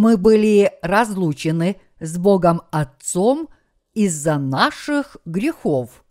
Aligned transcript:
мы 0.00 0.16
были 0.16 0.78
разлучены 0.80 1.80
с 1.98 2.18
Богом 2.18 2.62
Отцом 2.70 3.48
из-за 3.94 4.38
наших 4.38 5.16
грехов. 5.24 6.04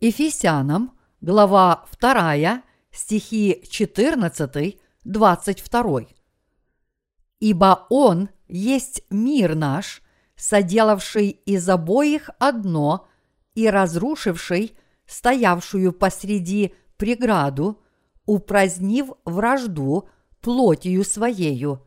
Ефесянам, 0.00 0.98
глава 1.20 1.86
2, 2.00 2.64
стихи 2.90 3.62
14, 3.70 4.80
22. 5.04 6.00
Ибо 7.38 7.86
Он 7.88 8.30
есть 8.48 9.04
мир 9.08 9.54
наш, 9.54 10.02
соделавший 10.34 11.28
из 11.28 11.68
обоих 11.68 12.30
одно 12.40 13.06
и 13.54 13.70
разрушивший 13.70 14.76
стоявшую 15.06 15.92
посреди 15.92 16.74
преграду, 16.96 17.80
упразднив 18.24 19.10
вражду 19.24 20.08
плотью 20.46 21.02
своею, 21.02 21.85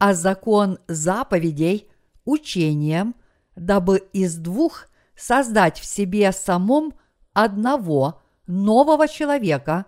а 0.00 0.14
закон 0.14 0.78
заповедей 0.88 1.86
учением, 2.24 3.14
дабы 3.54 3.98
из 4.14 4.36
двух 4.36 4.86
создать 5.14 5.78
в 5.78 5.84
себе 5.84 6.32
самом 6.32 6.94
одного 7.34 8.22
нового 8.46 9.06
человека, 9.06 9.84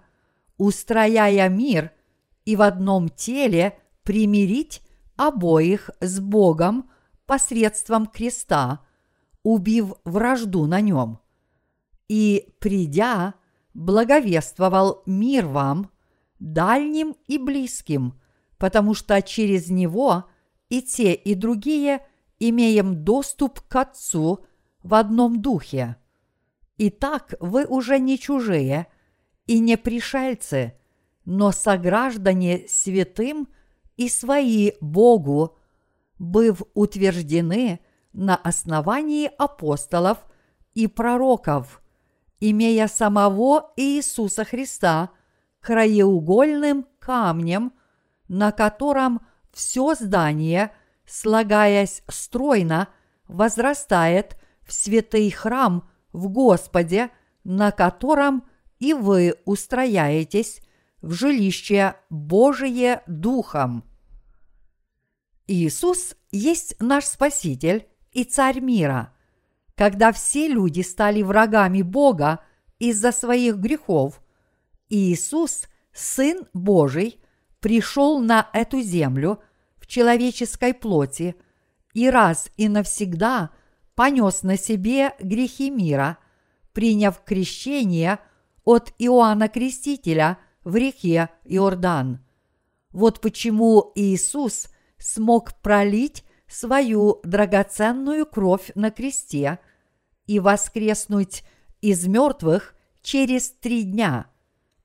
устрояя 0.58 1.48
мир 1.48 1.92
и 2.44 2.56
в 2.56 2.62
одном 2.62 3.08
теле 3.08 3.78
примирить 4.02 4.82
обоих 5.16 5.90
с 6.00 6.20
Богом 6.20 6.90
посредством 7.24 8.06
креста, 8.06 8.80
убив 9.42 9.94
вражду 10.04 10.66
на 10.66 10.82
нем. 10.82 11.20
И, 12.08 12.54
придя, 12.58 13.32
благовествовал 13.72 15.02
мир 15.06 15.46
вам, 15.46 15.90
дальним 16.38 17.16
и 17.28 17.38
близким, 17.38 18.20
потому 18.62 18.94
что 18.94 19.20
через 19.22 19.70
него 19.70 20.26
и 20.68 20.82
те, 20.82 21.14
и 21.14 21.34
другие 21.34 22.06
имеем 22.38 23.02
доступ 23.02 23.60
к 23.62 23.74
Отцу 23.74 24.44
в 24.84 24.94
одном 24.94 25.42
духе. 25.42 25.96
Итак, 26.78 27.34
вы 27.40 27.64
уже 27.64 27.98
не 27.98 28.20
чужие 28.20 28.86
и 29.48 29.58
не 29.58 29.76
пришельцы, 29.76 30.78
но 31.24 31.50
сограждане 31.50 32.68
святым 32.68 33.48
и 33.96 34.08
свои 34.08 34.74
Богу, 34.80 35.58
быв 36.20 36.62
утверждены 36.74 37.80
на 38.12 38.36
основании 38.36 39.28
апостолов 39.38 40.18
и 40.74 40.86
пророков, 40.86 41.82
имея 42.38 42.86
самого 42.86 43.72
Иисуса 43.76 44.44
Христа 44.44 45.10
краеугольным 45.58 46.86
камнем, 47.00 47.72
на 48.32 48.50
котором 48.50 49.20
все 49.52 49.94
здание, 49.94 50.72
слагаясь 51.04 52.02
стройно, 52.08 52.88
возрастает 53.28 54.38
в 54.66 54.72
святый 54.72 55.30
храм 55.30 55.86
в 56.14 56.28
Господе, 56.28 57.10
на 57.44 57.72
котором 57.72 58.44
и 58.78 58.94
вы 58.94 59.34
устрояетесь 59.44 60.62
в 61.02 61.12
жилище 61.12 61.94
Божие 62.08 63.02
Духом. 63.06 63.84
Иисус 65.46 66.14
есть 66.30 66.76
наш 66.80 67.04
Спаситель 67.04 67.86
и 68.12 68.24
Царь 68.24 68.60
мира. 68.60 69.12
Когда 69.74 70.10
все 70.10 70.48
люди 70.48 70.80
стали 70.80 71.20
врагами 71.20 71.82
Бога 71.82 72.40
из-за 72.78 73.12
своих 73.12 73.56
грехов, 73.56 74.22
Иисус, 74.88 75.66
Сын 75.92 76.46
Божий, 76.54 77.21
пришел 77.62 78.20
на 78.20 78.50
эту 78.52 78.82
землю 78.82 79.40
в 79.78 79.86
человеческой 79.86 80.74
плоти 80.74 81.34
и 81.94 82.10
раз 82.10 82.50
и 82.58 82.68
навсегда 82.68 83.50
понес 83.94 84.42
на 84.42 84.58
себе 84.58 85.14
грехи 85.20 85.70
мира, 85.70 86.18
приняв 86.74 87.24
крещение 87.24 88.18
от 88.64 88.92
Иоанна 88.98 89.48
Крестителя– 89.48 90.36
в 90.64 90.76
реке 90.76 91.28
Иордан. 91.44 92.24
Вот 92.90 93.20
почему 93.20 93.92
Иисус 93.94 94.68
смог 94.98 95.54
пролить 95.60 96.24
свою 96.46 97.20
драгоценную 97.24 98.26
кровь 98.26 98.70
на 98.74 98.90
кресте 98.90 99.58
и 100.26 100.38
воскреснуть 100.38 101.44
из 101.80 102.06
мертвых 102.06 102.74
через 103.00 103.50
три 103.50 103.82
дня, 103.84 104.26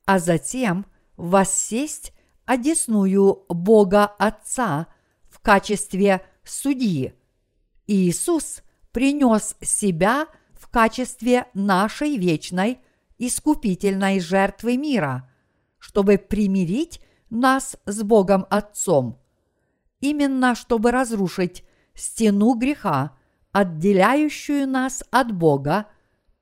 а 0.06 0.20
затем 0.20 0.86
воссесть 1.18 2.14
одесную 2.48 3.46
Бога 3.48 4.06
Отца 4.06 4.88
в 5.30 5.40
качестве 5.40 6.26
судьи. 6.44 7.14
Иисус 7.86 8.64
принес 8.92 9.56
себя 9.62 10.26
в 10.54 10.68
качестве 10.68 11.46
нашей 11.54 12.18
вечной 12.18 12.80
искупительной 13.20 14.20
жертвы 14.20 14.78
мира– 14.78 15.30
чтобы 15.80 16.18
примирить 16.18 17.02
нас 17.30 17.78
с 17.86 18.04
Богом 18.04 18.46
Отцом. 18.50 19.20
Именно 20.00 20.56
чтобы 20.56 20.92
разрушить 20.92 21.64
стену 21.94 22.56
греха, 22.56 23.18
отделяющую 23.52 24.68
нас 24.68 25.04
от 25.12 25.32
Бога, 25.32 25.88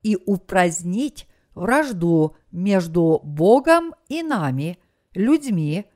и 0.02 0.16
упразднить 0.24 1.26
вражду 1.54 2.36
между 2.52 3.20
Богом 3.24 3.94
и 4.08 4.22
нами, 4.22 4.78
людьми, 5.14 5.86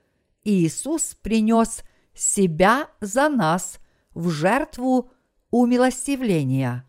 Иисус 0.43 1.15
принес 1.21 1.83
себя 2.13 2.89
за 2.99 3.29
нас 3.29 3.79
в 4.13 4.29
жертву 4.29 5.11
умилостивления. 5.49 6.85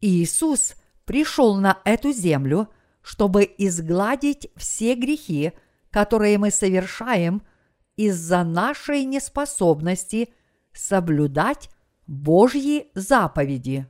Иисус 0.00 0.74
пришел 1.04 1.56
на 1.56 1.80
эту 1.84 2.12
землю– 2.12 2.68
чтобы 3.06 3.48
изгладить 3.56 4.50
все 4.56 4.96
грехи, 4.96 5.52
которые 5.92 6.38
мы 6.38 6.50
совершаем 6.50 7.40
из-за 7.94 8.42
нашей 8.42 9.04
неспособности 9.04 10.34
соблюдать 10.72 11.70
Божьи 12.08 12.90
заповеди. 12.96 13.88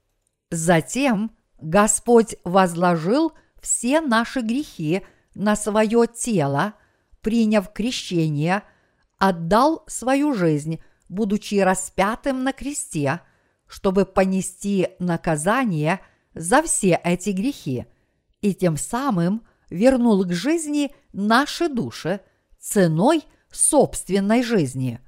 Затем 0.51 1.35
Господь 1.59 2.37
возложил 2.45 3.33
все 3.59 4.03
наши 4.03 4.43
грехи 4.43 5.01
на 5.35 5.57
свое 5.57 6.07
тело, 6.07 6.75
приняв 7.27 7.73
крещение, 7.73 8.63
отдал 9.19 9.83
свою 9.89 10.33
жизнь, 10.33 10.79
будучи 11.09 11.57
распятым 11.57 12.45
на 12.45 12.53
кресте, 12.53 13.21
чтобы 13.67 14.05
понести 14.07 14.91
наказание 15.01 15.99
за 16.35 16.63
все 16.63 17.01
эти 17.03 17.31
грехи– 17.31 17.87
и 18.47 18.55
тем 18.55 18.77
самым 18.77 19.43
вернул 19.71 20.25
к 20.25 20.33
жизни 20.33 20.95
наши 21.13 21.69
души 21.69 22.21
ценой 22.61 23.25
собственной 23.51 24.45
жизни. 24.45 25.01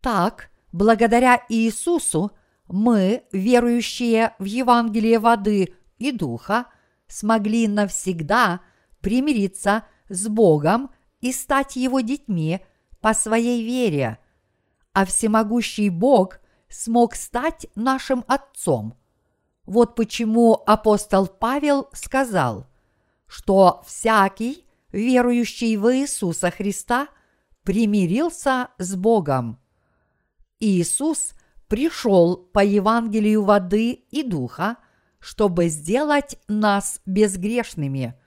Так, 0.00 0.50
благодаря 0.72 1.44
Иисусу, 1.48 2.32
мы, 2.66 3.22
верующие 3.30 4.34
в 4.40 4.44
Евангелие 4.44 5.20
воды 5.20 5.74
и 5.98 6.10
духа, 6.10 6.66
смогли 7.06 7.68
навсегда 7.68 8.60
примириться 9.00 9.84
с 10.08 10.26
Богом 10.26 10.90
и 11.20 11.32
стать 11.32 11.76
Его 11.76 12.00
детьми 12.00 12.60
по 13.00 13.14
своей 13.14 13.64
вере, 13.64 14.18
а 14.92 15.04
всемогущий 15.04 15.90
Бог 15.90 16.40
смог 16.68 17.14
стать 17.14 17.66
нашим 17.74 18.24
Отцом– 18.28 18.94
вот 19.68 19.96
почему 19.96 20.62
апостол 20.64 21.26
Павел 21.26 21.90
сказал, 21.92 22.66
что 23.26 23.82
всякий, 23.86 24.64
верующий 24.92 25.76
в 25.76 25.94
Иисуса 25.94 26.50
Христа, 26.50 27.08
примирился 27.64 28.68
с 28.78 28.96
Богом. 28.96 29.60
Иисус 30.58 31.34
пришел 31.68 32.38
по 32.38 32.64
Евангелию 32.64 33.44
воды 33.44 33.90
и 33.90 34.22
духа, 34.22 34.78
чтобы 35.18 35.68
сделать 35.68 36.38
нас 36.48 37.02
безгрешными. 37.04 38.18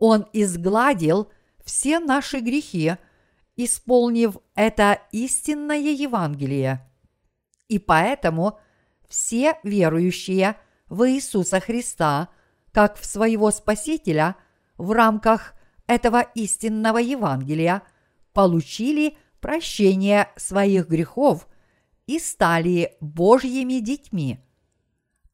Он 0.00 0.26
изгладил 0.32 1.30
все 1.66 2.00
наши 2.00 2.40
грехи, 2.40 2.94
исполнив 3.56 4.38
это 4.54 5.02
истинное 5.12 5.92
Евангелие. 5.92 6.80
И 7.68 7.78
поэтому– 7.78 8.58
все 9.08 9.58
верующие 9.62 10.56
в 10.88 11.08
Иисуса 11.08 11.60
Христа 11.60 12.28
как 12.72 12.98
в 12.98 13.06
своего 13.06 13.50
Спасителя 13.50 14.36
в 14.76 14.92
рамках 14.92 15.54
этого 15.86 16.20
истинного 16.34 16.98
Евангелия 16.98 17.82
получили 18.32 19.16
прощение 19.40 20.28
своих 20.36 20.88
грехов 20.88 21.48
и 22.06 22.18
стали 22.18 22.96
Божьими 23.00 23.78
детьми. 23.78 24.40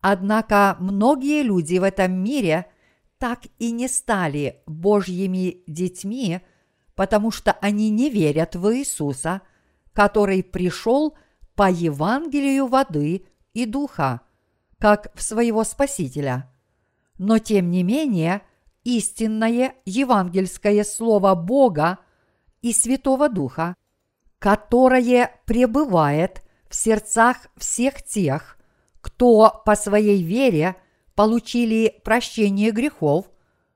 Однако 0.01 0.77
многие 0.79 1.43
люди 1.43 1.79
в 1.79 1.83
этом 1.83 2.13
мире 2.13 2.67
так 3.23 3.43
и 3.61 3.71
не 3.71 3.87
стали 3.87 4.65
Божьими 4.67 5.63
детьми, 5.69 6.41
потому 6.97 7.31
что 7.31 7.53
они 7.53 7.89
не 7.89 8.11
верят 8.11 8.57
в 8.57 8.75
Иисуса, 8.75 9.43
который 9.93 10.43
пришел 10.43 11.17
по 11.55 11.71
Евангелию 11.71 12.67
воды 12.67 13.25
и 13.55 13.65
духа, 13.65 14.23
как 14.81 15.13
в 15.15 15.23
своего 15.23 15.63
Спасителя. 15.63 16.53
Но 17.17 17.39
тем 17.39 17.71
не 17.71 17.85
менее, 17.85 18.43
истинное 18.83 19.77
евангельское 19.85 20.83
слово 20.83 21.37
Бога 21.37 22.01
и 22.61 22.73
Святого 22.73 23.29
Духа, 23.29 23.77
которое 24.41 25.31
пребывает 25.47 26.43
в 26.69 26.75
сердцах 26.75 27.37
всех 27.57 28.03
тех, 28.03 28.59
кто 29.01 29.63
по 29.65 29.77
своей 29.77 30.25
вере 30.25 30.75
получили 31.15 32.01
прощение 32.05 32.71
грехов, 32.71 33.31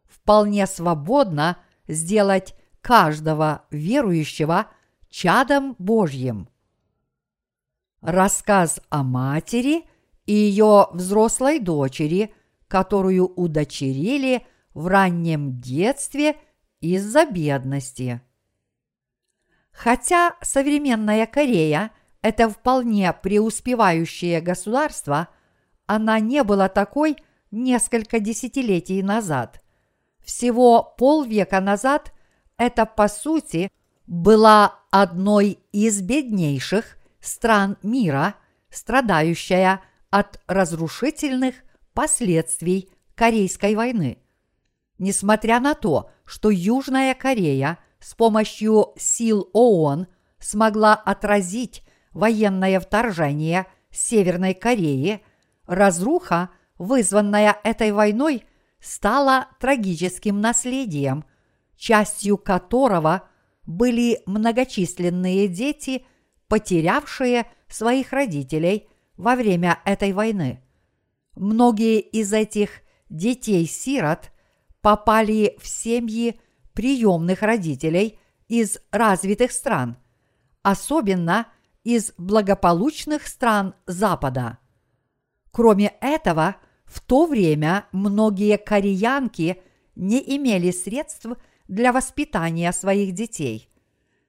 вполне 0.05 0.67
свободно 0.67 1.59
сделать 1.89 2.55
каждого 2.81 3.65
верующего 3.71 4.69
чадом 5.09 5.75
Божьим. 5.79 6.49
Рассказ 8.01 8.81
о 8.89 9.03
матери 9.03 9.85
и 10.27 10.33
ее 10.33 10.89
взрослой 10.93 11.59
дочери, 11.59 12.35
которую 12.69 13.27
удочерили 13.27 14.47
в 14.75 14.87
раннем 14.87 15.61
детстве 15.61 16.37
из-за 16.81 17.25
бедности. 17.27 18.21
Хотя 19.73 20.37
современная 20.41 21.27
Корея– 21.27 21.91
это 22.23 22.49
вполне 22.49 23.13
преуспевающее 23.13 24.41
государство, 24.41 25.29
она 25.87 26.21
не 26.21 26.43
была 26.45 26.69
такой 26.69 27.17
несколько 27.51 28.21
десятилетий 28.21 29.03
назад. 29.03 29.63
Всего 30.25 30.95
полвека 30.99 31.61
назад 31.61 32.13
это, 32.57 32.87
по 32.87 33.09
сути, 33.09 33.71
была 34.07 34.81
одной 34.91 35.59
из 35.73 36.01
беднейших 36.01 36.97
стран 37.21 37.77
мира, 37.83 38.35
страдающая 38.71 39.81
от 40.11 40.41
разрушительных 40.47 41.57
последствий 41.93 42.91
Корейской 43.15 43.75
войны. 43.75 44.19
Несмотря 44.99 45.61
на 45.61 45.75
то, 45.75 46.11
что 46.25 46.51
Южная 46.51 47.15
Корея 47.15 47.79
с 47.99 48.15
помощью 48.15 48.95
сил 48.97 49.49
ООН 49.53 50.07
смогла 50.39 50.95
отразить 50.95 51.83
военное 52.13 52.81
вторжение 52.81 53.67
Северной 53.91 54.55
Кореи, 54.55 55.23
разруха, 55.67 56.51
вызванная 56.79 57.57
этой 57.65 57.93
войной, 57.93 58.45
стала 58.81 59.49
трагическим 59.61 60.41
наследием, 60.41 61.25
частью 61.77 62.39
которого 62.39 63.29
были 63.65 64.23
многочисленные 64.27 65.49
дети, 65.49 66.05
потерявшие 66.49 67.47
своих 67.69 68.13
родителей 68.13 68.89
во 69.17 69.35
время 69.35 69.81
этой 69.85 70.13
войны. 70.13 70.63
Многие 71.35 72.01
из 72.01 72.33
этих 72.33 72.83
детей-сирот 73.09 74.31
попали 74.81 75.57
в 75.61 75.67
семьи 75.67 76.41
приемных 76.73 77.43
родителей 77.43 78.19
из 78.49 78.79
развитых 78.93 79.51
стран, 79.51 79.97
особенно 80.63 81.49
из 81.83 82.13
благополучных 82.17 83.27
стран 83.27 83.75
Запада. 83.87 84.59
Кроме 85.57 85.95
этого, 86.03 86.57
в 86.85 87.01
то 87.01 87.25
время 87.25 87.87
многие 87.91 88.59
кореянки 88.59 89.63
не 89.95 90.19
имели 90.37 90.71
средств 90.71 91.29
для 91.67 91.95
воспитания 91.95 92.71
своих 92.73 93.15
детей. 93.15 93.71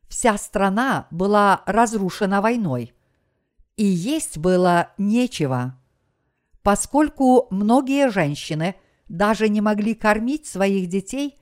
Вся 0.07 0.37
страна 0.37 1.07
была 1.11 1.63
разрушена 1.65 2.39
войной, 2.39 2.93
и 3.75 3.83
есть 3.83 4.37
было 4.37 4.93
нечего. 4.97 5.77
Поскольку 6.61 7.47
многие 7.49 8.09
женщины 8.09 8.75
даже 9.09 9.49
не 9.49 9.59
могли 9.59 9.95
кормить 9.95 10.47
своих 10.47 10.87
детей, 10.87 11.37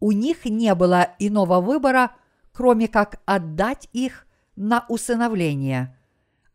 у 0.00 0.10
них 0.10 0.44
не 0.44 0.74
было 0.74 1.14
иного 1.20 1.60
выбора, 1.60 2.16
кроме 2.50 2.88
как 2.88 3.22
отдать 3.26 3.88
их 3.92 4.26
на 4.56 4.84
усыновление. 4.88 5.96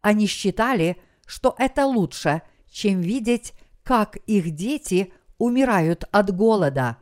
Они 0.02 0.28
считали, 0.28 0.98
что 1.26 1.56
это 1.58 1.86
лучше, 1.86 2.42
чем 2.70 3.02
видеть, 3.02 3.54
как 3.84 4.18
их 4.28 4.52
дети 4.52 5.14
умирают 5.38 6.06
от 6.12 6.36
голода. 6.36 6.98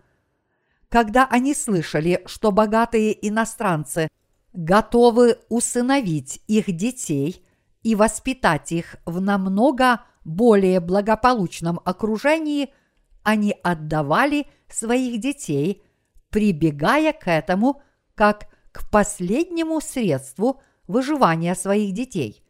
Когда 0.90 1.26
они 1.26 1.56
слышали, 1.56 2.22
что 2.26 2.52
богатые 2.52 3.28
иностранцы 3.28 4.10
готовы 4.54 5.40
усыновить 5.50 6.42
их 6.48 6.72
детей 6.76 7.44
и 7.82 7.96
воспитать 7.96 8.72
их 8.72 8.98
в 9.06 9.20
намного 9.20 10.02
более 10.24 10.80
благополучном 10.80 11.80
окружении, 11.84 12.70
они 13.24 13.56
отдавали 13.64 14.48
своих 14.70 15.20
детей, 15.20 15.84
прибегая 16.30 17.14
к 17.14 17.28
этому 17.28 17.82
как 18.16 18.48
к 18.72 18.90
последнему 18.90 19.82
средству 19.82 20.62
выживания 20.88 21.56
своих 21.56 21.94
детей. 21.94 22.44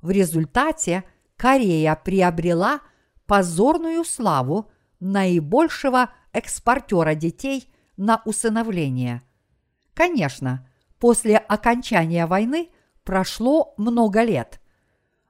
В 0.00 0.10
результате 0.10 1.04
Корея 1.36 2.00
приобрела 2.02 2.80
позорную 3.26 4.04
славу 4.04 4.70
наибольшего 5.00 6.10
экспортера 6.32 7.14
детей 7.14 7.70
на 7.96 8.22
усыновление. 8.24 9.22
Конечно, 9.94 10.68
после 10.98 11.36
окончания 11.36 12.26
войны 12.26 12.70
прошло 13.04 13.74
много 13.76 14.22
лет. 14.22 14.60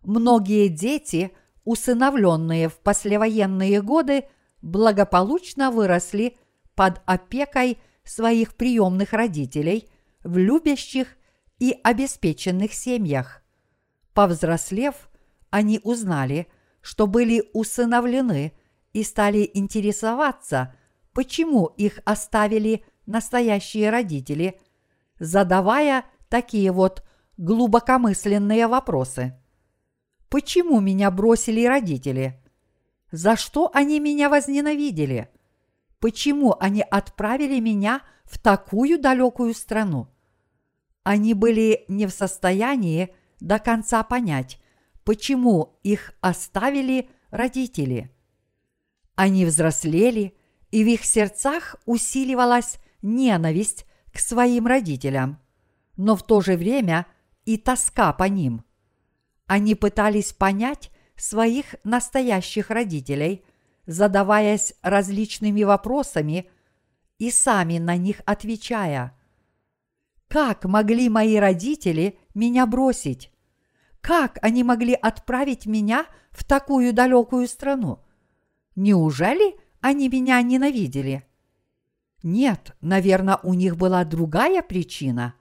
Многие 0.03 0.69
дети, 0.69 1.33
усыновленные 1.65 2.69
в 2.69 2.79
послевоенные 2.79 3.83
годы, 3.83 4.25
благополучно 4.63 5.71
выросли 5.71 6.37
под 6.75 7.01
опекой 7.07 7.79
своих 8.05 8.55
приемных 8.55 9.13
родителей 9.13 9.89
в 10.23 10.37
любящих 10.37 11.17
и 11.59 11.79
обеспеченных 11.83 12.73
семьях. 12.73 13.43
Повзрослев, 14.15 15.09
они 15.57 15.81
узнали, 15.83 16.49
что 16.83 17.07
были 17.07 17.43
усыновлены 17.55 18.53
и 18.93 19.03
стали 19.03 19.51
интересоваться, 19.55 20.75
почему 21.15 21.65
их 21.79 21.99
оставили 22.05 22.85
настоящие 23.07 23.89
родители, 23.89 24.61
задавая 25.19 26.05
такие 26.29 26.73
вот 26.73 27.03
глубокомысленные 27.39 28.67
вопросы. 28.67 29.41
Почему 30.29 30.81
меня 30.81 31.11
бросили 31.11 31.65
родители? 31.65 32.39
За 33.11 33.35
что 33.37 33.71
они 33.73 33.99
меня 33.99 34.29
возненавидели? 34.29 35.31
Почему 36.01 36.55
они 36.61 36.83
отправили 36.83 37.61
меня 37.61 38.03
в 38.25 38.39
такую 38.39 39.01
далекую 39.01 39.55
страну? 39.55 40.09
Они 41.03 41.33
были 41.33 41.87
не 41.89 42.07
в 42.07 42.11
состоянии 42.11 43.09
до 43.41 43.59
конца 43.59 44.03
понять, 44.03 44.61
почему 45.07 45.79
их 45.85 46.13
оставили 46.21 47.09
родители. 47.31 48.11
Они 49.15 49.47
взрослели, 49.47 50.37
и 50.73 50.83
в 50.83 50.89
их 50.89 51.05
сердцах 51.05 51.77
усиливалась 51.87 52.79
ненависть 53.03 53.87
к 54.13 54.19
своим 54.19 54.67
родителям, 54.67 55.41
но 55.97 56.17
в 56.17 56.27
то 56.27 56.41
же 56.41 56.57
время 56.57 57.07
и 57.45 57.57
тоска 57.57 58.13
по 58.13 58.25
ним. 58.25 58.65
Они 59.47 59.77
пытались 59.77 60.33
понять 60.33 60.91
своих 61.15 61.77
настоящих 61.85 62.71
родителей, 62.71 63.45
задаваясь 63.87 64.75
различными 64.83 65.63
вопросами 65.63 66.51
и 67.19 67.31
сами 67.31 67.79
на 67.79 67.97
них 67.97 68.23
отвечая. 68.27 69.17
Как 70.27 70.65
могли 70.65 71.09
мои 71.09 71.37
родители 71.37 72.19
меня 72.35 72.67
бросить? 72.67 73.31
Как 74.07 74.39
они 74.41 74.63
могли 74.63 74.95
отправить 74.95 75.67
меня 75.67 76.07
в 76.31 76.45
такую 76.45 76.93
далекую 76.93 77.49
страну? 77.49 77.99
Неужели 78.77 79.57
они 79.81 80.09
меня 80.09 80.41
ненавидели? 80.43 81.27
Нет, 82.23 82.77
наверное, 82.81 83.41
у 83.43 83.53
них 83.53 83.77
была 83.77 84.05
другая 84.05 84.63
причина. 84.63 85.35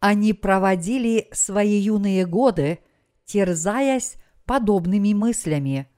Они 0.00 0.32
проводили 0.32 1.28
свои 1.30 1.78
юные 1.78 2.26
годы, 2.26 2.80
терзаясь 3.24 4.16
подобными 4.44 5.14
мыслями, 5.14 5.88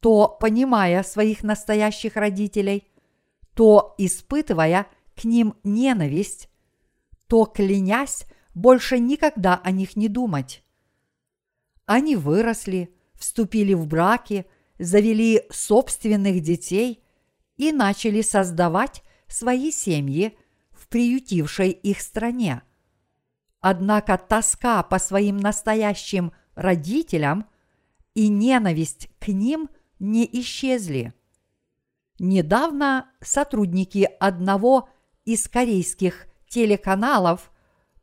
то 0.00 0.26
понимая 0.26 1.04
своих 1.04 1.44
настоящих 1.44 2.16
родителей, 2.16 2.88
то 3.54 3.94
испытывая 3.96 4.88
к 5.14 5.22
ним 5.22 5.54
ненависть, 5.62 6.48
то 7.28 7.44
клянясь 7.44 8.26
больше 8.56 8.98
никогда 8.98 9.60
о 9.62 9.70
них 9.70 9.94
не 9.94 10.08
думать. 10.08 10.63
Они 11.86 12.16
выросли, 12.16 12.94
вступили 13.14 13.74
в 13.74 13.86
браки, 13.86 14.46
завели 14.78 15.42
собственных 15.50 16.40
детей 16.40 17.02
и 17.56 17.72
начали 17.72 18.22
создавать 18.22 19.02
свои 19.28 19.70
семьи 19.70 20.36
в 20.70 20.88
приютившей 20.88 21.70
их 21.70 22.00
стране. 22.00 22.62
Однако 23.60 24.18
тоска 24.18 24.82
по 24.82 24.98
своим 24.98 25.38
настоящим 25.38 26.32
родителям 26.54 27.46
и 28.14 28.28
ненависть 28.28 29.08
к 29.18 29.28
ним 29.28 29.68
не 29.98 30.28
исчезли. 30.40 31.14
Недавно 32.18 33.10
сотрудники 33.20 34.08
одного 34.20 34.88
из 35.24 35.48
корейских 35.48 36.26
телеканалов 36.48 37.50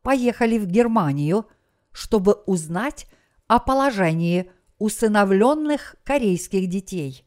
поехали 0.02 0.58
в 0.58 0.66
Германию, 0.66 1.46
чтобы 1.92 2.34
узнать 2.46 3.06
о 3.46 3.58
положении 3.58 4.50
усыновленных 4.78 5.96
корейских 6.04 6.68
детей. 6.68 7.24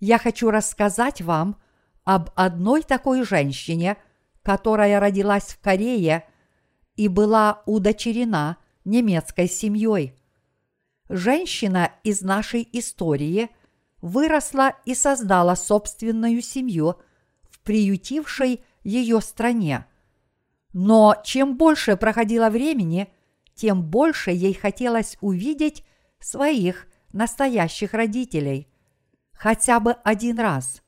Я 0.00 0.18
хочу 0.18 0.50
рассказать 0.50 1.20
вам 1.20 1.60
об 2.04 2.30
одной 2.36 2.82
такой 2.82 3.24
женщине, 3.24 3.96
которая 4.42 5.00
родилась 5.00 5.44
в 5.44 5.60
Корее 5.60 6.26
и 6.96 7.08
была 7.08 7.62
удочерена 7.66 8.56
немецкой 8.84 9.48
семьей. 9.48 10.14
Женщина 11.08 11.92
из 12.04 12.22
нашей 12.22 12.68
истории 12.72 13.50
выросла 14.00 14.74
и 14.84 14.94
создала 14.94 15.56
собственную 15.56 16.40
семью 16.42 16.96
в 17.50 17.60
приютившей 17.60 18.64
ее 18.84 19.20
стране. 19.20 19.86
Но 20.72 21.16
чем 21.24 21.56
больше 21.56 21.96
проходило 21.96 22.50
времени, 22.50 23.12
тем 23.58 23.82
больше 23.82 24.30
ей 24.30 24.54
хотелось 24.54 25.18
увидеть 25.20 25.84
своих 26.20 26.86
настоящих 27.12 27.92
родителей 27.92 28.68
хотя 29.32 29.80
бы 29.80 29.92
один 30.04 30.38
раз. 30.38 30.82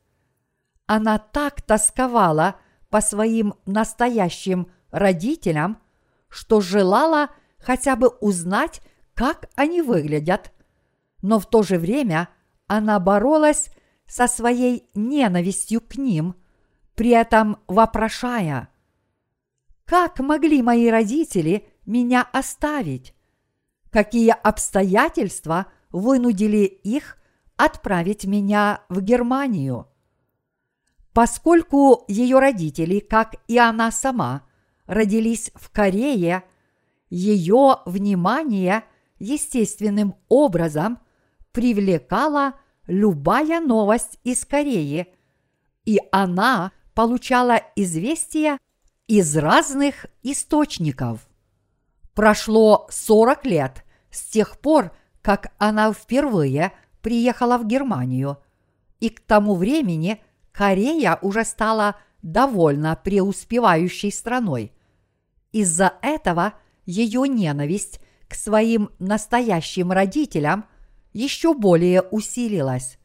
Она 0.86 1.18
так 1.18 1.62
тосковала 1.62 2.56
по 2.88 3.00
своим 3.00 3.54
настоящим 3.66 4.70
родителям, 4.90 5.78
что 6.28 6.60
желала 6.60 7.30
хотя 7.58 7.96
бы 7.96 8.08
узнать, 8.08 8.80
как 9.14 9.48
они 9.54 9.82
выглядят, 9.82 10.52
но 11.22 11.38
в 11.38 11.48
то 11.48 11.62
же 11.62 11.78
время 11.78 12.28
она 12.66 12.98
боролась 12.98 13.70
со 14.06 14.26
своей 14.26 14.88
ненавистью 14.94 15.80
к 15.80 15.96
ним, 15.96 16.34
при 16.94 17.10
этом 17.10 17.58
вопрошая, 17.68 18.68
«Как 19.84 20.20
могли 20.20 20.62
мои 20.62 20.88
родители 20.88 21.68
меня 21.90 22.26
оставить? 22.32 23.14
какие 23.90 24.30
обстоятельства 24.30 25.66
вынудили 25.90 26.64
их 26.64 27.18
отправить 27.56 28.24
меня 28.24 28.82
в 28.88 29.00
Германию. 29.00 29.88
Поскольку 31.12 32.04
ее 32.08 32.38
родители, 32.38 33.00
как 33.00 33.34
и 33.48 33.58
она 33.58 33.90
сама, 33.90 34.42
родились 34.86 35.50
в 35.54 35.70
Корее, 35.70 36.44
ее 37.10 37.78
внимание 37.84 38.84
естественным 39.18 40.14
образом 40.28 41.00
привлекала 41.52 42.54
любая 42.86 43.60
новость 43.60 44.18
из 44.22 44.44
Кореи, 44.44 45.08
и 45.84 45.98
она 46.12 46.70
получала 46.94 47.60
известия 47.74 48.58
из 49.08 49.36
разных 49.36 50.06
источников. 50.22 51.29
Прошло 52.20 52.86
40 52.90 53.46
лет 53.46 53.82
с 54.10 54.20
тех 54.24 54.58
пор, 54.58 54.92
как 55.22 55.54
она 55.56 55.90
впервые 55.90 56.72
приехала 57.00 57.56
в 57.56 57.66
Германию, 57.66 58.36
и 58.98 59.08
к 59.08 59.20
тому 59.20 59.54
времени 59.54 60.20
Корея 60.52 61.18
уже 61.22 61.46
стала 61.46 61.96
довольно 62.20 62.94
преуспевающей 62.94 64.12
страной. 64.12 64.70
Из-за 65.52 65.94
этого 66.02 66.52
ее 66.84 67.26
ненависть 67.26 68.02
к 68.28 68.34
своим 68.34 68.90
настоящим 68.98 69.90
родителям 69.90 70.66
еще 71.14 71.54
более 71.54 72.02
усилилась, 72.02 72.98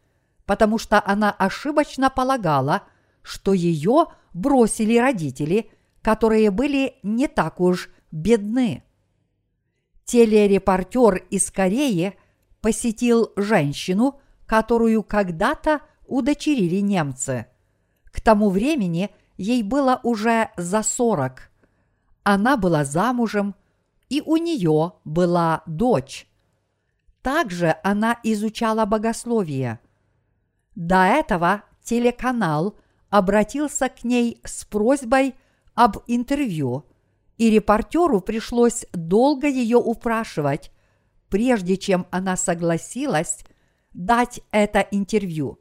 потому 0.45 0.77
что 0.77 1.01
она 1.05 1.31
ошибочно 1.31 2.09
полагала, 2.09 2.81
что 3.21 3.53
ее 3.53 4.07
бросили 4.33 4.97
родители, 4.97 5.71
которые 6.01 6.51
были 6.51 6.95
не 7.01 7.29
так 7.29 7.61
уж 7.61 7.89
бедны 8.11 8.84
телерепортер 10.05 11.15
из 11.29 11.51
Кореи 11.51 12.17
посетил 12.61 13.31
женщину, 13.35 14.19
которую 14.45 15.03
когда-то 15.03 15.81
удочерили 16.07 16.79
немцы. 16.79 17.47
К 18.05 18.21
тому 18.21 18.49
времени 18.49 19.09
ей 19.37 19.63
было 19.63 19.99
уже 20.03 20.51
за 20.55 20.83
сорок. 20.83 21.49
Она 22.23 22.57
была 22.57 22.85
замужем, 22.85 23.55
и 24.07 24.21
у 24.25 24.37
нее 24.37 24.93
была 25.03 25.63
дочь. 25.65 26.27
Также 27.21 27.75
она 27.83 28.19
изучала 28.23 28.85
богословие. 28.85 29.79
До 30.75 31.05
этого 31.05 31.63
телеканал 31.83 32.77
обратился 33.09 33.89
к 33.89 34.03
ней 34.03 34.39
с 34.43 34.63
просьбой 34.65 35.35
об 35.73 35.97
интервью– 36.07 36.85
и 37.37 37.49
репортеру 37.49 38.21
пришлось 38.21 38.85
долго 38.93 39.47
ее 39.47 39.77
упрашивать, 39.77 40.71
прежде 41.29 41.77
чем 41.77 42.07
она 42.11 42.37
согласилась 42.37 43.39
дать 43.93 44.41
это 44.51 44.79
интервью. 44.91 45.59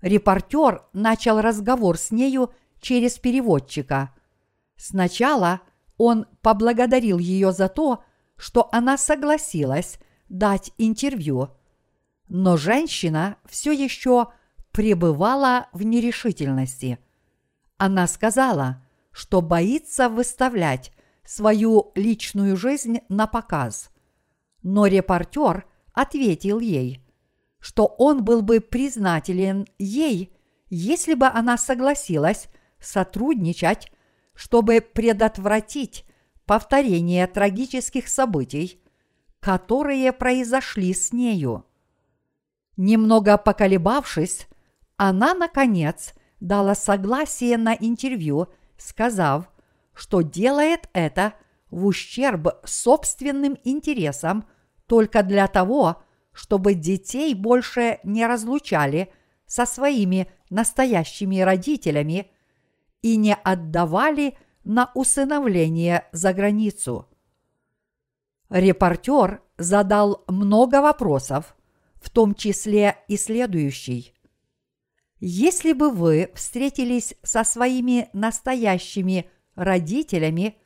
Репортер 0.00 0.84
начал 0.92 1.40
разговор 1.40 1.96
с 1.98 2.10
нею 2.10 2.52
через 2.80 3.18
переводчика. 3.18 4.14
Сначала 4.76 5.62
он 5.96 6.26
поблагодарил 6.42 7.18
ее 7.18 7.52
за 7.52 7.68
то, 7.68 8.04
что 8.36 8.68
она 8.72 8.98
согласилась 8.98 9.98
дать 10.28 10.72
интервью, 10.78 11.50
но 12.28 12.56
женщина 12.56 13.36
все 13.46 13.72
еще 13.72 14.28
пребывала 14.72 15.68
в 15.72 15.82
нерешительности. 15.82 16.98
Она 17.78 18.06
сказала– 18.06 18.82
что 19.14 19.40
боится 19.40 20.08
выставлять 20.08 20.92
свою 21.24 21.92
личную 21.94 22.56
жизнь 22.56 22.98
на 23.08 23.28
показ. 23.28 23.90
Но 24.62 24.86
репортер 24.86 25.66
ответил 25.92 26.58
ей, 26.58 27.00
что 27.60 27.86
он 27.86 28.24
был 28.24 28.42
бы 28.42 28.60
признателен 28.60 29.66
ей, 29.78 30.36
если 30.68 31.14
бы 31.14 31.26
она 31.26 31.56
согласилась 31.56 32.48
сотрудничать, 32.80 33.92
чтобы 34.34 34.80
предотвратить 34.80 36.04
повторение 36.44 37.28
трагических 37.28 38.08
событий, 38.08 38.82
которые 39.38 40.12
произошли 40.12 40.92
с 40.92 41.12
нею. 41.12 41.64
Немного 42.76 43.38
поколебавшись, 43.38 44.48
она, 44.96 45.34
наконец, 45.34 46.14
дала 46.40 46.74
согласие 46.74 47.56
на 47.56 47.74
интервью– 47.74 48.48
сказав, 48.76 49.50
что 49.94 50.22
делает 50.22 50.88
это 50.92 51.34
в 51.70 51.86
ущерб 51.86 52.48
собственным 52.64 53.56
интересам 53.64 54.46
только 54.86 55.22
для 55.22 55.46
того, 55.48 56.02
чтобы 56.32 56.74
детей 56.74 57.34
больше 57.34 58.00
не 58.04 58.26
разлучали 58.26 59.12
со 59.46 59.66
своими 59.66 60.28
настоящими 60.50 61.40
родителями 61.40 62.30
и 63.02 63.16
не 63.16 63.34
отдавали 63.34 64.36
на 64.64 64.90
усыновление 64.94 66.06
за 66.12 66.32
границу. 66.32 67.08
Репортер 68.50 69.42
задал 69.58 70.24
много 70.28 70.80
вопросов, 70.80 71.56
в 71.96 72.10
том 72.10 72.34
числе 72.34 72.96
и 73.08 73.16
следующий. 73.16 74.13
Если 75.20 75.72
бы 75.72 75.90
вы 75.90 76.30
встретились 76.34 77.14
со 77.22 77.44
своими 77.44 78.08
настоящими 78.12 79.30
родителями 79.54 80.58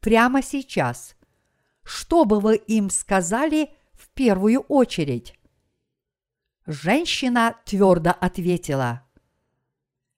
прямо 0.00 0.42
сейчас, 0.42 1.16
что 1.82 2.24
бы 2.24 2.40
вы 2.40 2.56
им 2.56 2.90
сказали 2.90 3.70
в 3.92 4.08
первую 4.10 4.60
очередь? 4.60 5.38
Женщина 6.66 7.56
твердо 7.64 8.10
ответила. 8.10 9.02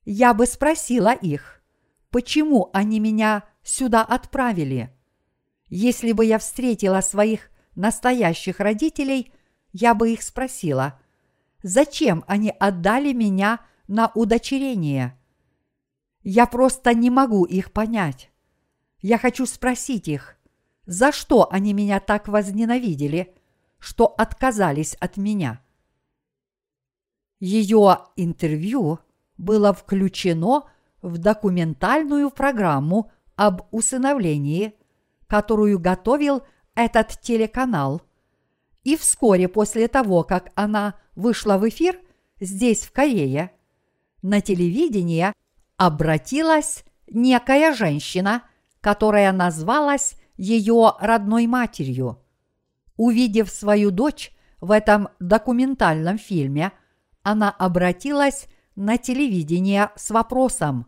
Я 0.04 0.32
бы 0.32 0.46
спросила 0.46 1.12
их, 1.12 1.62
почему 2.10 2.70
они 2.72 2.98
меня 2.98 3.44
сюда 3.62 4.02
отправили. 4.02 4.90
Если 5.68 6.12
бы 6.12 6.24
я 6.24 6.38
встретила 6.38 7.02
своих 7.02 7.50
настоящих 7.74 8.60
родителей, 8.60 9.32
я 9.72 9.94
бы 9.94 10.10
их 10.12 10.22
спросила, 10.22 10.98
зачем 11.62 12.24
они 12.26 12.50
отдали 12.50 13.12
меня 13.12 13.60
на 13.86 14.10
удочерение. 14.14 15.18
Я 16.22 16.46
просто 16.46 16.94
не 16.94 17.10
могу 17.10 17.44
их 17.44 17.72
понять. 17.72 18.30
Я 19.00 19.18
хочу 19.18 19.46
спросить 19.46 20.08
их, 20.08 20.36
за 20.86 21.12
что 21.12 21.48
они 21.50 21.72
меня 21.72 22.00
так 22.00 22.28
возненавидели, 22.28 23.34
что 23.78 24.06
отказались 24.06 24.94
от 24.94 25.16
меня. 25.16 25.62
Ее 27.40 27.98
интервью 28.16 28.98
было 29.36 29.72
включено 29.72 30.64
в 31.00 31.18
документальную 31.18 32.30
программу 32.30 33.12
об 33.36 33.62
усыновлении, 33.70 34.74
которую 35.28 35.78
готовил 35.78 36.42
этот 36.74 37.20
телеканал. 37.20 38.02
И 38.88 38.96
вскоре 38.96 39.48
после 39.48 39.86
того, 39.86 40.22
как 40.22 40.50
она 40.54 40.94
вышла 41.14 41.58
в 41.58 41.68
эфир 41.68 42.00
здесь, 42.40 42.86
в 42.86 42.90
Корее, 42.90 43.50
на 44.22 44.40
телевидение 44.40 45.34
обратилась 45.76 46.84
некая 47.06 47.74
женщина, 47.74 48.44
которая 48.80 49.30
назвалась 49.32 50.14
ее 50.38 50.94
родной 51.00 51.46
матерью. 51.46 52.24
Увидев 52.96 53.50
свою 53.50 53.90
дочь 53.90 54.32
в 54.58 54.70
этом 54.70 55.10
документальном 55.20 56.16
фильме, 56.16 56.72
она 57.22 57.50
обратилась 57.50 58.46
на 58.74 58.96
телевидение 58.96 59.90
с 59.96 60.08
вопросом, 60.08 60.86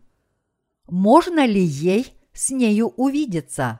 можно 0.87 1.45
ли 1.45 1.61
ей 1.61 2.19
с 2.33 2.49
нею 2.49 2.87
увидеться. 2.97 3.79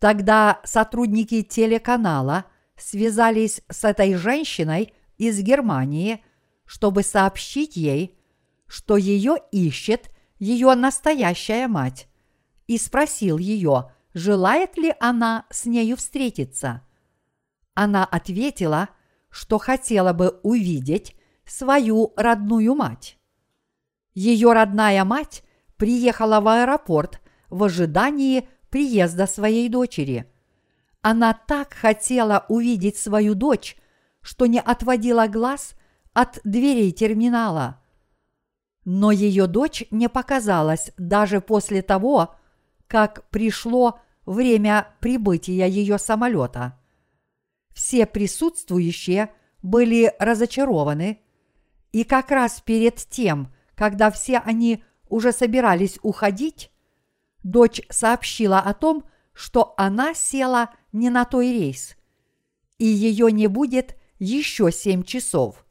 Тогда 0.00 0.60
сотрудники 0.64 1.42
телеканала 1.42 2.46
связались 2.80 3.62
с 3.68 3.84
этой 3.84 4.14
женщиной 4.14 4.92
из 5.18 5.40
Германии, 5.40 6.24
чтобы 6.64 7.02
сообщить 7.02 7.76
ей, 7.76 8.18
что 8.66 8.96
ее 8.96 9.36
ищет 9.52 10.10
ее 10.38 10.74
настоящая 10.74 11.68
мать, 11.68 12.08
и 12.66 12.78
спросил 12.78 13.38
ее, 13.38 13.92
желает 14.14 14.76
ли 14.78 14.94
она 15.00 15.46
с 15.50 15.66
нею 15.66 15.96
встретиться. 15.96 16.82
Она 17.74 18.04
ответила, 18.04 18.88
что 19.28 19.58
хотела 19.58 20.12
бы 20.12 20.40
увидеть 20.42 21.14
свою 21.44 22.12
родную 22.16 22.74
мать. 22.74 23.18
Ее 24.14 24.52
родная 24.52 25.04
мать 25.04 25.44
приехала 25.76 26.40
в 26.40 26.48
аэропорт 26.48 27.20
в 27.48 27.64
ожидании 27.64 28.48
приезда 28.70 29.26
своей 29.26 29.68
дочери. 29.68 30.29
Она 31.02 31.32
так 31.32 31.72
хотела 31.72 32.44
увидеть 32.48 32.98
свою 32.98 33.34
дочь, 33.34 33.76
что 34.20 34.46
не 34.46 34.60
отводила 34.60 35.26
глаз 35.28 35.74
от 36.12 36.40
дверей 36.44 36.92
терминала. 36.92 37.80
Но 38.84 39.10
ее 39.10 39.46
дочь 39.46 39.84
не 39.90 40.08
показалась 40.08 40.92
даже 40.98 41.40
после 41.40 41.82
того, 41.82 42.34
как 42.86 43.28
пришло 43.30 44.00
время 44.26 44.88
прибытия 45.00 45.66
ее 45.66 45.98
самолета. 45.98 46.78
Все 47.72 48.04
присутствующие 48.04 49.32
были 49.62 50.14
разочарованы, 50.18 51.20
и 51.92 52.04
как 52.04 52.30
раз 52.30 52.60
перед 52.60 52.96
тем, 52.96 53.52
когда 53.74 54.10
все 54.10 54.38
они 54.38 54.84
уже 55.08 55.32
собирались 55.32 55.98
уходить, 56.02 56.70
дочь 57.42 57.80
сообщила 57.90 58.58
о 58.58 58.74
том, 58.74 59.04
что 59.32 59.74
она 59.76 60.14
села 60.14 60.70
не 60.92 61.10
на 61.10 61.24
той 61.24 61.52
рейс, 61.52 61.96
и 62.78 62.86
ее 62.86 63.30
не 63.32 63.46
будет 63.46 63.96
еще 64.18 64.70
семь 64.72 65.02
часов. 65.02 65.64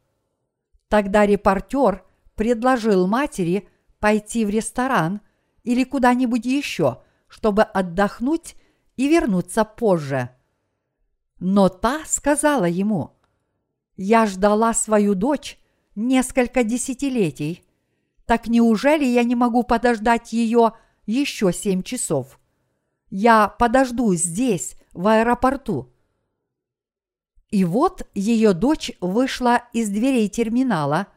Тогда 0.88 1.26
репортер 1.26 2.06
предложил 2.36 3.08
матери 3.08 3.68
пойти 4.00 4.46
в 4.46 4.50
ресторан 4.50 5.22
или 5.64 5.84
куда-нибудь 5.84 6.46
еще, 6.46 7.02
чтобы 7.28 7.64
отдохнуть 7.64 8.56
и 8.96 9.08
вернуться 9.08 9.66
позже. 9.66 10.30
Но 11.40 11.70
та 11.70 12.04
сказала 12.06 12.66
ему, 12.66 13.18
«Я 13.96 14.26
ждала 14.26 14.74
свою 14.74 15.16
дочь 15.16 15.60
несколько 15.96 16.64
десятилетий– 16.64 17.66
так 18.30 18.48
неужели 18.48 19.06
я 19.06 19.24
не 19.24 19.34
могу 19.34 19.64
подождать 19.64 20.34
ее 20.34 20.74
еще 21.08 21.52
семь 21.52 21.82
часов? 21.82 22.39
Я 23.10 23.48
подожду 23.48 24.14
здесь, 24.14 24.76
в 24.94 25.08
аэропорту. 25.08 25.92
И 27.52 27.66
вот 27.66 28.08
ее 28.14 28.54
дочь 28.54 28.92
вышла 29.02 29.64
из 29.74 29.90
дверей 29.90 30.30
терминала, 30.30 31.08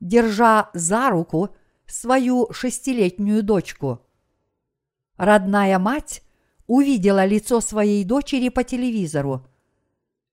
держа 0.00 0.70
за 0.74 1.10
руку 1.10 1.54
свою 1.86 2.52
шестилетнюю 2.52 3.42
дочку. 3.42 4.04
Родная 5.16 5.78
мать 5.78 6.22
увидела 6.66 7.24
лицо 7.24 7.60
своей 7.60 8.04
дочери 8.04 8.48
по 8.48 8.64
телевизору. 8.64 9.46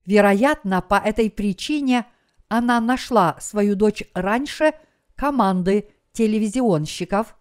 Вероятно, 0.05 0.81
по 0.81 0.95
этой 0.95 1.29
причине 1.29 2.05
она 2.47 2.79
нашла 2.79 3.37
свою 3.39 3.75
дочь 3.75 4.03
раньше 4.13 4.73
команды 5.15 5.89
телевизионщиков, 6.11 7.35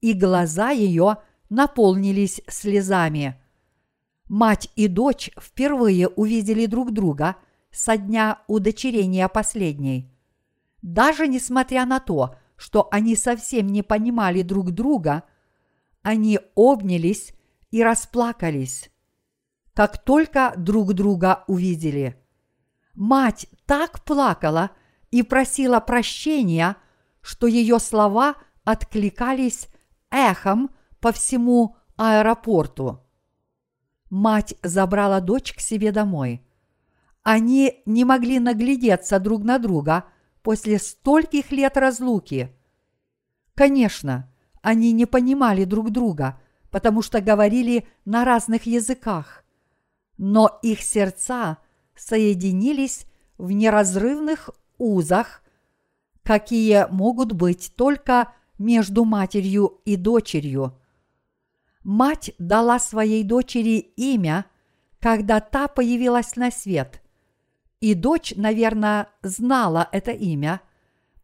и 0.00 0.12
глаза 0.12 0.70
ее 0.70 1.18
наполнились 1.48 2.40
слезами. 2.48 3.40
Мать 4.28 4.70
и 4.76 4.88
дочь 4.88 5.30
впервые 5.38 6.08
увидели 6.08 6.66
друг 6.66 6.92
друга 6.92 7.36
со 7.70 7.96
дня 7.96 8.42
удочерения 8.46 9.28
последней. 9.28 10.10
Даже 10.82 11.28
несмотря 11.28 11.86
на 11.86 12.00
то, 12.00 12.36
что 12.56 12.88
они 12.90 13.16
совсем 13.16 13.66
не 13.66 13.82
понимали 13.82 14.42
друг 14.42 14.70
друга, 14.70 15.24
они 16.02 16.38
обнялись 16.54 17.34
и 17.70 17.82
расплакались, 17.82 18.90
как 19.72 20.02
только 20.02 20.54
друг 20.56 20.94
друга 20.94 21.44
увидели. 21.48 22.16
Мать 22.94 23.46
так 23.66 24.04
плакала 24.04 24.70
и 25.10 25.22
просила 25.22 25.80
прощения– 25.80 26.76
что 27.24 27.46
ее 27.46 27.80
слова 27.80 28.36
откликались 28.64 29.68
эхом 30.10 30.70
по 31.04 31.12
всему 31.12 31.76
аэропорту. 31.98 33.00
Мать 34.08 34.54
забрала 34.62 35.20
дочь 35.20 35.52
к 35.52 35.60
себе 35.60 35.92
домой. 35.92 36.42
Они 37.22 37.82
не 37.84 38.06
могли 38.06 38.38
наглядеться 38.38 39.18
друг 39.18 39.44
на 39.44 39.58
друга 39.58 40.06
после 40.40 40.78
стольких 40.78 41.52
лет 41.52 41.76
разлуки. 41.76 42.56
Конечно, 43.54 44.32
они 44.62 44.92
не 44.92 45.04
понимали 45.04 45.64
друг 45.64 45.90
друга, 45.90 46.40
потому 46.70 47.02
что 47.02 47.20
говорили 47.20 47.86
на 48.06 48.24
разных 48.24 48.64
языках, 48.64 49.44
но 50.16 50.58
их 50.62 50.80
сердца 50.80 51.58
соединились 51.94 53.04
в 53.36 53.52
неразрывных 53.52 54.48
узах 54.78 55.42
какие 56.22 56.86
могут 56.90 57.32
быть 57.32 57.74
только 57.76 58.32
между 58.56 59.04
матерью 59.04 59.82
и 59.84 59.96
дочерью. 59.96 60.78
Мать 61.84 62.32
дала 62.38 62.78
своей 62.78 63.22
дочери 63.24 63.76
имя, 63.96 64.46
когда 65.00 65.40
та 65.40 65.68
появилась 65.68 66.34
на 66.34 66.50
свет. 66.50 67.02
И 67.80 67.92
дочь, 67.92 68.32
наверное, 68.36 69.08
знала 69.22 69.86
это 69.92 70.10
имя, 70.10 70.62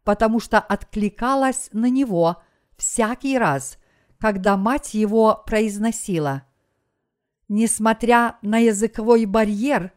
потому 0.05 0.39
что 0.39 0.59
откликалась 0.59 1.71
на 1.73 1.89
него 1.89 2.43
всякий 2.77 3.39
раз, 3.39 3.79
когда 4.19 4.59
мать 4.59 4.93
его 4.93 5.43
произносила. 5.47 6.43
Несмотря 7.49 8.37
на 8.43 8.59
языковой 8.59 9.25
барьер, 9.25 9.93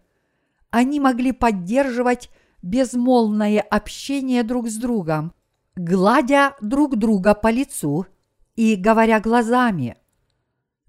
они 0.69 1.01
могли 1.01 1.33
поддерживать 1.33 2.29
безмолвное 2.61 3.59
общение 3.59 4.43
друг 4.43 4.69
с 4.69 4.77
другом, 4.77 5.33
гладя 5.75 6.55
друг 6.61 6.95
друга 6.95 7.33
по 7.35 7.51
лицу 7.51 8.07
и 8.55 8.77
говоря 8.77 9.19
глазами. 9.19 9.97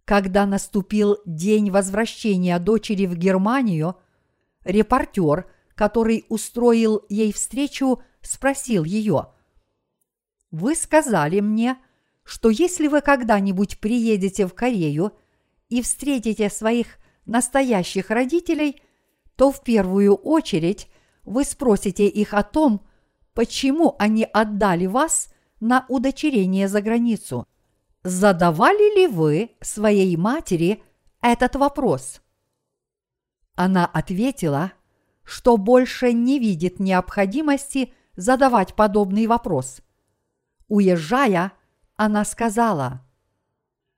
Когда 0.04 0.44
наступил 0.44 1.18
день 1.24 1.70
возвращения 1.70 2.58
дочери 2.58 3.06
в 3.06 3.16
Германию, 3.16 3.96
репортер, 4.64 5.50
который 5.74 6.26
устроил 6.28 7.04
ей 7.08 7.32
встречу, 7.32 8.02
спросил 8.20 8.84
ее, 8.84 9.28
«Вы 10.50 10.74
сказали 10.74 11.40
мне, 11.40 11.78
что 12.22 12.50
если 12.50 12.86
вы 12.86 13.00
когда-нибудь 13.00 13.80
приедете 13.80 14.46
в 14.46 14.54
Корею 14.54 15.12
и 15.68 15.80
встретите 15.80 16.50
своих 16.50 16.98
настоящих 17.24 18.10
родителей, 18.10 18.82
то 19.36 19.50
в 19.50 19.62
первую 19.62 20.14
очередь 20.14 20.88
вы 21.24 21.44
спросите 21.44 22.06
их 22.06 22.34
о 22.34 22.42
том, 22.42 22.86
почему 23.32 23.96
они 23.98 24.24
отдали 24.24 24.86
вас 24.86 25.32
на 25.60 25.86
удочерение 25.88 26.68
за 26.68 26.82
границу. 26.82 27.46
Задавали 28.04 28.94
ли 28.96 29.06
вы 29.06 29.52
своей 29.62 30.14
матери 30.18 30.82
этот 31.22 31.56
вопрос? 31.56 32.20
Она 33.54 33.86
ответила, 33.86 34.72
что 35.22 35.56
больше 35.56 36.12
не 36.12 36.38
видит 36.38 36.78
необходимости 36.80 37.94
задавать 38.14 38.74
подобный 38.74 39.26
вопрос. 39.26 39.80
Уезжая, 40.68 41.52
она 41.96 42.26
сказала, 42.26 43.00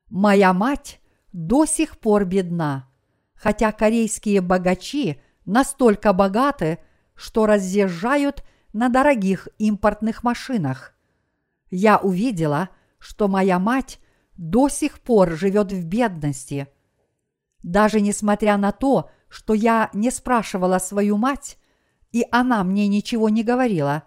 «Моя 0.09 0.53
мать 0.53 1.01
до 1.33 1.66
сих 1.66 1.99
пор 1.99 2.27
бедна, 2.27 2.88
хотя 3.35 3.73
корейские 3.73 4.40
богачи 4.40 5.21
настолько 5.47 6.12
богаты, 6.12 6.79
что 7.16 7.45
разъезжают 7.47 8.45
на 8.73 8.88
дорогих 8.88 9.49
импортных 9.59 10.23
машинах. 10.23 10.95
Я 11.71 11.99
увидела, 11.99 12.69
что 12.99 13.29
моя 13.29 13.59
мать 13.59 14.01
до 14.37 14.69
сих 14.69 15.01
пор 15.01 15.33
живет 15.33 15.73
в 15.73 15.85
бедности. 15.85 16.69
Даже 17.63 18.01
несмотря 18.01 18.57
на 18.57 18.73
то, 18.73 19.11
что 19.29 19.55
я 19.55 19.91
не 19.93 20.11
спрашивала 20.11 20.79
свою 20.79 21.17
мать, 21.17 21.59
и 22.13 22.25
она 22.31 22.63
мне 22.65 22.89
ничего 22.89 23.29
не 23.29 23.43
говорила, 23.43 24.05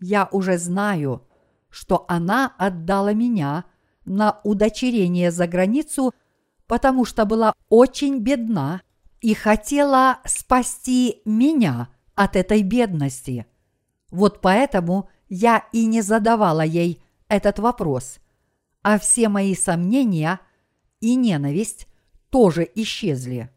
я 0.00 0.28
уже 0.32 0.58
знаю, 0.58 1.26
что 1.70 2.04
она 2.08 2.54
отдала 2.58 3.12
меня 3.12 3.64
на 4.04 4.40
удочерение 4.44 5.30
за 5.30 5.46
границу, 5.46 6.12
потому 6.66 7.04
что 7.04 7.24
была 7.24 7.54
очень 7.68 8.18
бедна 8.18 8.80
и 9.20 9.34
хотела 9.34 10.18
спасти 10.24 11.22
меня 11.24 11.88
от 12.14 12.36
этой 12.36 12.62
бедности. 12.62 13.46
Вот 14.10 14.40
поэтому 14.40 15.08
я 15.28 15.64
и 15.72 15.86
не 15.86 16.02
задавала 16.02 16.62
ей 16.62 17.02
этот 17.28 17.58
вопрос, 17.58 18.18
а 18.86 19.00
все 19.00 19.28
мои 19.28 19.56
сомнения 19.56 20.38
и 21.00 21.16
ненависть 21.16 21.88
тоже 22.30 22.70
исчезли. 22.76 23.50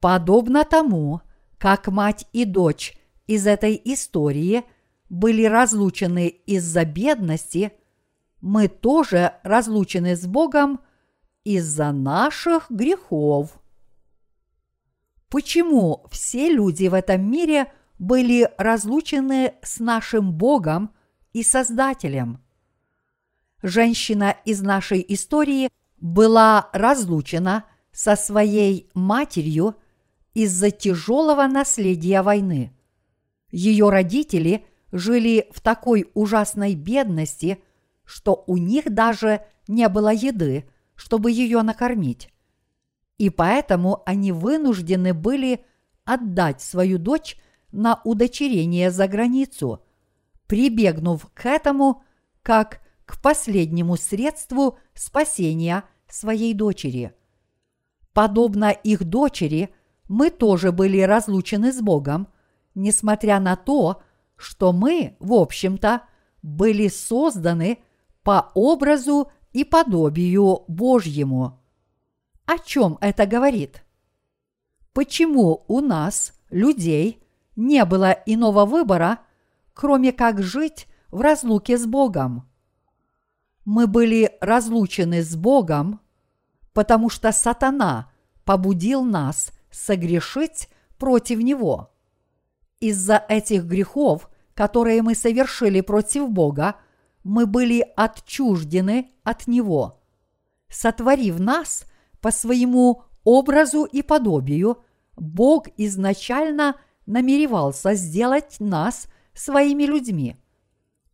Подобно 0.00 0.64
тому, 0.64 1.20
как 1.56 1.86
мать 1.86 2.26
и 2.32 2.44
дочь 2.44 2.98
из 3.28 3.46
этой 3.46 3.80
истории 3.84 4.64
были 5.08 5.44
разлучены 5.44 6.26
из-за 6.26 6.84
бедности, 6.84 7.74
мы 8.40 8.66
тоже 8.66 9.34
разлучены 9.44 10.16
с 10.16 10.26
Богом 10.26 10.80
из-за 11.44 11.92
наших 11.92 12.68
грехов. 12.68 13.56
Почему 15.28 16.08
все 16.10 16.50
люди 16.50 16.88
в 16.88 16.94
этом 16.94 17.30
мире 17.30 17.72
были 18.00 18.50
разлучены 18.58 19.54
с 19.62 19.78
нашим 19.78 20.32
Богом 20.32 20.92
и 21.32 21.44
Создателем? 21.44 22.42
Женщина 23.62 24.36
из 24.44 24.60
нашей 24.60 25.04
истории 25.08 25.70
была 26.00 26.68
разлучена 26.72 27.64
со 27.92 28.16
своей 28.16 28.90
матерью– 28.94 29.76
из-за 30.38 30.70
тяжелого 30.70 31.48
наследия 31.48 32.22
войны. 32.22 32.72
Ее 33.50 33.88
родители 33.88 34.64
жили 34.92 35.48
в 35.50 35.60
такой 35.60 36.08
ужасной 36.14 36.76
бедности, 36.76 37.60
что 38.04 38.44
у 38.46 38.56
них 38.56 38.94
даже 38.94 39.44
не 39.66 39.88
было 39.88 40.12
еды, 40.12 40.68
чтобы 40.94 41.32
ее 41.32 41.62
накормить. 41.62 42.32
И 43.18 43.30
поэтому 43.30 44.04
они 44.06 44.30
вынуждены 44.30 45.12
были 45.12 45.64
отдать 46.04 46.62
свою 46.62 46.98
дочь 46.98 47.36
на 47.72 48.00
удочерение 48.04 48.92
за 48.92 49.08
границу, 49.08 49.84
прибегнув 50.46 51.28
к 51.34 51.46
этому 51.46 52.04
как 52.42 52.80
к 53.08 53.22
последнему 53.22 53.96
средству 53.96 54.78
спасения 54.92 55.84
своей 56.10 56.52
дочери. 56.52 57.14
Подобно 58.12 58.70
их 58.70 59.04
дочери, 59.04 59.70
мы 60.08 60.28
тоже 60.28 60.72
были 60.72 61.00
разлучены 61.00 61.72
с 61.72 61.80
Богом, 61.80 62.28
несмотря 62.74 63.40
на 63.40 63.56
то, 63.56 64.02
что 64.36 64.74
мы, 64.74 65.16
в 65.20 65.32
общем-то, 65.32 66.02
были 66.42 66.88
созданы 66.88 67.78
по 68.22 68.52
образу 68.54 69.32
и 69.54 69.64
подобию 69.64 70.64
Божьему. 70.68 71.62
О 72.44 72.58
чем 72.58 72.98
это 73.00 73.26
говорит? 73.26 73.84
Почему 74.92 75.64
у 75.66 75.80
нас, 75.80 76.34
людей, 76.50 77.22
не 77.56 77.86
было 77.86 78.10
иного 78.26 78.66
выбора, 78.66 79.20
кроме 79.72 80.12
как 80.12 80.42
жить 80.42 80.86
в 81.10 81.22
разлуке 81.22 81.78
с 81.78 81.86
Богом? 81.86 82.47
Мы 83.70 83.86
были 83.86 84.34
разлучены 84.40 85.22
с 85.22 85.36
Богом, 85.36 86.00
потому 86.72 87.10
что 87.10 87.32
сатана 87.32 88.10
побудил 88.46 89.04
нас 89.04 89.52
согрешить 89.70 90.70
против 90.96 91.40
Него. 91.40 91.94
Из-за 92.80 93.22
этих 93.28 93.64
грехов, 93.66 94.30
которые 94.54 95.02
мы 95.02 95.14
совершили 95.14 95.82
против 95.82 96.30
Бога, 96.30 96.76
мы 97.24 97.44
были 97.44 97.86
отчуждены 97.94 99.10
от 99.22 99.46
Него. 99.46 100.00
Сотворив 100.70 101.38
нас 101.38 101.84
по 102.22 102.30
своему 102.30 103.02
образу 103.22 103.84
и 103.84 104.00
подобию, 104.00 104.82
Бог 105.14 105.66
изначально 105.76 106.76
намеревался 107.04 107.92
сделать 107.92 108.60
нас 108.60 109.08
своими 109.34 109.82
людьми. 109.82 110.36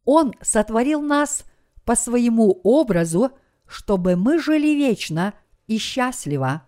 Он 0.05 0.35
сотворил 0.41 1.03
нас 1.03 1.45
по 1.85 1.95
своему 1.95 2.61
образу, 2.63 3.31
чтобы 3.67 4.17
мы 4.17 4.39
жили 4.39 4.75
вечно 4.75 5.35
и 5.67 5.79
счастливо. 5.79 6.63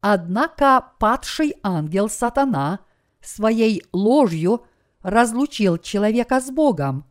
Однако 0.00 0.92
падший 0.98 1.54
ангел 1.62 2.08
сатана 2.08 2.80
своей 3.20 3.82
ложью 3.92 4.66
разлучил 5.02 5.78
человека 5.78 6.40
с 6.40 6.50
Богом, 6.50 7.06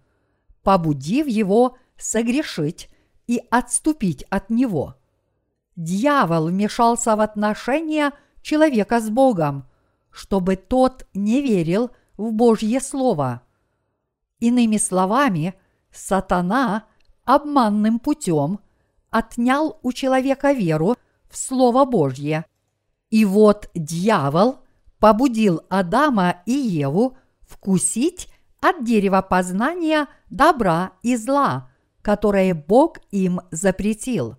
побудив 0.61 1.27
его 1.27 1.77
согрешить 1.97 2.89
и 3.27 3.41
отступить 3.49 4.23
от 4.29 4.49
него. 4.49 4.95
Дьявол 5.75 6.47
вмешался 6.47 7.15
в 7.15 7.21
отношения 7.21 8.11
человека 8.41 8.99
с 8.99 9.09
Богом, 9.09 9.67
чтобы 10.11 10.55
тот 10.55 11.07
не 11.13 11.41
верил 11.41 11.91
в 12.17 12.31
Божье 12.31 12.79
Слово. 12.79 13.41
Иными 14.39 14.77
словами, 14.77 15.55
сатана 15.91 16.85
обманным 17.25 17.99
путем 17.99 18.59
отнял 19.09 19.79
у 19.81 19.91
человека 19.91 20.51
веру 20.51 20.95
в 21.29 21.37
Слово 21.37 21.85
Божье– 21.85 22.45
и 23.13 23.25
вот 23.25 23.69
дьявол 23.75 24.57
побудил 24.97 25.61
Адама 25.69 26.41
и 26.47 26.51
Еву 26.51 27.15
вкусить 27.41 28.27
от 28.59 28.83
дерева 28.83 29.21
познания 29.21 30.07
добра 30.31 30.93
и 31.03 31.15
зла, 31.15 31.69
которое 32.01 32.55
Бог 32.55 32.97
им 33.11 33.41
запретил, 33.51 34.37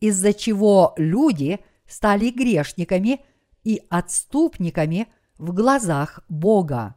из-за 0.00 0.32
чего 0.32 0.92
люди 0.96 1.60
стали 1.86 2.30
грешниками 2.30 3.24
и 3.62 3.80
отступниками 3.90 5.06
в 5.38 5.52
глазах 5.52 6.18
Бога. 6.28 6.96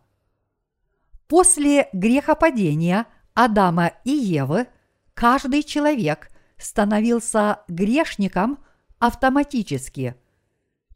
После 1.27 1.89
грехопадения 1.93 3.05
Адама 3.35 3.91
и 4.03 4.09
Евы 4.09 4.65
каждый 5.13 5.63
человек 5.63 6.29
становился 6.57 7.59
грешником 7.67 8.63
автоматически– 8.99 10.15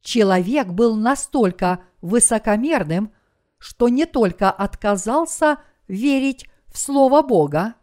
человек 0.08 0.70
был 0.70 0.96
настолько 0.96 1.82
высокомерным, 2.02 3.12
что 3.58 3.90
не 3.90 4.06
только 4.06 4.50
отказался 4.50 5.60
верить 5.90 6.50
в 6.68 6.78
Слово 6.78 7.22
Бога, 7.22 7.76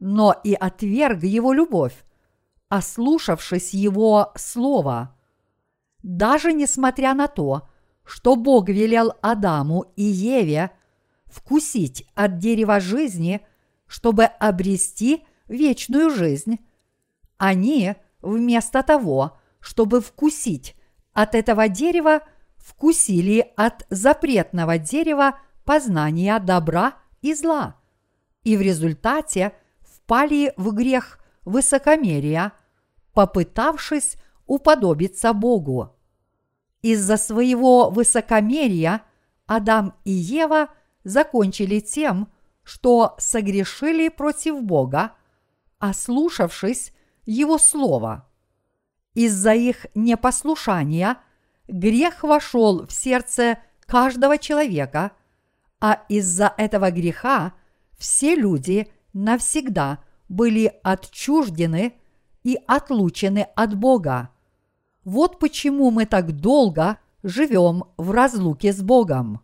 но 0.00 0.34
и 0.42 0.54
отверг 0.54 1.22
его 1.22 1.52
любовь, 1.52 2.04
ослушавшись 2.70 3.74
его 3.74 4.32
слова. 4.36 5.14
Даже 6.02 6.54
несмотря 6.54 7.12
на 7.12 7.26
то, 7.26 7.68
что 8.04 8.36
Бог 8.36 8.70
велел 8.70 9.12
Адаму 9.20 9.92
и 9.96 10.02
Еве 10.02 10.70
вкусить 11.26 12.06
от 12.14 12.38
дерева 12.38 12.80
жизни, 12.80 13.44
чтобы 13.86 14.24
обрести 14.24 15.26
вечную 15.48 16.10
жизнь, 16.10 16.58
они 17.38 17.94
вместо 18.22 18.82
того, 18.82 19.38
чтобы 19.60 20.00
вкусить 20.00 20.76
от 21.12 21.34
этого 21.34 21.68
дерева 21.68 22.20
вкусили 22.58 23.52
от 23.56 23.86
запретного 23.90 24.76
дерева 24.76 25.38
познания 25.64 26.38
добра 26.40 26.94
и 27.22 27.32
зла, 27.32 27.76
и 28.42 28.56
в 28.56 28.60
результате 28.60 29.52
впали 29.80 30.52
в 30.56 30.72
грех 30.72 31.18
высокомерия, 31.44 32.52
попытавшись 33.14 34.16
уподобиться 34.46 35.32
Богу. 35.32 35.96
Из-за 36.82 37.16
своего 37.16 37.88
высокомерия 37.88 39.02
Адам 39.46 39.94
и 40.04 40.10
Ева 40.10 40.68
закончили 41.04 41.80
тем, 41.80 42.30
что 42.62 43.14
согрешили 43.18 44.08
против 44.08 44.62
Бога, 44.62 45.12
ослушавшись 45.78 46.92
Его 47.24 47.58
Слова. 47.58 48.28
Из-за 49.14 49.54
их 49.54 49.86
непослушания 49.94 51.18
грех 51.68 52.22
вошел 52.22 52.86
в 52.86 52.92
сердце 52.92 53.58
каждого 53.86 54.38
человека, 54.38 55.12
а 55.80 56.02
из-за 56.08 56.52
этого 56.56 56.90
греха 56.90 57.54
все 57.96 58.34
люди 58.34 58.88
навсегда 59.12 60.00
были 60.28 60.72
отчуждены 60.82 61.94
и 62.42 62.58
отлучены 62.66 63.48
от 63.54 63.74
Бога. 63.74 64.30
Вот 65.04 65.38
почему 65.38 65.90
мы 65.90 66.04
так 66.06 66.32
долго 66.32 66.98
живем 67.22 67.84
в 67.96 68.10
разлуке 68.10 68.72
с 68.72 68.82
Богом. 68.82 69.40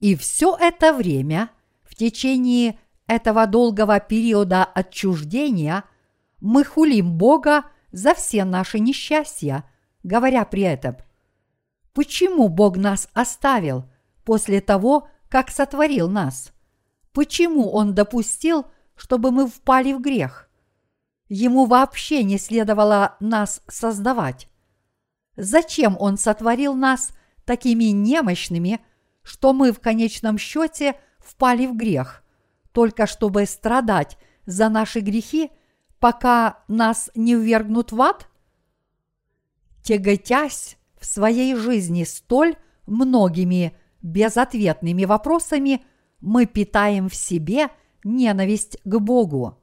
И 0.00 0.16
все 0.16 0.56
это 0.56 0.92
время, 0.92 1.50
в 1.82 1.94
течение 1.94 2.78
этого 3.06 3.46
долгого 3.46 4.00
периода 4.00 4.64
отчуждения, 4.64 5.84
мы 6.40 6.64
хулим 6.64 7.16
Бога 7.16 7.64
за 7.92 8.14
все 8.14 8.44
наши 8.44 8.80
несчастья, 8.80 9.64
говоря 10.02 10.44
при 10.44 10.62
этом, 10.62 10.96
почему 11.92 12.48
Бог 12.48 12.76
нас 12.76 13.08
оставил 13.12 13.88
после 14.24 14.60
того, 14.60 15.08
как 15.28 15.50
сотворил 15.50 16.08
нас? 16.08 16.52
Почему 17.12 17.70
Он 17.70 17.94
допустил, 17.94 18.66
чтобы 18.96 19.30
мы 19.30 19.46
впали 19.46 19.92
в 19.92 20.00
грех? 20.00 20.50
Ему 21.28 21.66
вообще 21.66 22.22
не 22.22 22.38
следовало 22.38 23.16
нас 23.20 23.62
создавать. 23.68 24.48
Зачем 25.36 25.96
Он 25.98 26.16
сотворил 26.16 26.74
нас 26.74 27.10
такими 27.44 27.84
немощными, 27.84 28.80
что 29.22 29.52
мы 29.52 29.72
в 29.72 29.80
конечном 29.80 30.38
счете 30.38 30.96
впали 31.18 31.66
в 31.66 31.76
грех, 31.76 32.23
только 32.74 33.06
чтобы 33.06 33.46
страдать 33.46 34.18
за 34.44 34.68
наши 34.68 35.00
грехи, 35.00 35.50
пока 36.00 36.58
нас 36.68 37.10
не 37.14 37.36
ввергнут 37.36 37.92
в 37.92 38.02
ад? 38.02 38.28
Тяготясь 39.82 40.76
в 40.98 41.06
своей 41.06 41.54
жизни 41.54 42.02
столь 42.02 42.56
многими 42.86 43.76
безответными 44.02 45.04
вопросами, 45.04 45.84
мы 46.20 46.46
питаем 46.46 47.08
в 47.08 47.14
себе 47.14 47.68
ненависть 48.02 48.78
к 48.84 48.98
Богу. 48.98 49.56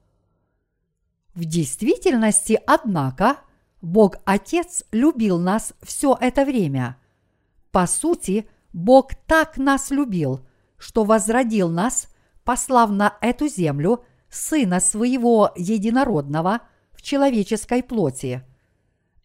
В 1.34 1.44
действительности, 1.44 2.60
однако, 2.66 3.38
Бог 3.82 4.16
Отец 4.26 4.86
любил 4.92 5.38
нас 5.38 5.74
все 5.82 6.18
это 6.20 6.46
время. 6.46 6.98
По 7.72 7.88
сути, 7.88 8.48
Бог 8.72 9.16
так 9.28 9.58
нас 9.58 9.92
любил, 9.92 10.46
что 10.78 11.04
возродил 11.04 11.70
нас, 11.70 12.08
послав 12.44 12.92
на 12.92 13.18
эту 13.22 13.48
землю 13.48 14.04
Сына 14.30 14.80
Своего 14.80 15.52
Единородного 15.56 16.62
в 16.92 17.02
человеческой 17.02 17.84
плоти. 17.84 18.44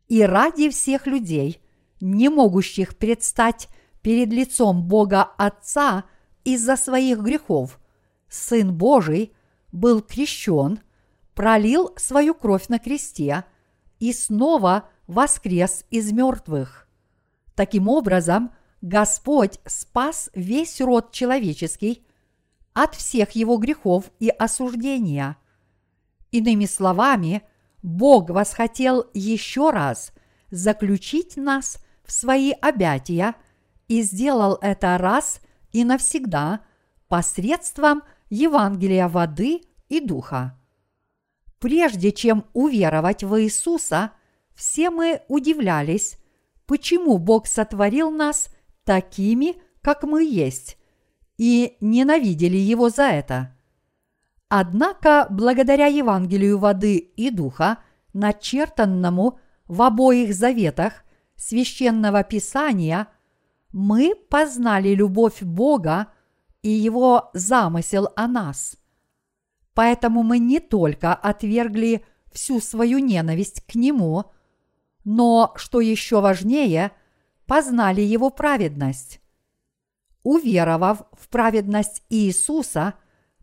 И 0.09 0.23
ради 0.23 0.71
всех 0.71 1.07
людей, 1.07 1.61
не 2.01 2.29
могущих 2.29 2.97
предстать 2.97 3.69
перед 4.03 4.29
лицом 4.29 4.87
Бога 4.87 5.23
Отца 5.23 6.05
из-за 6.45 6.77
своих 6.77 7.21
грехов, 7.21 7.81
Сын 8.29 8.77
Божий 8.77 9.33
был 9.73 10.01
крещен, 10.01 10.81
пролил 11.35 11.93
свою 11.97 12.35
кровь 12.35 12.69
на 12.69 12.79
кресте 12.79 13.45
и 13.99 14.13
снова 14.13 14.89
воскрес 15.07 15.85
из 15.91 16.13
мертвых. 16.13 16.89
Таким 17.55 17.89
образом, 17.89 18.53
Господь 18.83 19.59
спас 19.65 20.31
весь 20.35 20.81
род 20.81 21.13
человеческий 21.13 22.06
от 22.77 22.95
всех 22.95 23.31
его 23.31 23.57
грехов 23.57 24.11
и 24.21 24.29
осуждения. 24.29 25.39
Иными 26.31 26.67
словами, 26.67 27.43
Бог 27.83 28.29
восхотел 28.29 29.07
еще 29.15 29.71
раз 29.71 30.13
заключить 30.51 31.39
нас 31.39 31.79
в 32.05 32.13
свои 32.13 32.53
обятия 32.53 33.35
и 33.89 34.03
сделал 34.03 34.59
это 34.61 34.99
раз 34.99 35.41
и 35.73 35.85
навсегда 35.85 36.67
посредством 37.09 38.03
Евангелия 38.29 39.09
воды 39.09 39.63
и 39.89 40.01
духа. 40.01 40.61
Прежде 41.59 42.13
чем 42.13 42.45
уверовать 42.53 43.25
в 43.25 43.41
Иисуса, 43.41 44.13
все 44.55 44.91
мы 44.91 45.23
удивлялись, 45.29 46.19
почему 46.67 47.17
Бог 47.17 47.47
сотворил 47.47 48.11
нас 48.11 48.51
такими, 48.85 49.57
как 49.81 50.03
мы 50.03 50.25
есть, 50.25 50.77
и 51.39 51.77
ненавидели 51.81 52.57
Его 52.57 52.89
за 52.89 53.05
это. 53.05 53.57
Однако, 54.49 55.27
благодаря 55.31 55.87
Евангелию 55.87 56.59
воды 56.59 56.97
и 56.97 57.31
духа, 57.31 57.79
начертанному 58.13 59.39
в 59.67 59.83
обоих 59.83 60.35
заветах 60.35 61.05
священного 61.37 62.23
писания, 62.23 63.09
мы 63.73 64.15
познали 64.15 64.95
любовь 64.95 65.43
Бога 65.43 66.09
и 66.63 66.71
Его 66.71 67.31
замысел 67.35 68.09
о 68.17 68.27
нас. 68.27 68.77
Поэтому 69.75 70.23
мы 70.23 70.39
не 70.39 70.61
только 70.61 71.15
отвергли 71.15 72.05
всю 72.33 72.61
свою 72.61 72.99
ненависть 72.99 73.67
к 73.67 73.75
Нему, 73.75 74.25
но, 75.05 75.53
что 75.57 75.81
еще 75.81 76.21
важнее, 76.21 76.93
познали 77.47 78.01
Его 78.01 78.31
праведность. 78.31 79.21
Уверовав 80.27 81.05
в 81.13 81.29
праведность 81.29 82.03
Иисуса, 82.11 82.95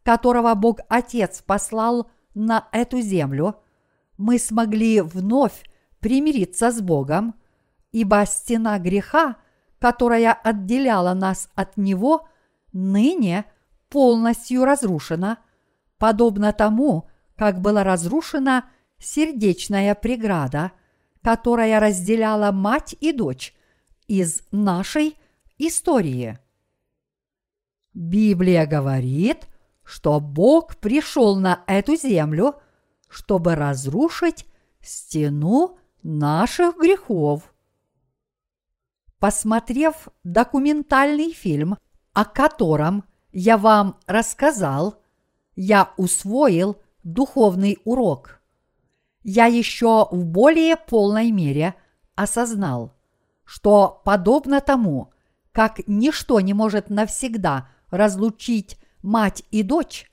которого 0.04 0.54
Бог 0.54 0.80
Отец 0.90 1.42
послал 1.42 2.12
на 2.36 2.68
эту 2.74 3.00
землю, 3.00 3.56
мы 4.18 4.38
смогли 4.38 5.00
вновь 5.00 5.64
примириться 6.02 6.72
с 6.72 6.82
Богом, 6.82 7.36
ибо 7.94 8.26
стена 8.26 8.80
греха, 8.80 9.38
которая 9.80 10.34
отделяла 10.34 11.14
нас 11.14 11.48
от 11.56 11.78
Него, 11.78 12.28
ныне 12.74 13.46
полностью 13.88 14.66
разрушена, 14.66 15.38
подобно 15.98 16.52
тому, 16.52 17.10
как 17.38 17.62
была 17.62 17.86
разрушена 17.86 18.66
сердечная 19.00 19.96
преграда, 19.96 20.74
которая 21.22 21.80
разделяла 21.80 22.52
мать 22.52 22.94
и 23.00 23.14
дочь 23.14 23.54
из 24.10 24.42
нашей 24.52 25.18
истории. 25.58 26.43
Библия 27.94 28.66
говорит, 28.66 29.48
что 29.84 30.20
Бог 30.20 30.78
пришел 30.78 31.36
на 31.36 31.64
эту 31.68 31.96
землю, 31.96 32.56
чтобы 33.10 33.56
разрушить 33.56 34.46
стену 34.82 35.78
наших 36.02 36.78
грехов. 36.78 37.54
Посмотрев 39.20 40.10
документальный 40.24 41.32
фильм, 41.32 41.78
о 42.14 42.26
котором 42.26 43.04
я 43.32 43.58
вам 43.58 43.98
рассказал, 44.06 45.02
я 45.56 45.94
усвоил 45.98 46.78
духовный 47.04 47.78
урок. 47.86 48.42
Я 49.24 49.46
еще 49.46 50.08
в 50.12 50.26
более 50.26 50.76
полной 50.76 51.32
мере 51.32 51.76
осознал, 52.16 52.94
что 53.46 54.02
подобно 54.04 54.60
тому, 54.60 55.14
как 55.52 55.88
ничто 55.88 56.40
не 56.42 56.54
может 56.54 56.90
навсегда 56.90 57.70
разлучить 57.94 58.78
мать 59.04 59.44
и 59.52 59.62
дочь, 59.62 60.10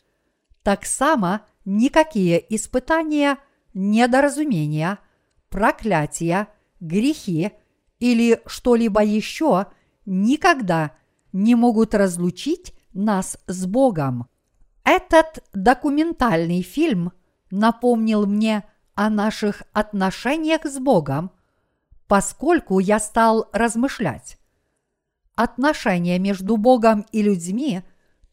так 0.62 0.84
само 0.84 1.40
никакие 1.64 2.44
испытания, 2.54 3.38
недоразумения, 3.72 4.98
проклятия, 5.48 6.48
грехи 6.80 7.52
или 7.98 8.42
что-либо 8.44 9.02
еще 9.02 9.66
никогда 10.04 10.92
не 11.32 11.54
могут 11.54 11.94
разлучить 11.94 12.74
нас 12.92 13.38
с 13.46 13.64
Богом. 13.64 14.28
Этот 14.84 15.42
документальный 15.54 16.60
фильм 16.60 17.12
напомнил 17.50 18.26
мне 18.26 18.64
о 18.94 19.08
наших 19.08 19.62
отношениях 19.72 20.66
с 20.66 20.78
Богом, 20.78 21.30
поскольку 22.06 22.78
я 22.78 22.98
стал 22.98 23.48
размышлять 23.52 24.39
отношения 25.42 26.18
между 26.18 26.56
Богом 26.58 27.06
и 27.12 27.22
людьми 27.22 27.82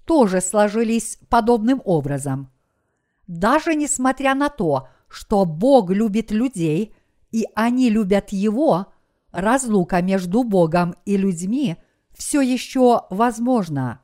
тоже 0.06 0.42
сложились 0.42 1.18
подобным 1.30 1.82
образом. 1.86 2.52
Даже 3.28 3.76
несмотря 3.76 4.36
на 4.36 4.50
то, 4.50 4.90
что 5.08 5.46
Бог 5.46 5.90
любит 5.90 6.32
людей 6.32 6.94
и 7.32 7.46
они 7.56 7.90
любят 7.90 8.30
Его, 8.30 8.88
разлука 9.32 10.02
между 10.02 10.44
Богом 10.44 10.96
и 11.06 11.16
людьми 11.16 11.78
все 12.14 12.42
еще 12.42 13.04
возможна. 13.10 14.02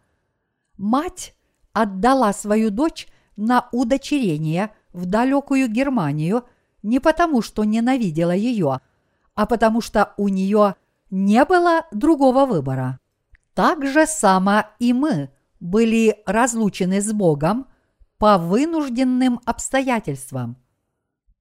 Мать 0.78 1.36
отдала 1.74 2.32
свою 2.32 2.70
дочь 2.70 3.08
на 3.36 3.68
удочерение 3.72 4.72
в 4.94 5.06
далекую 5.08 5.68
Германию 5.68 6.44
не 6.84 7.00
потому, 7.00 7.42
что 7.42 7.63
ненавидела 7.63 8.36
ее, 8.36 8.80
а 9.36 9.46
потому 9.46 9.82
что 9.82 10.13
у 10.18 10.30
нее 10.30 10.76
не 11.13 11.45
было 11.45 11.86
другого 11.91 12.47
выбора. 12.47 12.99
Так 13.54 13.86
же 13.86 14.08
само 14.08 14.65
и 14.80 14.93
мы 14.93 15.30
были 15.60 16.23
разлучены 16.26 17.02
с 17.02 17.13
Богом 17.13 17.67
по 18.17 18.39
вынужденным 18.39 19.39
обстоятельствам. 19.45 20.58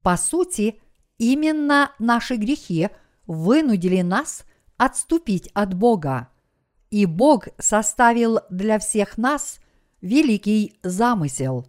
По 0.02 0.18
сути, 0.18 0.78
именно 1.16 1.90
наши 1.98 2.36
грехи 2.36 2.90
вынудили 3.26 4.02
нас 4.02 4.44
отступить 4.76 5.48
от 5.54 5.72
Бога, 5.72 6.28
и 6.90 7.06
Бог 7.06 7.48
составил 7.58 8.40
для 8.50 8.78
всех 8.78 9.16
нас 9.16 9.58
великий 10.02 10.78
замысел. 10.82 11.66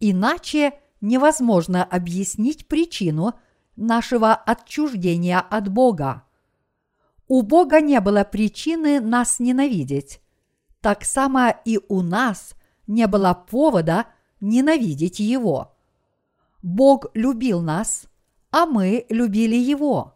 Иначе 0.00 0.74
невозможно 1.00 1.82
объяснить 1.82 2.68
причину 2.68 3.32
нашего 3.74 4.34
отчуждения 4.34 5.40
от 5.40 5.70
Бога. 5.70 6.25
У 7.28 7.42
Бога 7.42 7.80
не 7.80 8.00
было 8.00 8.24
причины 8.24 9.00
нас 9.00 9.40
ненавидеть. 9.40 10.20
Так 10.80 11.04
само 11.04 11.54
и 11.64 11.80
у 11.88 12.02
нас 12.02 12.54
не 12.86 13.06
было 13.06 13.34
повода 13.34 14.06
ненавидеть 14.40 15.18
Его. 15.18 15.74
Бог 16.62 17.06
любил 17.14 17.60
нас, 17.60 18.06
а 18.50 18.66
мы 18.66 19.06
любили 19.08 19.56
Его. 19.56 20.14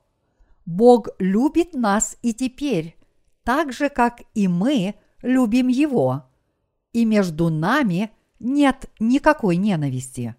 Бог 0.66 1.09
любит 1.18 1.75
нас 1.75 2.16
и 2.23 2.33
теперь, 2.33 2.96
так 3.42 3.73
же, 3.73 3.88
как 3.88 4.23
и 4.35 4.46
мы 4.46 4.94
любим 5.23 5.66
Его, 5.66 6.25
и 6.92 7.05
между 7.05 7.49
нами 7.49 8.11
нет 8.38 8.90
никакой 9.01 9.57
ненависти. 9.57 10.37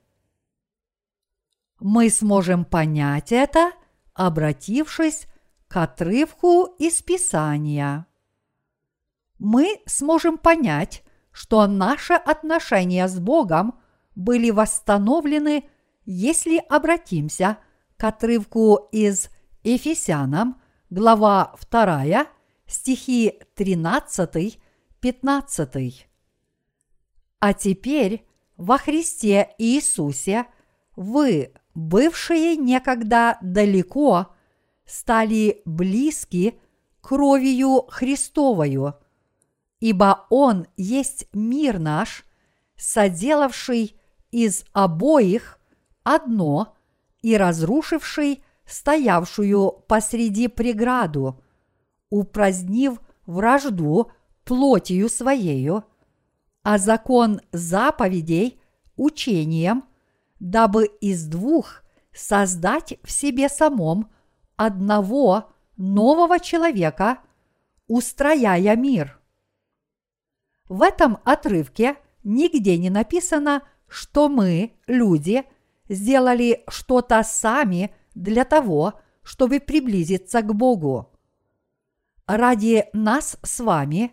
Мы 1.80 2.10
сможем 2.10 2.64
понять 2.64 3.32
это, 3.32 3.72
обратившись 4.14 5.28
к 5.72 5.78
отрывку 5.78 6.76
из 6.80 7.02
Писания. 7.02 8.06
Мы 9.40 9.80
сможем 9.86 10.38
понять, 10.38 11.02
что 11.32 11.66
наши 11.66 12.12
отношения 12.12 13.08
с 13.08 13.18
Богом 13.18 13.80
были 14.14 14.50
восстановлены, 14.50 15.70
если 16.04 16.58
обратимся 16.58 17.58
к 17.96 18.04
отрывку 18.04 18.90
из 18.92 19.30
Ефесянам, 19.64 20.62
глава 20.90 21.56
2, 21.72 22.28
стихи 22.68 23.40
13-15. 23.56 25.94
А 27.40 27.54
теперь 27.54 28.28
во 28.58 28.78
Христе 28.78 29.56
Иисусе 29.58 30.48
вы, 30.98 31.54
бывшие 31.74 32.58
некогда 32.58 33.38
далеко, 33.42 34.36
стали 34.92 35.62
близки 35.64 36.60
кровью 37.00 37.86
Христовою, 37.88 38.96
ибо 39.80 40.26
Он 40.30 40.68
есть 40.76 41.28
мир 41.32 41.80
наш, 41.80 42.26
соделавший 42.76 43.96
из 44.32 44.66
обоих 44.74 45.60
одно 46.04 46.76
и 47.22 47.38
разрушивший 47.38 48.44
стоявшую 48.66 49.72
посреди 49.88 50.50
преграду, 50.50 51.42
упразднив 52.10 53.00
вражду 53.26 54.12
плотью 54.44 55.08
своею, 55.08 55.86
а 56.64 56.78
закон 56.78 57.40
заповедей 57.54 58.60
учением, 58.98 59.86
дабы 60.40 60.86
из 61.00 61.28
двух 61.28 61.84
создать 62.14 63.00
в 63.04 63.12
себе 63.12 63.48
самом 63.48 64.12
одного 64.66 65.52
нового 65.78 66.40
человека, 66.40 67.20
устрояя 67.88 68.76
мир. 68.76 69.20
В 70.70 70.82
этом 70.82 71.18
отрывке 71.26 71.98
нигде 72.24 72.78
не 72.78 72.90
написано, 72.90 73.64
что 73.88 74.30
мы, 74.30 74.74
люди, 74.88 75.44
сделали 75.90 76.64
что-то 76.70 77.24
сами 77.24 77.94
для 78.16 78.46
того, 78.46 78.94
чтобы 79.24 79.60
приблизиться 79.60 80.42
к 80.42 80.54
Богу. 80.54 81.12
Ради 82.26 82.86
нас 82.94 83.38
с 83.44 83.60
вами 83.60 84.12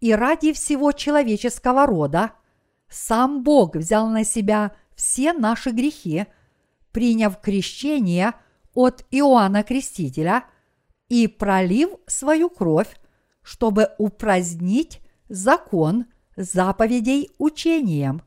и 0.00 0.12
ради 0.12 0.52
всего 0.52 0.90
человеческого 0.92 1.86
рода 1.86 2.32
сам 2.88 3.44
Бог 3.44 3.76
взял 3.76 4.08
на 4.08 4.24
себя 4.24 4.72
все 4.96 5.32
наши 5.32 5.70
грехи, 5.70 6.26
приняв 6.90 7.40
крещение 7.40 8.34
от 8.74 9.04
Иоанна 9.10 9.62
Крестителя 9.62 10.44
и 11.08 11.28
пролив 11.28 11.90
свою 12.06 12.48
кровь, 12.48 12.96
чтобы 13.42 13.90
упразднить 13.98 15.00
закон 15.28 16.06
заповедей 16.36 17.30
учением, 17.38 18.22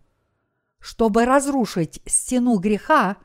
чтобы 0.80 1.26
разрушить 1.26 2.02
стену 2.06 2.58
греха, 2.60 3.18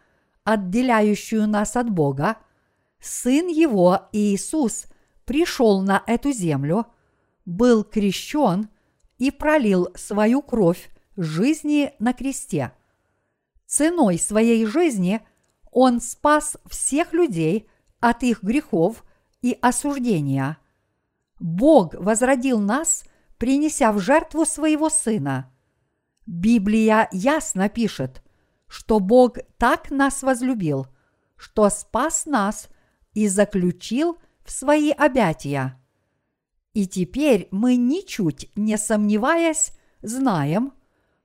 отделяющую 0.45 1.47
нас 1.47 1.77
от 1.77 1.91
Бога, 1.91 2.37
Сын 3.01 3.49
Его 3.49 4.09
Иисус 4.13 4.87
пришел 5.25 5.81
на 5.81 6.03
эту 6.07 6.33
землю, 6.33 6.87
был 7.45 7.85
крещен 7.85 8.69
и 9.19 9.31
пролил 9.31 9.89
свою 9.95 10.43
кровь 10.43 10.91
жизни 11.17 11.93
на 11.99 12.13
кресте. 12.13 12.73
Ценой 13.67 14.19
своей 14.19 14.67
жизни 14.67 15.21
Он 15.71 16.01
спас 16.01 16.57
всех 16.67 17.13
людей 17.13 17.69
от 18.01 18.23
их 18.23 18.43
грехов 18.43 19.05
и 19.43 19.57
осуждения. 19.61 20.59
Бог 21.39 21.95
возродил 21.95 22.61
нас, 22.61 23.05
принеся 23.39 23.93
в 23.93 23.99
жертву 23.99 24.45
своего 24.45 24.91
Сына. 24.91 25.51
Библия 26.27 27.09
ясно 27.13 27.69
пишет, 27.69 28.23
что 28.69 29.01
Бог 29.01 29.39
так 29.59 29.91
нас 29.91 30.23
возлюбил, 30.23 30.87
что 31.37 31.69
спас 31.71 32.27
нас 32.27 32.69
и 33.15 33.27
заключил 33.27 34.19
в 34.45 34.51
свои 34.51 34.91
обятия. 34.91 35.81
И 36.73 36.87
теперь 36.87 37.49
мы 37.51 37.77
ничуть 37.77 38.51
не 38.55 38.77
сомневаясь 38.77 39.73
знаем, 40.03 40.73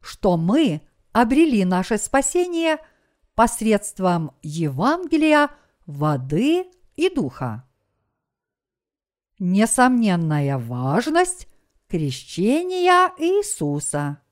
что 0.02 0.38
мы 0.38 0.82
обрели 1.12 1.66
наше 1.66 1.98
спасение 1.98 2.78
посредством 3.36 4.32
Евангелия, 4.42 5.50
воды 5.86 6.66
и 6.96 7.10
духа. 7.10 7.68
Несомненная 9.38 10.58
важность 10.58 11.48
крещения 11.88 13.12
Иисуса– 13.18 14.20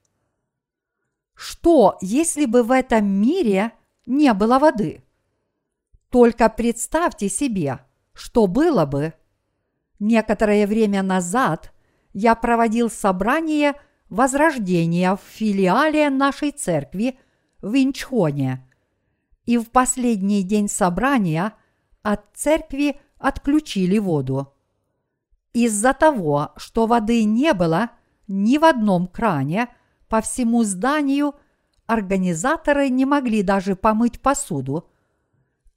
что, 1.36 1.98
если 2.02 2.46
бы 2.46 2.63
в 2.63 2.72
этом 2.72 3.06
мире 3.06 3.74
не 4.06 4.34
было 4.34 4.60
воды? 4.60 5.04
Только 6.10 6.50
представьте 6.50 7.28
себе, 7.28 7.80
что 8.13 8.48
было 8.48 8.86
бы. 8.86 9.13
Некоторое 10.00 10.68
время 10.68 11.02
назад 11.02 11.74
я 12.13 12.36
проводил 12.36 12.89
собрание 12.89 13.74
возрождения 14.10 15.16
в 15.16 15.22
филиале 15.22 16.10
нашей 16.10 16.52
церкви 16.52 17.18
в 17.62 17.76
Инчхоне. 17.76 18.68
И 19.46 19.58
в 19.58 19.70
последний 19.72 20.44
день 20.44 20.70
собрания 20.70 21.54
от 22.02 22.22
церкви 22.34 23.00
отключили 23.18 23.98
воду. 24.00 24.54
Из-за 25.54 25.94
того, 25.94 26.54
что 26.58 26.88
воды 26.88 27.24
не 27.24 27.54
было 27.54 27.92
ни 28.28 28.58
в 28.58 28.66
одном 28.66 29.08
кране– 29.08 29.70
по 30.14 30.22
всему 30.22 30.64
зданию 30.64 31.34
организаторы 31.88 32.90
не 32.90 33.04
могли 33.04 33.42
даже 33.42 33.76
помыть 33.76 34.22
посуду. 34.22 34.88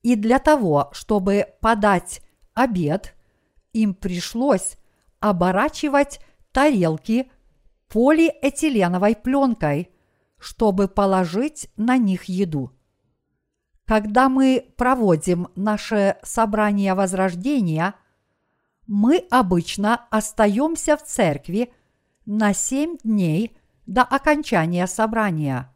И 0.03 0.15
для 0.15 0.39
того, 0.39 0.91
чтобы 0.93 1.55
подать 1.63 2.21
обед, 2.53 3.15
им 3.73 3.95
пришлось 3.95 4.77
оборачивать 5.21 6.21
тарелки 6.53 7.31
полиэтиленовой 7.89 9.17
пленкой, 9.17 9.89
чтобы 10.39 10.87
положить 10.87 11.71
на 11.79 11.97
них 11.97 12.25
еду. 12.25 12.76
Когда 13.87 14.29
мы 14.29 14.66
проводим 14.77 15.49
наше 15.55 16.16
собрание 16.25 16.94
возрождения, 16.94 17.94
мы 18.88 19.25
обычно 19.31 20.07
остаемся 20.11 20.96
в 20.96 21.05
церкви 21.05 21.72
на 22.25 22.53
семь 22.53 22.96
дней 23.05 23.57
до 23.87 24.03
окончания 24.03 24.88
собрания. 24.88 25.72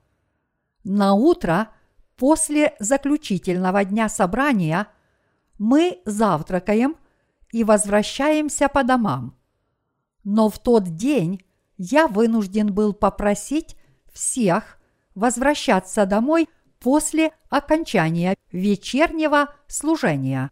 На 0.83 1.15
утро 1.15 1.69
после 2.17 2.75
заключительного 2.81 3.85
дня 3.85 4.09
собрания 4.09 4.89
мы 5.59 6.01
завтракаем 6.05 6.97
и 7.53 7.63
возвращаемся 7.63 8.69
по 8.69 8.83
домам. 8.83 9.37
Но 10.25 10.49
в 10.49 10.59
тот 10.59 10.97
день 10.97 11.45
я 11.77 12.09
вынужден 12.09 12.73
был 12.75 12.93
попросить 12.93 13.77
всех 14.13 14.79
возвращаться 15.15 16.07
домой 16.07 16.49
после 16.81 17.33
окончания 17.49 18.37
вечернего 18.51 19.55
служения. 19.69 20.51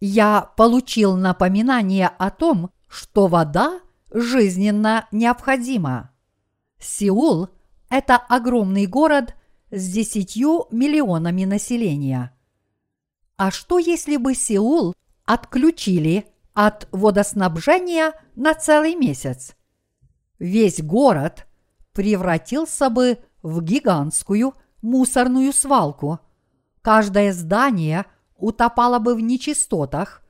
Я 0.00 0.42
получил 0.56 1.16
напоминание 1.16 2.08
о 2.08 2.30
том, 2.30 2.70
что 2.88 3.26
вода 3.26 3.80
жизненно 4.12 5.08
необходима. 5.10 6.10
Сеул– 6.78 7.48
это 7.90 8.16
огромный 8.16 8.86
город 8.86 9.34
с 9.70 9.88
десятью 9.90 10.66
миллионами 10.70 11.44
населения. 11.44 12.36
А 13.36 13.50
что 13.50 13.78
если 13.78 14.18
бы 14.18 14.34
Сеул 14.34 14.94
отключили 15.24 16.26
от 16.52 16.86
водоснабжения 16.92 18.12
на 18.34 18.54
целый 18.54 18.94
месяц? 18.94 19.56
Весь 20.38 20.82
город 20.82 21.46
превратился 21.92 22.90
бы 22.90 23.18
в 23.42 23.62
гигантскую 23.62 24.54
мусорную 24.82 25.52
свалку. 25.52 26.20
Каждое 26.82 27.32
здание 27.32 28.04
утопало 28.36 28.98
бы 28.98 29.14
в 29.14 29.20
нечистотах, 29.20 30.22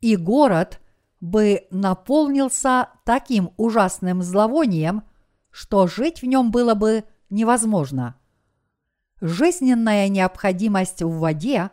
и 0.00 0.16
город 0.16 0.80
бы 1.20 1.66
наполнился 1.70 2.88
таким 3.04 3.52
ужасным 3.56 4.22
зловонием– 4.22 5.04
что 5.52 5.86
жить 5.86 6.22
в 6.22 6.26
нем 6.26 6.50
было 6.50 6.74
бы 6.74 7.04
невозможно. 7.30 8.16
Жизненная 9.20 10.08
необходимость 10.08 11.02
в 11.02 11.18
воде 11.18 11.70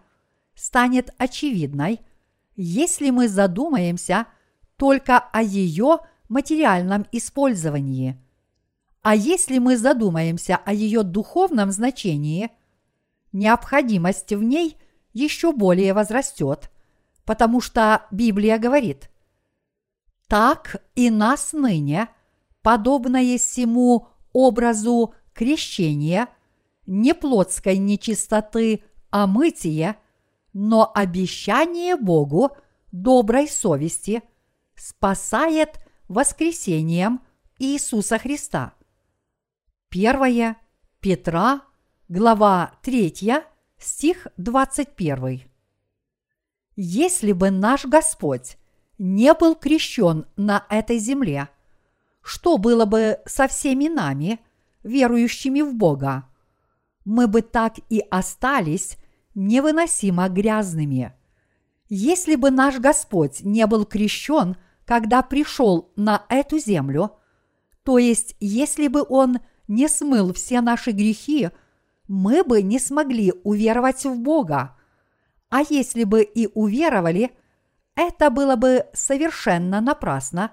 станет 0.54 1.16
очевидной, 1.18 2.02
если 2.56 3.10
мы 3.10 3.28
задумаемся 3.28 4.28
только 4.76 5.18
о 5.18 5.42
ее 5.42 6.00
материальном 6.28 7.08
использовании. 7.12 8.22
А 9.02 9.16
если 9.16 9.60
мы 9.60 9.78
задумаемся 9.78 10.58
о 10.58 10.74
ее 10.74 11.04
духовном 11.04 11.72
значении, 11.72 12.50
необходимость 13.32 14.34
в 14.34 14.44
ней 14.44 14.78
еще 15.14 15.54
более 15.54 15.94
возрастет, 15.94 16.70
потому 17.26 17.62
что 17.62 18.06
Библия 18.12 18.58
говорит, 18.58 19.10
«Так 20.28 20.84
и 20.96 21.10
нас 21.10 21.54
ныне, 21.54 22.10
подобное 22.62 23.38
всему 23.38 24.08
образу 24.34 25.14
крещения, 25.34 26.28
не 26.86 27.14
плотской 27.14 27.78
нечистоты, 27.78 28.84
а 29.12 29.28
мытие, 29.28 29.96
но 30.54 30.92
обещание 30.94 31.96
Богу 31.96 32.52
доброй 32.92 33.48
совести 33.48 34.24
спасает 34.76 35.80
воскресением 36.08 37.22
Иисуса 37.60 38.18
Христа. 38.18 38.74
Первое 39.90 40.58
Петра, 41.00 41.62
глава 42.10 42.74
3, 42.84 43.12
стих 43.80 44.28
21. 44.38 45.42
Если 46.76 47.32
бы 47.32 47.50
наш 47.50 47.86
Господь 47.86 48.58
не 49.00 49.34
был 49.34 49.56
крещен 49.56 50.28
на 50.36 50.64
этой 50.70 51.00
земле, 51.00 51.50
что 52.22 52.60
было 52.60 52.86
бы 52.86 53.18
со 53.26 53.48
всеми 53.48 53.88
нами, 53.88 54.40
верующими 54.84 55.62
в 55.62 55.74
Бога? 55.74 56.30
Мы 57.04 57.28
бы 57.28 57.42
так 57.42 57.80
и 57.90 58.06
остались 58.12 58.96
невыносимо 59.34 60.30
грязными. 60.30 61.14
Если 61.88 62.36
бы 62.36 62.52
наш 62.52 62.78
Господь 62.78 63.42
не 63.42 63.66
был 63.66 63.86
крещен, 63.86 64.56
когда 64.86 65.24
пришел 65.24 65.92
на 65.96 66.28
эту 66.30 66.60
землю, 66.60 67.18
то 67.82 67.98
есть 67.98 68.36
если 68.40 68.88
бы 68.88 69.04
Он 69.10 69.40
не 69.70 69.88
смыл 69.88 70.34
все 70.34 70.60
наши 70.60 70.92
грехи, 70.92 71.52
мы 72.10 72.44
бы 72.44 72.62
не 72.62 72.78
смогли 72.78 73.32
уверовать 73.46 74.04
в 74.04 74.20
Бога. 74.20 74.76
А 75.50 75.62
если 75.70 76.04
бы 76.04 76.24
и 76.24 76.50
уверовали, 76.54 77.32
это 77.96 78.30
было 78.30 78.58
бы 78.58 78.88
совершенно 78.92 79.80
напрасно, 79.80 80.52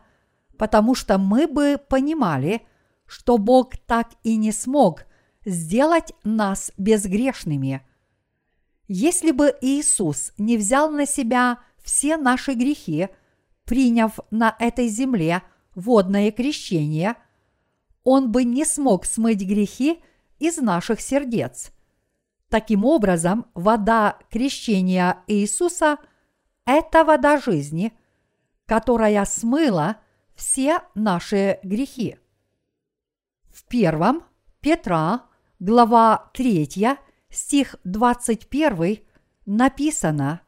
потому 0.56 0.94
что 0.94 1.18
мы 1.18 1.48
бы 1.48 1.80
понимали, 1.88 2.64
что 3.06 3.38
Бог 3.38 3.76
так 3.76 4.10
и 4.22 4.36
не 4.36 4.52
смог 4.52 5.06
сделать 5.44 6.12
нас 6.22 6.70
безгрешными– 6.76 7.84
если 8.88 9.32
бы 9.32 9.56
Иисус 9.60 10.32
не 10.38 10.56
взял 10.56 10.90
на 10.90 11.06
себя 11.06 11.58
все 11.82 12.16
наши 12.16 12.54
грехи, 12.54 13.08
приняв 13.64 14.20
на 14.30 14.54
этой 14.58 14.88
земле 14.88 15.42
водное 15.74 16.30
крещение, 16.30 17.16
Он 18.08 18.30
бы 18.30 18.44
не 18.44 18.64
смог 18.64 19.04
смыть 19.04 19.42
грехи 19.42 20.00
из 20.38 20.58
наших 20.58 21.00
сердец. 21.00 21.72
Таким 22.48 22.84
образом, 22.84 23.46
вода 23.52 24.20
крещения 24.30 25.24
Иисуса– 25.26 25.98
это 26.64 27.02
вода 27.02 27.40
жизни, 27.40 27.92
которая 28.64 29.24
смыла 29.24 29.96
все 30.36 30.82
наши 30.94 31.58
грехи. 31.64 32.16
В 33.48 33.64
первом 33.64 34.22
Петра, 34.60 35.24
глава 35.58 36.30
3, 36.32 36.98
стих 37.28 37.74
21 37.82 39.00
написано 39.46 40.42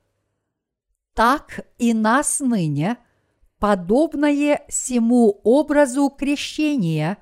«Так 1.12 1.66
и 1.78 1.92
нас 1.92 2.38
ныне, 2.38 2.98
подобное 3.58 4.64
всему 4.68 5.40
образу 5.42 6.08
крещения, 6.08 7.18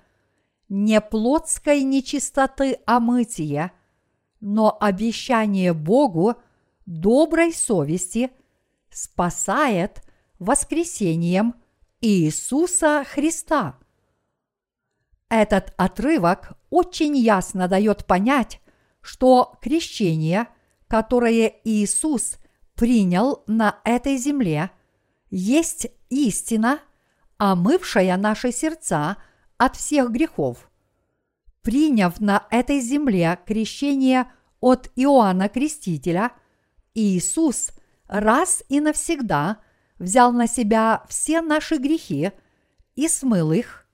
не 0.68 1.00
плотской 1.00 1.82
нечистоты 1.82 2.78
омытия, 2.86 3.72
но 4.40 4.76
обещание 4.80 5.72
Богу 5.72 6.36
доброй 6.86 7.52
совести 7.52 8.30
спасает 8.90 10.02
воскресением 10.38 11.54
Иисуса 12.00 13.04
Христа». 13.08 13.78
Этот 15.28 15.74
отрывок 15.76 16.52
очень 16.70 17.16
ясно 17.16 17.68
дает 17.68 18.06
понять, 18.06 18.60
что 19.00 19.56
крещение, 19.60 20.48
которое 20.88 21.52
Иисус 21.64 22.38
принял 22.74 23.42
на 23.46 23.80
этой 23.84 24.16
земле, 24.16 24.70
есть 25.30 25.88
истина, 26.10 26.80
омывшая 27.38 28.16
наши 28.16 28.52
сердца 28.52 29.16
от 29.58 29.76
всех 29.76 30.10
грехов. 30.10 30.70
Приняв 31.62 32.20
на 32.20 32.46
этой 32.50 32.80
земле 32.80 33.38
крещение 33.46 34.30
от 34.60 34.90
Иоанна 34.96 35.48
Крестителя, 35.48 36.32
Иисус 36.94 37.70
раз 38.06 38.62
и 38.68 38.80
навсегда 38.80 39.58
взял 39.98 40.32
на 40.32 40.46
себя 40.46 41.04
все 41.08 41.40
наши 41.40 41.76
грехи 41.76 42.32
и 42.94 43.08
смыл 43.08 43.52
их. 43.52 43.86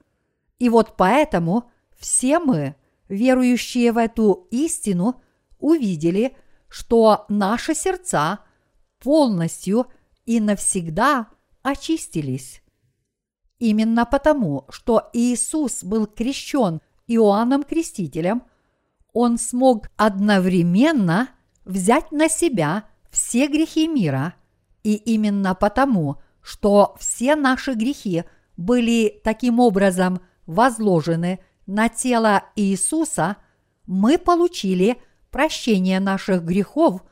И 0.59 0.69
вот 0.69 0.97
поэтому 0.97 1.71
все 1.97 2.39
мы– 2.39 2.77
верующие 3.13 3.93
в 3.93 3.99
эту 3.99 4.49
истину, 4.51 5.23
увидели, 5.59 6.37
что 6.69 7.27
наши 7.29 7.75
сердца 7.75 8.41
полностью 8.99 9.87
и 10.25 10.41
навсегда 10.41 11.29
очистились. 11.63 12.62
Именно 13.63 14.07
потому, 14.07 14.65
что 14.71 15.09
Иисус 15.13 15.85
был 15.85 16.07
крещен 16.07 16.81
Иоанном 17.07 17.63
Крестителем, 17.63 18.43
он 19.13 19.39
смог 19.39 19.89
одновременно 19.97 21.29
взять 21.65 22.11
на 22.11 22.29
себя 22.29 22.85
все 23.11 23.47
грехи 23.47 23.87
мира, 23.87 24.35
и 24.83 24.95
именно 24.95 25.55
потому, 25.55 26.17
что 26.41 26.97
все 26.99 27.37
наши 27.37 27.75
грехи 27.75 28.25
были 28.57 29.21
таким 29.23 29.61
образом 29.61 30.21
возложены– 30.47 31.41
на 31.67 31.89
тело 31.89 32.45
Иисуса, 32.57 33.37
мы 33.87 34.19
получили 34.19 35.01
прощение 35.31 36.01
наших 36.01 36.43
грехов, 36.43 37.03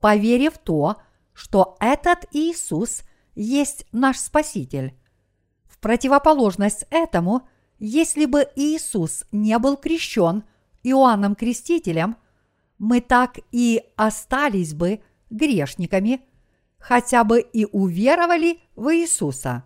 поверив 0.00 0.54
в 0.54 0.58
то, 0.58 0.96
что 1.32 1.76
этот 1.80 2.26
Иисус 2.32 3.02
есть 3.34 3.86
наш 3.92 4.18
Спаситель. 4.18 4.94
В 5.80 5.82
противоположность 5.82 6.84
этому, 6.90 7.48
если 7.78 8.26
бы 8.26 8.46
Иисус 8.54 9.24
не 9.32 9.58
был 9.58 9.78
крещен 9.78 10.44
Иоанном 10.82 11.34
Крестителем, 11.34 12.16
мы 12.78 13.00
так 13.00 13.38
и 13.50 13.82
остались 13.96 14.74
бы 14.74 15.00
грешниками, 15.30 16.20
хотя 16.78 17.24
бы 17.24 17.40
и 17.40 17.64
уверовали 17.64 18.60
в 18.76 18.94
Иисуса. 18.94 19.64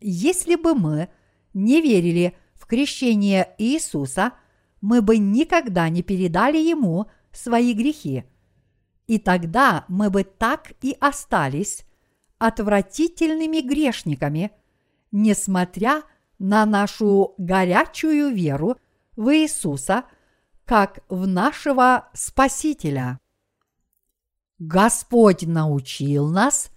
Если 0.00 0.56
бы 0.56 0.74
мы 0.74 1.10
не 1.52 1.82
верили 1.82 2.34
крещение 2.68 3.54
Иисуса, 3.58 4.34
мы 4.80 5.02
бы 5.02 5.18
никогда 5.18 5.88
не 5.88 6.02
передали 6.02 6.58
Ему 6.58 7.06
свои 7.32 7.72
грехи. 7.72 8.24
И 9.08 9.18
тогда 9.18 9.84
мы 9.88 10.10
бы 10.10 10.22
так 10.22 10.74
и 10.82 10.96
остались 11.00 11.84
отвратительными 12.38 13.60
грешниками, 13.60 14.52
несмотря 15.10 16.02
на 16.38 16.64
нашу 16.66 17.34
горячую 17.38 18.34
веру 18.34 18.76
в 19.16 19.34
Иисуса 19.34 20.04
как 20.64 21.00
в 21.08 21.26
нашего 21.26 22.08
Спасителя. 22.12 23.18
Господь 24.58 25.42
научил 25.42 26.28
нас, 26.28 26.70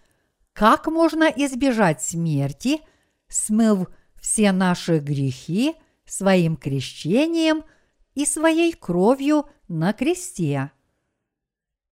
как 0.54 0.88
можно 0.88 1.24
избежать 1.24 2.02
смерти, 2.02 2.82
смыв 3.28 3.90
все 4.16 4.52
наши 4.52 5.00
грехи 5.00 5.76
своим 6.06 6.56
крещением 6.56 7.64
и 8.14 8.26
своей 8.26 8.74
кровью 8.74 9.48
на 9.68 9.94
кресте. 9.94 10.72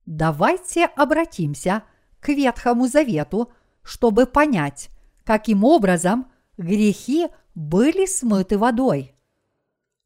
Давайте 0.05 0.85
обратимся 0.85 1.83
к 2.19 2.29
Ветхому 2.29 2.87
Завету, 2.87 3.51
чтобы 3.81 4.25
понять, 4.25 4.89
каким 5.29 5.63
образом 5.63 6.25
грехи 6.57 7.27
были 7.53 8.07
смыты 8.07 8.57
водой. 8.57 9.13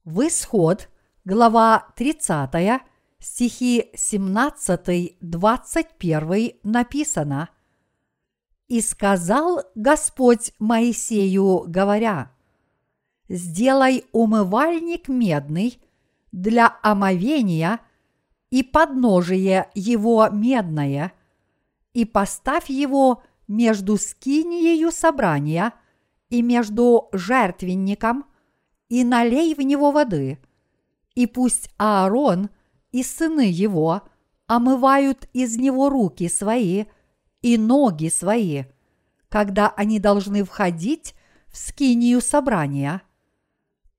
В 0.03 0.27
исход, 0.27 0.89
глава 1.23 1.87
30, 1.95 2.81
стихи 3.19 3.89
17-21 3.95 6.59
написано– 6.63 7.47
и 8.67 8.81
сказал 8.81 9.61
Господь 9.75 10.51
Моисею, 10.59 11.63
говоря, 11.67 12.31
«Сделай 13.29 14.03
умывальник 14.13 15.07
медный 15.07 15.79
для 16.33 16.77
омовения 16.81 17.79
и 18.49 18.63
подножие 18.63 19.69
его 19.73 20.27
медное, 20.29 21.13
и 21.93 22.03
поставь 22.03 22.69
его 22.69 23.23
между 23.47 23.97
скинией 23.97 24.89
собрания 24.91 25.73
и 26.29 26.41
между 26.41 27.09
жертвенником 27.11 28.25
и 28.89 29.03
налей 29.03 29.55
в 29.55 29.59
него 29.59 29.91
воды, 29.91 30.39
и 31.15 31.27
пусть 31.27 31.69
Аарон 31.77 32.49
и 32.91 33.03
сыны 33.03 33.49
его 33.49 34.03
омывают 34.47 35.27
из 35.33 35.57
него 35.57 35.89
руки 35.89 36.29
свои 36.29 36.85
и 37.41 37.57
ноги 37.57 38.09
свои, 38.09 38.65
когда 39.29 39.69
они 39.69 39.99
должны 39.99 40.43
входить 40.43 41.15
в 41.47 41.57
скинию 41.57 42.21
собрания. 42.21 43.01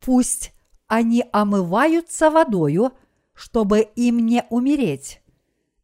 Пусть 0.00 0.52
они 0.86 1.24
омываются 1.32 2.30
водою, 2.30 2.92
чтобы 3.32 3.80
им 3.80 4.24
не 4.26 4.44
умереть, 4.50 5.22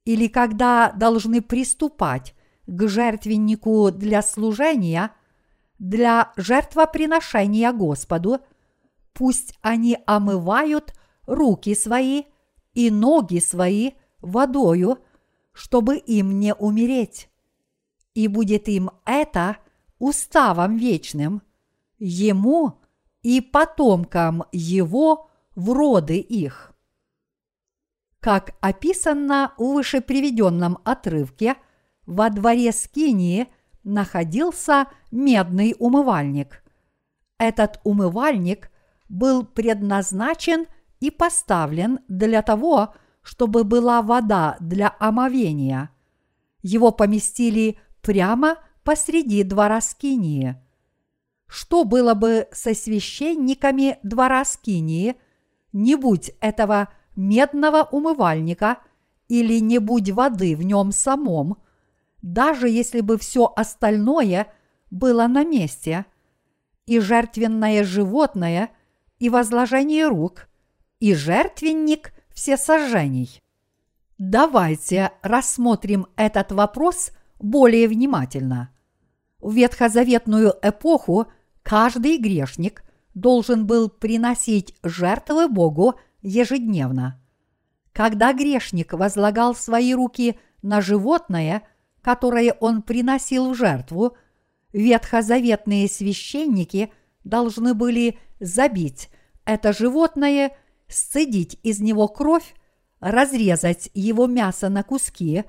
или 0.05 0.29
когда 0.29 0.93
должны 0.93 1.43
приступать 1.43 2.35
к 2.71 2.89
жертвеннику 2.89 3.91
для 3.91 4.23
служения, 4.23 5.11
для 5.81 6.33
жертвоприношения 6.37 7.73
Господу, 7.73 8.39
пусть 9.13 9.59
они 9.61 9.99
омывают 10.07 10.95
руки 11.27 11.75
свои 11.75 12.25
и 12.73 12.91
ноги 12.91 13.41
свои 13.41 13.93
водою, 14.21 14.99
чтобы 15.53 15.97
им 15.97 16.39
не 16.39 16.55
умереть. 16.55 17.29
И 18.15 18.29
будет 18.29 18.69
им 18.69 18.91
это 19.05 19.57
уставом 19.99 20.77
вечным, 20.77 21.43
ему 21.99 22.81
и 23.23 23.41
потомкам 23.41 24.45
его 24.53 25.29
в 25.57 25.73
роды 25.73 26.19
их. 26.19 26.73
Как 28.21 28.55
описано 28.61 29.55
в 29.59 29.73
вышеприведенном 29.73 30.79
отрывке– 30.85 31.57
во 32.11 32.29
дворе 32.29 32.73
Скинии 32.73 33.47
находился 33.85 34.89
медный 35.13 35.77
умывальник. 35.79 36.65
Этот 37.39 37.81
умывальник 37.85 38.71
был 39.09 39.45
предназначен 39.45 40.67
и 40.99 41.11
поставлен 41.13 42.01
для 42.09 42.43
того, 42.43 42.95
чтобы 43.23 43.63
была 43.63 44.03
вода 44.03 44.57
для 44.59 44.95
омовения. 44.99 45.91
Его 46.63 46.91
поместили 46.91 47.79
прямо 48.03 48.57
посреди 48.83 49.45
двора 49.45 49.81
Скинии. 49.81 50.57
Что 51.47 51.85
было 51.85 52.15
бы 52.15 52.49
со 52.51 52.75
священниками 52.75 53.99
двора 54.03 54.45
Скинии, 54.45 55.15
не 55.73 55.95
будь 55.95 56.33
этого 56.41 56.89
медного 57.15 57.85
умывальника 57.85 58.79
или 59.29 59.61
не 59.61 59.79
будь 59.79 60.11
воды 60.11 60.57
в 60.57 60.65
нем 60.65 60.91
самом– 60.91 61.59
даже 62.23 62.69
если 62.69 63.01
бы 63.01 63.19
все 63.19 63.53
остальное 63.55 64.53
было 64.91 65.27
на 65.27 65.45
месте, 65.45 66.07
и 66.87 66.99
жертвенное 66.99 67.85
животное, 67.85 68.71
и 69.19 69.29
возложение 69.29 70.09
рук, 70.09 70.49
и 70.99 71.15
жертвенник 71.15 72.13
всесожжений. 72.35 73.41
Давайте 74.19 75.13
рассмотрим 75.23 76.07
этот 76.17 76.53
вопрос 76.53 77.13
более 77.39 77.89
внимательно. 77.89 78.71
В 79.39 79.55
ветхозаветную 79.55 80.55
эпоху 80.63 81.27
каждый 81.63 82.19
грешник 82.19 82.83
должен 83.15 83.67
был 83.67 83.89
приносить 83.89 84.75
жертвы 84.83 85.49
Богу 85.49 85.95
ежедневно. 86.23 87.21
Когда 87.93 88.33
грешник 88.33 88.93
возлагал 88.93 89.55
свои 89.55 89.95
руки 89.95 90.39
на 90.63 90.81
животное– 90.81 91.63
которое 92.03 92.53
он 92.61 92.83
приносил 92.83 93.51
в 93.51 93.55
жертву, 93.55 94.17
ветхозаветные 94.73 95.89
священники 95.89 96.93
должны 97.25 97.75
были 97.75 98.19
забить 98.41 99.11
это 99.45 99.73
животное, 99.73 100.57
сцедить 100.87 101.59
из 101.65 101.81
него 101.81 102.07
кровь, 102.09 102.55
разрезать 103.01 103.91
его 103.95 104.27
мясо 104.27 104.69
на 104.69 104.83
куски 104.83 105.45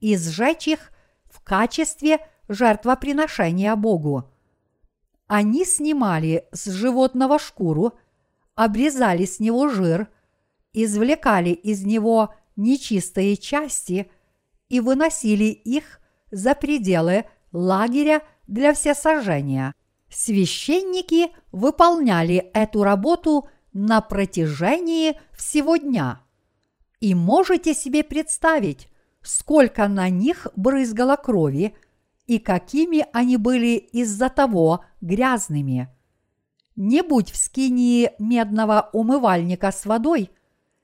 и 0.00 0.16
сжечь 0.16 0.68
их 0.68 0.90
в 1.24 1.40
качестве 1.40 2.18
жертвоприношения 2.48 3.74
Богу. 3.76 4.30
Они 5.28 5.64
снимали 5.64 6.46
с 6.52 6.66
животного 6.70 7.38
шкуру, 7.38 7.92
обрезали 8.54 9.24
с 9.24 9.38
него 9.38 9.68
жир, 9.68 10.08
извлекали 10.72 11.50
из 11.50 11.84
него 11.84 12.34
нечистые 12.56 13.36
части 13.36 14.10
и 14.68 14.80
выносили 14.80 15.44
их 15.44 16.00
за 16.30 16.54
пределы 16.54 17.24
лагеря 17.52 18.22
для 18.46 18.74
всесожжения. 18.74 19.74
Священники 20.10 21.28
выполняли 21.52 22.50
эту 22.54 22.82
работу 22.82 23.48
на 23.72 24.00
протяжении 24.00 25.18
всего 25.36 25.76
дня. 25.76 26.20
И 27.00 27.14
можете 27.14 27.74
себе 27.74 28.02
представить, 28.02 28.88
сколько 29.22 29.86
на 29.88 30.08
них 30.08 30.46
брызгало 30.56 31.16
крови 31.16 31.74
и 32.26 32.38
какими 32.38 33.06
они 33.12 33.36
были 33.36 33.76
из-за 33.76 34.28
того 34.28 34.84
грязными. 35.00 35.88
Не 36.74 37.02
будь 37.02 37.30
в 37.30 37.36
скинии 37.36 38.12
медного 38.18 38.90
умывальника 38.92 39.72
с 39.72 39.86
водой, 39.86 40.30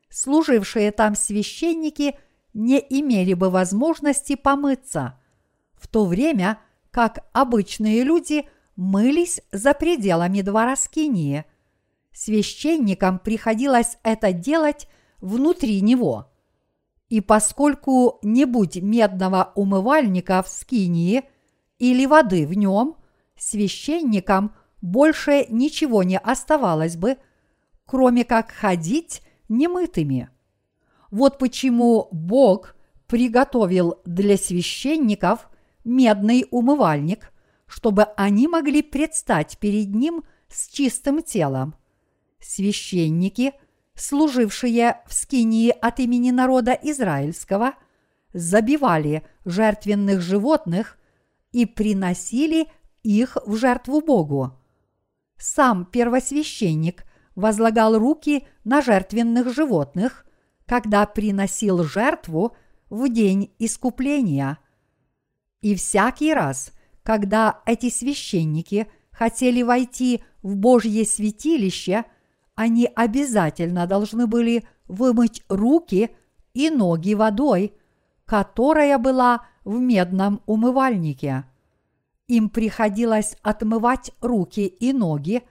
служившие 0.09 0.91
там 0.93 1.15
священники– 1.15 2.17
не 2.55 2.79
имели 2.79 3.35
бы 3.35 3.51
возможности 3.51 4.37
помыться, 4.37 5.19
в 5.75 5.89
то 5.89 6.05
время 6.05 6.59
как 6.91 7.25
обычные 7.33 8.03
люди 8.03 8.49
мылись 8.77 9.41
за 9.51 9.75
пределами 9.75 10.43
двора 10.43 10.77
Скинии. 10.77 11.45
Священникам 12.13 13.19
приходилось 13.19 13.99
это 14.03 14.33
делать 14.33 14.89
внутри 15.21 15.81
него. 15.81 16.31
И 17.09 17.21
поскольку 17.21 18.19
не 18.23 18.45
будь 18.45 18.77
медного 18.77 19.53
умывальника 19.55 20.43
в 20.43 20.49
Скинии 20.49 21.25
или 21.79 22.07
воды 22.07 22.47
в 22.47 22.55
нем, 22.55 22.97
священникам 23.37 24.55
больше 24.81 25.47
ничего 25.49 26.03
не 26.03 26.19
оставалось 26.19 26.97
бы, 26.97 27.17
кроме 27.87 28.25
как 28.25 28.51
ходить 28.51 29.23
немытыми. 29.49 30.32
Вот 31.13 31.39
почему 31.39 32.09
Бог 32.11 32.75
приготовил 33.07 34.01
для 34.07 34.39
священников 34.39 35.51
медный 35.85 36.47
умывальник, 36.51 37.33
чтобы 37.67 38.05
они 38.17 38.49
могли 38.49 38.81
предстать 38.81 39.59
перед 39.59 39.95
ним 39.95 40.25
с 40.49 40.69
чистым 40.69 41.23
телом. 41.23 41.75
Священники, 42.41 43.53
служившие 43.95 45.03
в 45.07 45.13
скинии 45.13 45.69
от 45.69 46.01
имени 46.01 46.31
народа 46.31 46.73
израильского, 46.83 47.75
забивали 48.33 49.23
жертвенных 49.45 50.23
животных 50.23 50.99
и 51.53 51.67
приносили 51.67 52.69
их 53.03 53.37
в 53.45 53.57
жертву 53.57 54.01
Богу. 54.01 54.53
Сам 55.37 55.85
первосвященник 55.85 57.05
возлагал 57.35 57.99
руки 57.99 58.47
на 58.65 58.81
жертвенных 58.81 59.53
животных– 59.53 60.25
когда 60.73 61.05
приносил 61.05 61.85
жертву 61.85 62.57
в 62.89 63.07
день 63.13 63.53
искупления. 63.59 64.57
И 65.61 65.75
всякий 65.75 66.33
раз, 66.33 66.73
когда 67.03 67.61
эти 67.67 67.91
священники 67.91 68.91
хотели 69.11 69.61
войти 69.61 70.25
в 70.43 70.57
Божье 70.57 71.05
святилище, 71.05 72.07
они 72.55 72.89
обязательно 72.97 73.87
должны 73.87 74.27
были 74.27 74.67
вымыть 74.89 75.45
руки 75.51 76.09
и 76.55 76.71
ноги 76.71 77.13
водой, 77.13 77.75
которая 78.25 78.97
была 78.97 79.47
в 79.67 79.79
медном 79.79 80.41
умывальнике. 80.47 81.45
Им 82.29 82.49
приходилось 82.49 83.37
отмывать 83.43 84.13
руки 84.23 84.65
и 84.69 84.95
ноги 84.95 85.43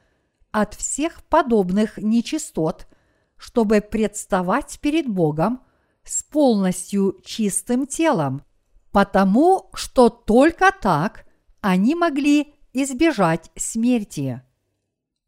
от 0.50 0.74
всех 0.74 1.24
подобных 1.26 2.00
нечистот– 2.00 2.88
чтобы 3.42 3.82
представать 3.82 4.80
перед 4.82 5.08
Богом 5.08 5.64
с 6.04 6.22
полностью 6.22 7.20
чистым 7.26 7.88
телом, 7.88 8.44
потому 8.92 9.72
что 9.74 10.10
только 10.10 10.72
так 10.72 11.26
они 11.60 11.96
могли 11.96 12.54
избежать 12.72 13.50
смерти. 13.56 14.44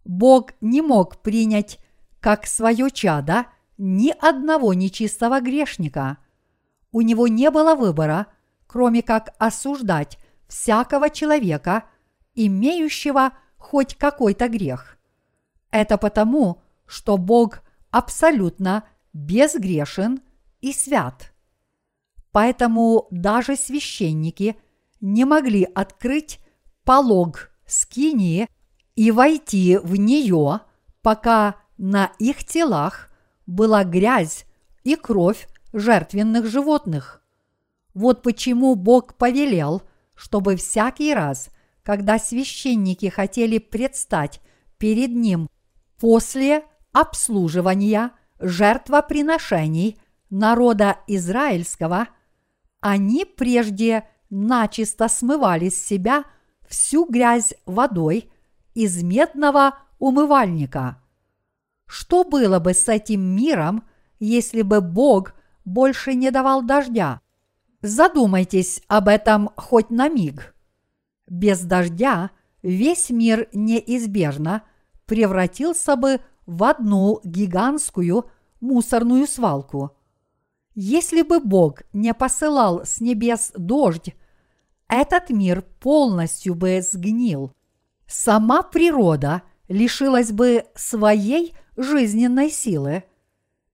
Бог 0.06 0.52
не 0.62 0.84
мог 0.84 1.24
принять 1.24 1.80
как 2.20 2.46
свое 2.46 2.92
чадо 2.92 3.48
ни 3.80 4.14
одного 4.22 4.76
нечистого 4.76 5.42
грешника. 5.42 6.20
У 6.92 7.02
него 7.02 7.28
не 7.28 7.50
было 7.50 7.74
выбора, 7.74 8.28
кроме 8.68 9.02
как 9.02 9.34
осуждать 9.40 10.20
всякого 10.48 11.10
человека, 11.10 11.86
имеющего 12.36 13.32
хоть 13.58 13.96
какой-то 13.96 14.50
грех. 14.50 15.00
Это 15.72 15.98
потому, 15.98 16.62
что 16.86 17.18
Бог 17.18 17.63
абсолютно 17.94 18.86
безгрешен 19.14 20.22
и 20.62 20.74
свят. 20.74 21.32
Поэтому 22.32 23.08
даже 23.12 23.56
священники, 23.56 24.58
не 25.00 25.26
могли 25.26 25.64
открыть 25.76 26.40
полог 26.84 27.52
скинии 27.68 28.48
и 28.96 29.12
войти 29.12 29.78
в 29.78 29.96
нее, 29.96 30.62
пока 31.02 31.58
на 31.78 32.12
их 32.18 32.44
телах 32.46 33.12
была 33.46 33.84
грязь 33.84 34.46
и 34.84 34.96
кровь 34.96 35.48
жертвенных 35.72 36.48
животных. 36.48 37.22
Вот 37.94 38.24
почему 38.24 38.76
Бог 38.76 39.16
повелел, 39.18 39.84
чтобы 40.16 40.56
всякий 40.56 41.14
раз, 41.14 41.50
когда 41.84 42.18
священники 42.18 43.10
хотели 43.10 43.60
предстать 43.60 44.42
перед 44.80 45.12
Ним 45.12 45.48
после 46.00 46.64
обслуживания 46.94 48.12
жертвоприношений 48.40 50.00
народа 50.30 50.98
израильского, 51.08 52.08
они 52.80 53.26
прежде 53.26 54.08
начисто 54.30 55.08
смывали 55.08 55.70
с 55.70 55.86
себя 55.86 56.24
всю 56.68 57.06
грязь 57.06 57.54
водой 57.66 58.32
из 58.74 59.04
медного 59.04 59.78
умывальника. 60.00 61.00
Что 61.86 62.24
было 62.24 62.60
бы 62.60 62.74
с 62.74 62.88
этим 62.90 63.22
миром, 63.22 63.84
если 64.20 64.62
бы 64.62 64.82
Бог 64.82 65.34
больше 65.66 66.16
не 66.16 66.32
давал 66.32 66.64
дождя? 66.64 67.22
Задумайтесь 67.82 68.82
об 68.88 69.08
этом 69.08 69.50
хоть 69.56 69.90
на 69.90 70.10
миг. 70.10 70.56
Без 71.28 71.62
дождя 71.62 72.32
весь 72.62 73.10
мир 73.10 73.48
неизбежно 73.54 74.64
превратился 75.06 75.96
бы 75.96 76.18
в 76.18 76.22
одну 76.64 77.20
гигантскую 77.24 78.30
мусорную 78.60 79.28
свалку. 79.28 79.92
Если 80.76 81.22
бы 81.22 81.40
Бог 81.40 81.84
не 81.94 82.14
посылал 82.14 82.86
с 82.86 83.00
небес 83.00 83.52
дождь, 83.56 84.16
этот 84.88 85.30
мир 85.30 85.62
полностью 85.80 86.56
бы 86.56 86.82
сгнил. 86.82 87.52
Сама 88.08 88.64
природа 88.64 89.44
лишилась 89.68 90.32
бы 90.32 90.66
своей 90.76 91.56
жизненной 91.78 92.50
силы, 92.50 93.04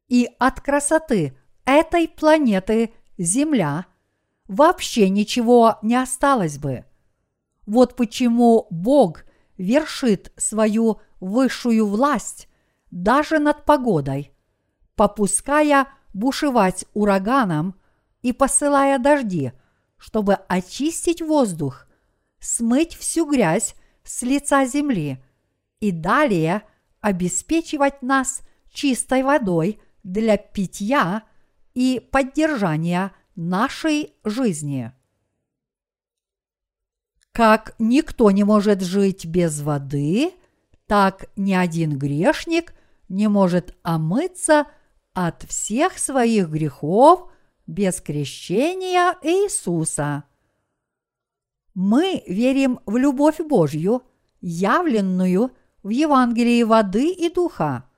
и 0.07 0.29
от 0.39 0.61
красоты 0.61 1.37
этой 1.65 2.07
планеты 2.07 2.93
Земля 3.17 3.85
вообще 4.47 5.09
ничего 5.09 5.77
не 5.81 5.95
осталось 5.95 6.57
бы. 6.57 6.85
Вот 7.65 7.95
почему 7.95 8.67
Бог 8.71 9.23
вершит 9.57 10.33
свою 10.37 11.01
высшую 11.19 11.85
власть 11.85 12.48
даже 12.91 13.39
над 13.39 13.65
погодой, 13.65 14.33
попуская 14.95 15.87
бушевать 16.13 16.85
ураганом 16.93 17.75
и 18.21 18.33
посылая 18.33 18.99
дожди, 18.99 19.53
чтобы 19.97 20.35
очистить 20.47 21.21
воздух, 21.21 21.87
смыть 22.39 22.95
всю 22.95 23.29
грязь 23.29 23.75
с 24.03 24.23
лица 24.23 24.65
земли 24.65 25.23
и 25.79 25.91
далее 25.91 26.63
обеспечивать 27.01 28.01
нас 28.01 28.41
чистой 28.71 29.23
водой 29.23 29.79
для 30.03 30.37
питья 30.37 31.23
и 31.73 31.99
поддержания 32.11 33.13
нашей 33.35 34.13
жизни. 34.23 34.91
Как 37.31 37.75
никто 37.79 38.31
не 38.31 38.43
может 38.43 38.81
жить 38.81 39.25
без 39.25 39.61
воды, 39.61 40.33
так 40.87 41.29
ни 41.35 41.53
один 41.53 41.97
грешник 41.97 42.73
не 43.09 43.27
может 43.27 43.75
омыться 43.83 44.67
от 45.13 45.43
всех 45.43 45.97
своих 45.97 46.49
грехов 46.49 47.31
без 47.67 47.99
крещения 47.99 49.17
Иисуса. 49.21 50.23
Мы 51.73 52.23
верим 52.27 52.79
в 52.85 52.97
любовь 52.97 53.39
Божью, 53.39 54.03
явленную 54.41 55.51
в 55.83 55.89
Евангелии 55.89 56.63
воды 56.63 57.11
и 57.11 57.29
духа, 57.29 57.89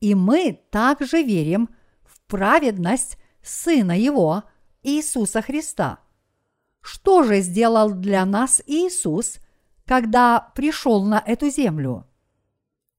и 0.00 0.14
мы 0.14 0.60
также 0.70 1.22
верим 1.22 1.68
в 2.04 2.20
праведность 2.26 3.18
Сына 3.42 3.98
Его, 3.98 4.44
Иисуса 4.82 5.42
Христа. 5.42 6.00
Что 6.80 7.22
же 7.22 7.40
сделал 7.40 7.92
для 7.92 8.24
нас 8.24 8.62
Иисус, 8.66 9.38
когда 9.84 10.50
пришел 10.54 11.04
на 11.04 11.22
эту 11.24 11.48
землю? 11.48 12.06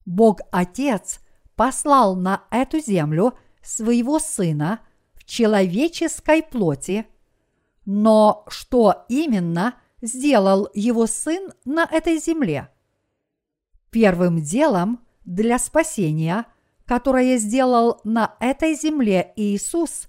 Бог 0.06 0.40
Отец 0.52 1.20
послал 1.56 2.16
на 2.16 2.44
эту 2.52 2.80
землю 2.80 3.34
своего 3.62 4.20
Сына 4.20 4.80
в 5.14 5.26
человеческой 5.26 6.44
плоти, 6.44 7.06
но 7.86 8.46
что 8.48 9.06
именно 9.10 9.76
сделал 10.02 10.70
его 10.74 11.08
Сын 11.08 11.52
на 11.66 11.86
этой 11.86 12.18
земле? 12.18 12.70
Первым 13.90 14.42
делом 14.42 15.06
для 15.26 15.60
спасения, 15.60 16.46
которое 16.86 17.38
сделал 17.38 18.02
на 18.04 18.36
этой 18.40 18.76
земле 18.76 19.34
Иисус, 19.36 20.08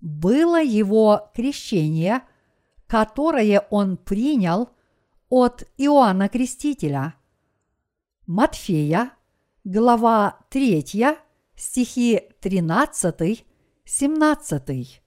было 0.00 0.62
его 0.62 1.30
крещение, 1.34 2.22
которое 2.86 3.66
он 3.70 3.96
принял 3.96 4.70
от 5.28 5.64
Иоанна 5.76 6.28
Крестителя. 6.28 7.14
Матфея, 8.26 9.12
глава 9.68 10.38
3, 10.48 10.82
стихи 11.54 12.22
13, 12.40 13.44
17. 13.84 15.02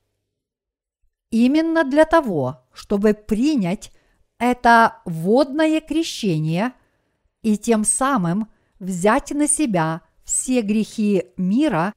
Именно 1.32 1.84
для 1.84 2.06
того, 2.06 2.62
чтобы 2.72 3.16
принять 3.16 3.92
это 4.38 5.02
водное 5.06 5.82
крещение 5.82 6.74
и 7.42 7.58
тем 7.58 7.84
самым 7.84 8.52
взять 8.80 9.32
на 9.32 9.48
себя 9.48 10.02
все 10.24 10.62
грехи 10.62 11.26
мира, 11.38 11.96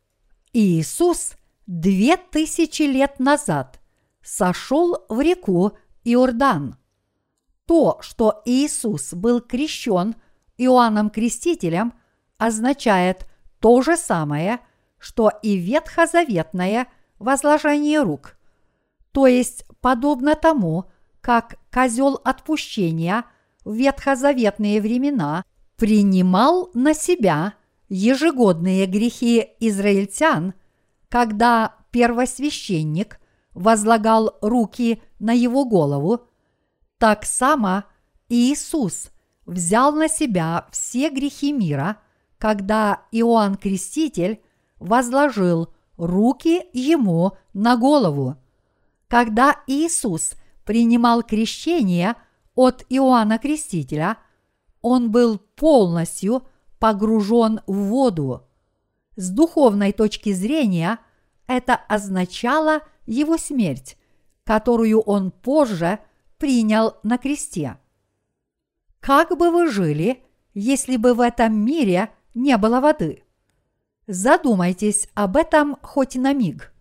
Иисус– 0.55 1.35
две 1.67 2.17
тысячи 2.17 2.85
лет 2.85 3.19
назад 3.19 3.79
сошел 4.23 5.05
в 5.11 5.21
реку 5.21 5.77
Иордан. 6.03 6.77
То, 7.67 7.99
что 8.01 8.41
Иисус 8.47 9.13
был 9.13 9.43
крещен 9.43 10.15
Иоанном 10.57 11.11
Крестителем, 11.11 11.93
означает 12.45 13.27
то 13.61 13.83
же 13.83 13.97
самое, 13.97 14.61
что 14.99 15.31
и 15.43 15.57
ветхозаветное 15.57 16.87
возложение 17.19 18.03
рук. 18.03 18.37
То 19.13 19.27
есть 19.27 19.65
подобно 19.81 20.35
тому, 20.35 20.87
как 21.21 21.57
козел 21.73 22.21
отпущения 22.25 23.25
в 23.65 23.75
ветхозаветные 23.75 24.81
времена 24.81 25.45
принимал 25.77 26.71
на 26.75 26.95
себя 26.95 27.55
ежегодные 27.89 28.87
грехи 28.87 29.51
израильтян– 29.61 30.55
когда 31.15 31.77
первосвященник 31.93 33.21
возлагал 33.53 34.37
руки 34.43 35.01
на 35.21 35.33
его 35.33 35.65
голову, 35.65 36.23
так 36.99 37.25
само 37.25 37.85
Иисус 38.29 39.11
взял 39.47 39.93
на 39.93 40.09
себя 40.09 40.67
все 40.73 41.09
грехи 41.09 41.53
мира, 41.53 41.99
когда 42.45 43.07
Иоанн 43.11 43.55
Креститель 43.55 44.43
возложил 44.79 45.73
руки 45.97 46.67
ему 46.75 47.39
на 47.55 47.75
голову. 47.79 48.37
Когда 49.09 49.63
Иисус 49.67 50.35
принимал 50.67 51.23
крещение 51.23 52.17
от 52.55 52.85
Иоанна 52.91 53.39
Крестителя, 53.39 54.19
он 54.83 55.11
был 55.11 55.39
полностью 55.39 56.47
погружен 56.79 57.63
в 57.67 57.77
воду. 57.85 58.47
С 59.17 59.31
духовной 59.31 59.93
точки 59.93 60.35
зрения 60.35 60.99
это 61.47 61.75
означало 61.75 62.81
его 63.07 63.39
смерть, 63.39 63.97
которую 64.45 65.01
он 65.01 65.31
позже 65.31 65.99
принял 66.37 66.97
на 67.05 67.17
кресте. 67.17 67.79
Как 69.01 69.35
бы 69.35 69.51
вы 69.51 69.71
жили, 69.71 70.23
если 70.53 70.99
бы 70.99 71.15
в 71.15 71.23
этом 71.23 71.55
мире 71.55 72.11
не 72.35 72.57
было 72.57 72.81
воды? 72.81 73.23
Задумайтесь 74.07 75.09
об 75.15 75.37
этом 75.37 75.79
хоть 75.83 76.17
на 76.17 76.33
миг. 76.33 76.73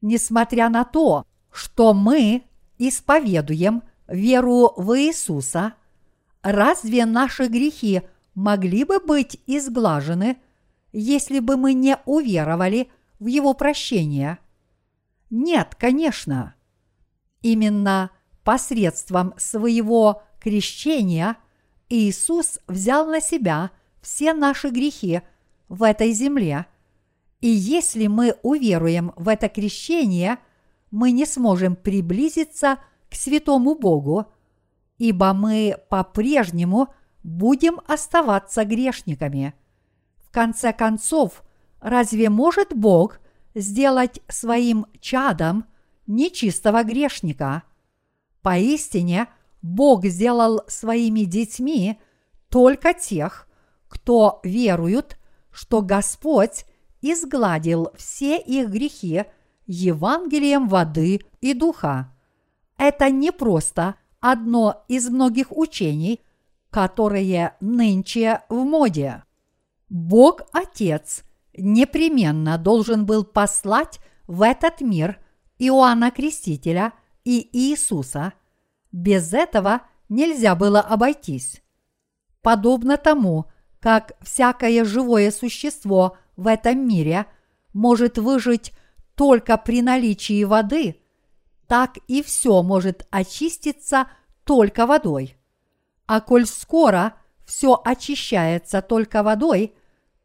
Несмотря 0.00 0.68
на 0.68 0.84
то, 0.84 1.26
что 1.50 1.94
мы 1.94 2.44
исповедуем 2.78 3.82
веру 4.06 4.72
в 4.76 4.96
Иисуса, 4.98 5.74
разве 6.42 7.04
наши 7.06 7.48
грехи 7.48 8.02
могли 8.34 8.84
бы 8.84 9.00
быть 9.00 9.40
изглажены– 9.46 10.38
если 10.92 11.40
бы 11.40 11.56
мы 11.56 11.74
не 11.74 11.96
уверовали 12.06 12.90
в 13.18 13.26
Его 13.26 13.54
прощение? 13.54 14.38
Нет, 15.30 15.74
конечно. 15.74 16.54
Именно 17.42 18.10
посредством 18.44 19.34
своего 19.36 20.22
крещения 20.40 21.36
Иисус 21.88 22.58
взял 22.66 23.06
на 23.06 23.20
себя 23.20 23.70
все 24.00 24.32
наши 24.34 24.70
грехи 24.70 25.22
в 25.68 25.82
этой 25.82 26.12
земле. 26.12 26.66
И 27.40 27.48
если 27.48 28.06
мы 28.06 28.34
уверуем 28.42 29.12
в 29.16 29.28
это 29.28 29.48
крещение, 29.48 30.38
мы 30.90 31.12
не 31.12 31.26
сможем 31.26 31.76
приблизиться 31.76 32.78
к 33.10 33.14
святому 33.14 33.74
Богу, 33.74 34.26
ибо 34.98 35.32
мы 35.32 35.76
по-прежнему 35.88 36.88
будем 37.22 37.80
оставаться 37.86 38.64
грешниками. 38.64 39.54
В 40.16 40.30
конце 40.30 40.72
концов, 40.72 41.42
разве 41.80 42.28
может 42.30 42.74
Бог 42.74 43.20
сделать 43.54 44.20
своим 44.28 44.86
чадом 45.00 45.64
нечистого 46.06 46.82
грешника? 46.82 47.62
Поистине, 48.42 49.28
Бог 49.62 50.04
сделал 50.06 50.62
своими 50.68 51.20
детьми 51.20 52.00
только 52.48 52.94
тех, 52.94 53.47
кто 53.88 54.40
веруют, 54.42 55.18
что 55.50 55.82
Господь 55.82 56.64
изгладил 57.00 57.90
все 57.96 58.38
их 58.38 58.70
грехи 58.70 59.24
Евангелием 59.66 60.68
воды 60.68 61.20
и 61.40 61.54
духа. 61.54 62.14
Это 62.76 63.10
не 63.10 63.32
просто 63.32 63.96
одно 64.20 64.84
из 64.88 65.08
многих 65.08 65.56
учений, 65.56 66.20
которые 66.70 67.56
нынче 67.60 68.42
в 68.48 68.64
моде. 68.64 69.24
Бог 69.88 70.42
Отец 70.52 71.24
непременно 71.56 72.58
должен 72.58 73.06
был 73.06 73.24
послать 73.24 74.00
в 74.26 74.42
этот 74.42 74.80
мир 74.80 75.18
Иоанна 75.58 76.10
Крестителя 76.10 76.92
и 77.24 77.48
Иисуса. 77.52 78.34
Без 78.92 79.32
этого 79.32 79.82
нельзя 80.08 80.54
было 80.54 80.80
обойтись. 80.80 81.62
Подобно 82.42 82.96
тому, 82.96 83.46
как 83.80 84.12
всякое 84.22 84.84
живое 84.84 85.30
существо 85.30 86.16
в 86.36 86.46
этом 86.46 86.86
мире 86.86 87.26
может 87.72 88.18
выжить 88.18 88.72
только 89.14 89.56
при 89.56 89.82
наличии 89.82 90.44
воды, 90.44 91.00
так 91.66 91.98
и 92.06 92.22
все 92.22 92.62
может 92.62 93.06
очиститься 93.10 94.08
только 94.44 94.86
водой. 94.86 95.36
А 96.06 96.20
коль 96.20 96.46
скоро 96.46 97.14
все 97.44 97.80
очищается 97.84 98.82
только 98.82 99.22
водой, 99.22 99.74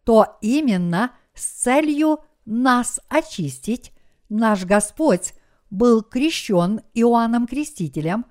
то 0.04 0.38
именно 0.41 1.12
с 1.34 1.45
целью 1.45 2.20
нас 2.45 2.99
очистить 3.10 3.93
наш 4.30 4.66
Господь 4.66 5.34
был 5.70 6.04
крещен 6.04 6.82
Иоанном 6.93 7.47
Крестителем, 7.47 8.26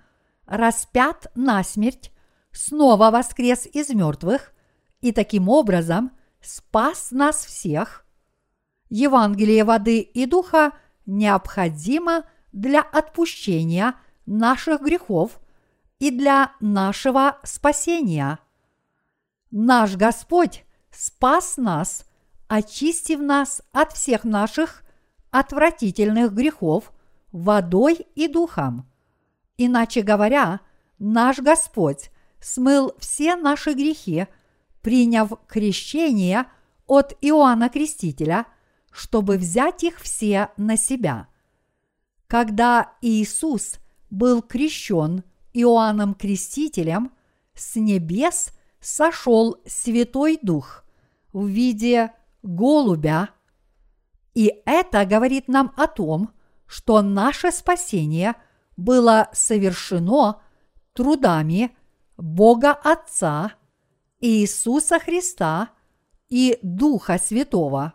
распят 0.47 1.27
на 1.35 1.63
смерть, 1.65 2.13
снова 2.53 3.11
воскрес 3.11 3.67
из 3.67 3.89
мертвых 3.91 4.53
и 5.03 5.13
таким 5.13 5.51
образом 5.51 6.13
спас 6.41 7.11
нас 7.11 7.45
всех. 7.45 8.07
Евангелие 8.89 9.65
воды 9.65 10.01
и 10.01 10.27
духа 10.27 10.73
необходимо 11.05 12.25
для 12.53 12.81
отпущения 12.81 13.97
наших 14.27 14.81
грехов 14.81 15.41
и 15.99 16.11
для 16.11 16.53
нашего 16.61 17.39
спасения. 17.43 18.39
Наш 19.51 19.97
Господь 19.97 20.65
спас 20.91 21.57
нас, 21.57 22.07
очистив 22.49 23.21
нас 23.21 23.63
от 23.73 23.93
всех 23.93 24.25
наших 24.25 24.83
отвратительных 25.31 26.33
грехов 26.33 26.93
водой 27.33 28.07
и 28.15 28.29
духом. 28.29 28.89
Иначе 29.57 30.03
говоря, 30.03 30.61
наш 30.99 31.39
Господь 31.39 32.11
смыл 32.41 32.95
все 32.99 33.37
наши 33.37 33.73
грехи, 33.73 34.27
приняв 34.83 35.33
крещение 35.47 36.47
от 36.87 37.17
Иоанна 37.21 37.69
Крестителя, 37.69 38.47
чтобы 38.91 39.39
взять 39.39 39.83
их 39.85 40.01
все 40.01 40.51
на 40.57 40.77
себя. 40.77 41.29
Когда 42.27 42.93
Иисус 43.01 43.77
был 44.11 44.43
крещен 44.43 45.25
Иоанном 45.55 46.15
Крестителем, 46.15 47.13
с 47.55 47.77
небес 47.77 48.53
сошел 48.81 49.59
Святой 49.67 50.39
Дух 50.43 50.85
в 51.33 51.47
виде 51.47 52.13
голубя. 52.43 53.31
И 54.35 54.63
это 54.65 55.05
говорит 55.05 55.49
нам 55.49 55.73
о 55.77 55.87
том, 55.87 56.31
что 56.67 57.03
наше 57.03 57.53
спасение 57.53 58.35
было 58.77 59.29
совершено 59.33 60.41
трудами 60.95 61.77
Бога 62.17 62.73
Отца, 62.73 63.53
Иисуса 64.23 65.01
Христа 65.01 65.71
и 66.29 66.57
Духа 66.63 67.19
Святого. 67.19 67.95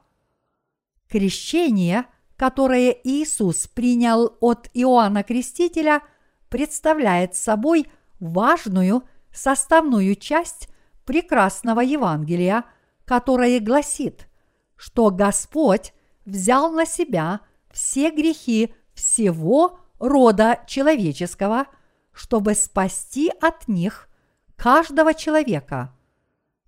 Крещение, 1.07 2.05
которое 2.36 2.91
Иисус 2.91 3.67
принял 3.67 4.36
от 4.41 4.69
Иоанна 4.73 5.23
Крестителя, 5.23 6.01
представляет 6.49 7.34
собой 7.34 7.88
важную 8.19 9.03
составную 9.34 10.15
часть 10.15 10.67
прекрасного 11.05 11.80
Евангелия, 11.80 12.65
которое 13.05 13.61
гласит, 13.61 14.28
что 14.75 15.11
Господь 15.11 15.93
взял 16.25 16.73
на 16.73 16.86
себя 16.86 17.39
все 17.71 18.11
грехи 18.11 18.73
всего 18.93 19.80
рода 19.97 20.59
человеческого, 20.67 21.67
чтобы 22.11 22.53
спасти 22.53 23.32
от 23.39 23.69
них 23.69 24.09
каждого 24.57 25.13
человека. 25.13 25.93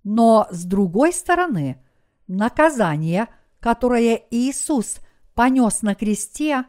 Но 0.02 0.46
с 0.50 0.64
другой 0.64 1.12
стороны, 1.12 1.82
наказание, 2.26 3.28
которое 3.60 4.22
Иисус 4.30 4.98
понес 5.34 5.82
на 5.82 5.94
кресте, 5.94 6.64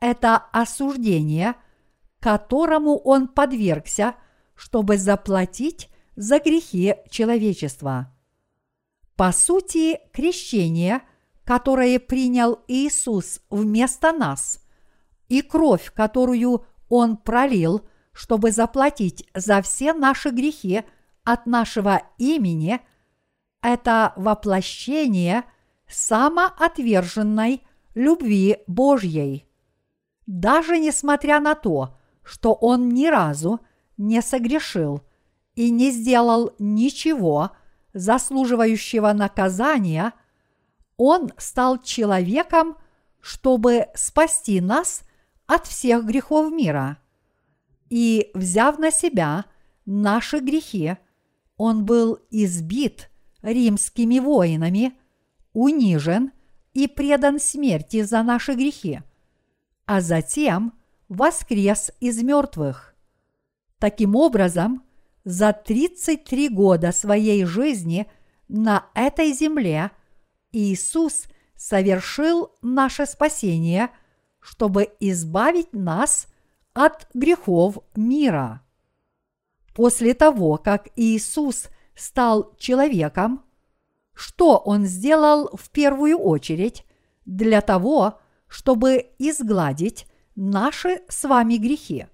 это 0.00 0.36
осуждение, 0.52 1.54
которому 2.20 2.96
Он 2.98 3.28
подвергся, 3.28 4.14
чтобы 4.54 4.98
заплатить 4.98 5.88
за 6.16 6.40
грехи 6.40 6.96
человечества. 7.10 8.12
По 9.16 9.32
сути, 9.32 9.98
крещение, 10.12 11.02
которое 11.44 11.98
принял 11.98 12.60
Иисус 12.68 13.40
вместо 13.50 14.12
нас, 14.12 14.62
и 15.28 15.42
кровь, 15.42 15.92
которую 15.94 16.64
Он 16.88 17.16
пролил, 17.16 17.88
чтобы 18.12 18.50
заплатить 18.50 19.28
за 19.34 19.62
все 19.62 19.92
наши 19.92 20.30
грехи 20.30 20.82
от 21.32 21.46
нашего 21.46 22.02
имени, 22.18 22.80
это 23.62 24.12
воплощение 24.16 25.44
самоотверженной 25.88 27.66
любви 27.94 28.58
Божьей. 28.66 29.46
Даже 30.26 30.78
несмотря 30.78 31.40
на 31.40 31.54
то, 31.54 31.96
что 32.22 32.52
Он 32.52 32.88
ни 32.90 33.06
разу 33.06 33.60
не 33.96 34.20
согрешил 34.22 35.02
и 35.54 35.70
не 35.70 35.90
сделал 35.90 36.54
ничего– 36.58 37.50
заслуживающего 37.98 39.12
наказания, 39.12 40.12
Он 40.96 41.32
стал 41.36 41.78
человеком, 41.82 42.76
чтобы 43.20 43.88
спасти 43.94 44.60
нас 44.60 45.02
от 45.46 45.66
всех 45.66 46.04
грехов 46.04 46.52
мира. 46.52 46.98
И, 47.90 48.30
взяв 48.34 48.78
на 48.78 48.90
себя 48.90 49.46
наши 49.86 50.38
грехи, 50.38 50.96
Он 51.58 51.84
был 51.84 52.20
избит 52.30 53.10
римскими 53.42 54.20
воинами, 54.20 54.94
унижен 55.52 56.32
и 56.72 56.86
предан 56.86 57.38
смерти 57.40 58.02
за 58.02 58.22
наши 58.22 58.54
грехи, 58.54 59.00
а 59.84 60.00
затем 60.00 60.72
воскрес 61.08 61.90
из 62.00 62.22
мертвых. 62.22 62.94
Таким 63.78 64.14
образом, 64.14 64.84
за 65.24 65.52
33 65.52 66.48
года 66.48 66.92
своей 66.92 67.44
жизни 67.44 68.06
на 68.46 68.86
этой 68.94 69.32
земле 69.32 69.90
Иисус 70.52 71.24
совершил 71.56 72.52
наше 72.62 73.04
спасение, 73.04 73.90
чтобы 74.38 74.88
избавить 75.00 75.72
нас 75.72 76.28
от 76.72 77.08
грехов 77.14 77.78
мира. 77.96 78.62
После 79.78 80.12
того, 80.12 80.56
как 80.56 80.88
Иисус 80.96 81.68
стал 81.94 82.52
человеком, 82.58 83.44
что 84.12 84.56
Он 84.56 84.84
сделал 84.86 85.50
в 85.56 85.70
первую 85.70 86.18
очередь 86.18 86.84
для 87.24 87.60
того, 87.60 88.18
чтобы 88.48 89.12
изгладить 89.20 90.08
наши 90.34 91.02
с 91.08 91.22
вами 91.28 91.58
грехи? 91.58 92.08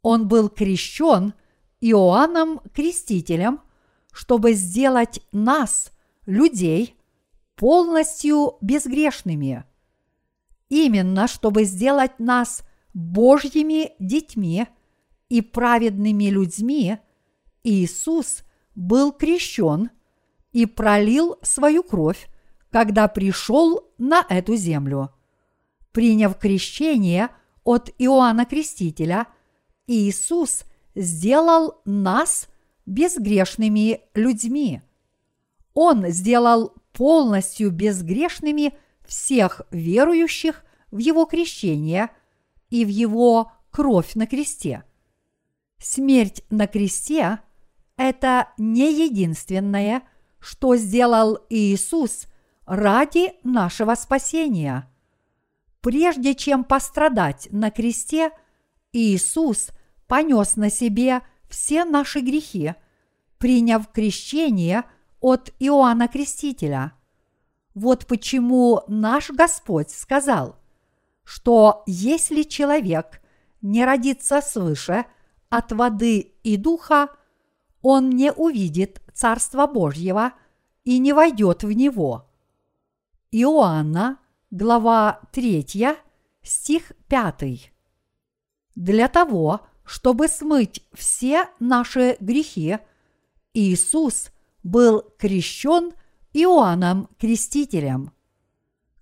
Он 0.00 0.26
был 0.26 0.48
крещен 0.48 1.34
Иоанном 1.82 2.60
Крестителем, 2.72 3.60
чтобы 4.10 4.54
сделать 4.54 5.20
нас, 5.32 5.92
людей, 6.24 6.96
полностью 7.56 8.56
безгрешными. 8.62 9.64
Именно 10.70 11.28
чтобы 11.28 11.64
сделать 11.64 12.18
нас 12.18 12.62
Божьими 12.94 13.92
детьми 13.98 14.66
и 15.30 15.40
праведными 15.40 16.24
людьми, 16.24 16.98
Иисус 17.64 18.42
был 18.74 19.12
крещен 19.12 19.88
и 20.52 20.66
пролил 20.66 21.38
свою 21.40 21.82
кровь, 21.82 22.28
когда 22.70 23.08
пришел 23.08 23.90
на 23.96 24.26
эту 24.28 24.56
землю. 24.56 25.10
Приняв 25.92 26.38
крещение 26.38 27.30
от 27.64 27.90
Иоанна 27.98 28.44
Крестителя– 28.44 29.26
Иисус 29.92 30.62
сделал 30.94 31.80
нас 31.84 32.48
безгрешными 32.86 34.02
людьми. 34.14 34.82
Он 35.74 36.06
сделал 36.10 36.74
полностью 36.92 37.72
безгрешными 37.72 38.72
всех 39.04 39.62
верующих 39.72 40.64
в 40.92 40.98
Его 40.98 41.24
крещение 41.24 42.10
и 42.68 42.84
в 42.84 42.88
Его 42.88 43.50
кровь 43.72 44.14
на 44.14 44.28
кресте. 44.28 44.84
Смерть 45.80 46.44
на 46.50 46.66
кресте– 46.66 47.38
это 47.96 48.50
не 48.58 48.92
единственное, 49.06 50.02
что 50.38 50.76
сделал 50.76 51.38
Иисус 51.48 52.26
ради 52.66 53.32
нашего 53.44 53.94
спасения. 53.94 54.90
Прежде 55.80 56.34
чем 56.34 56.64
пострадать 56.64 57.48
на 57.50 57.70
кресте, 57.70 58.30
Иисус 58.92 59.70
понес 60.06 60.56
на 60.56 60.70
себе 60.70 61.22
все 61.48 61.86
наши 61.86 62.20
грехи, 62.20 62.74
приняв 63.38 63.88
крещение 63.88 64.84
от 65.20 65.50
Иоанна 65.58 66.08
Крестителя. 66.08 66.92
Вот 67.74 68.06
почему 68.06 68.82
наш 68.86 69.30
Господь 69.30 69.90
сказал, 69.90 70.56
что 71.24 71.84
если 71.86 72.42
человек 72.42 73.22
не 73.62 73.84
родится 73.86 74.42
свыше 74.42 75.06
от 75.50 75.72
воды 75.72 76.32
и 76.42 76.56
духа, 76.56 77.10
он 77.82 78.10
не 78.10 78.32
увидит 78.32 79.02
Царства 79.12 79.66
Божьего 79.66 80.32
и 80.84 80.98
не 80.98 81.12
войдет 81.12 81.64
в 81.64 81.72
него. 81.72 82.30
Иоанна, 83.30 84.18
глава 84.50 85.20
3, 85.32 85.96
стих 86.42 86.92
5. 87.08 87.72
Для 88.74 89.08
того, 89.08 89.60
чтобы 89.84 90.28
смыть 90.28 90.82
все 90.92 91.48
наши 91.58 92.16
грехи, 92.20 92.78
Иисус 93.52 94.30
был 94.62 95.02
крещен 95.18 95.92
Иоанном 96.32 97.08
Крестителем. 97.18 98.12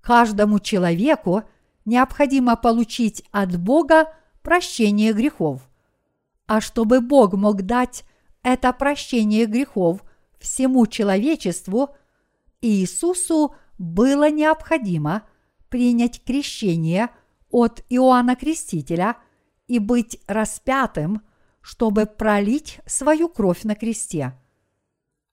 Каждому 0.01 0.61
человеку 0.61 1.43
необходимо 1.85 2.57
получить 2.57 3.23
от 3.31 3.59
Бога 3.61 4.15
прощение 4.43 5.13
грехов. 5.13 5.68
А 6.49 6.63
чтобы 6.63 7.03
Бог 7.03 7.35
мог 7.35 7.63
дать 7.63 8.05
это 8.43 8.73
прощение 8.73 9.45
грехов 9.45 10.03
всему 10.41 10.87
человечеству, 10.87 11.95
Иисусу 12.63 13.55
было 13.77 14.31
необходимо 14.31 15.25
принять 15.69 16.25
крещение 16.25 17.11
от 17.51 17.85
Иоанна 17.91 18.35
Крестителя 18.35 19.17
и 19.67 19.79
быть 19.79 20.21
распятым, 20.27 21.21
чтобы 21.61 22.07
пролить 22.07 22.81
свою 22.87 23.29
кровь 23.29 23.65
на 23.65 23.75
кресте. 23.75 24.33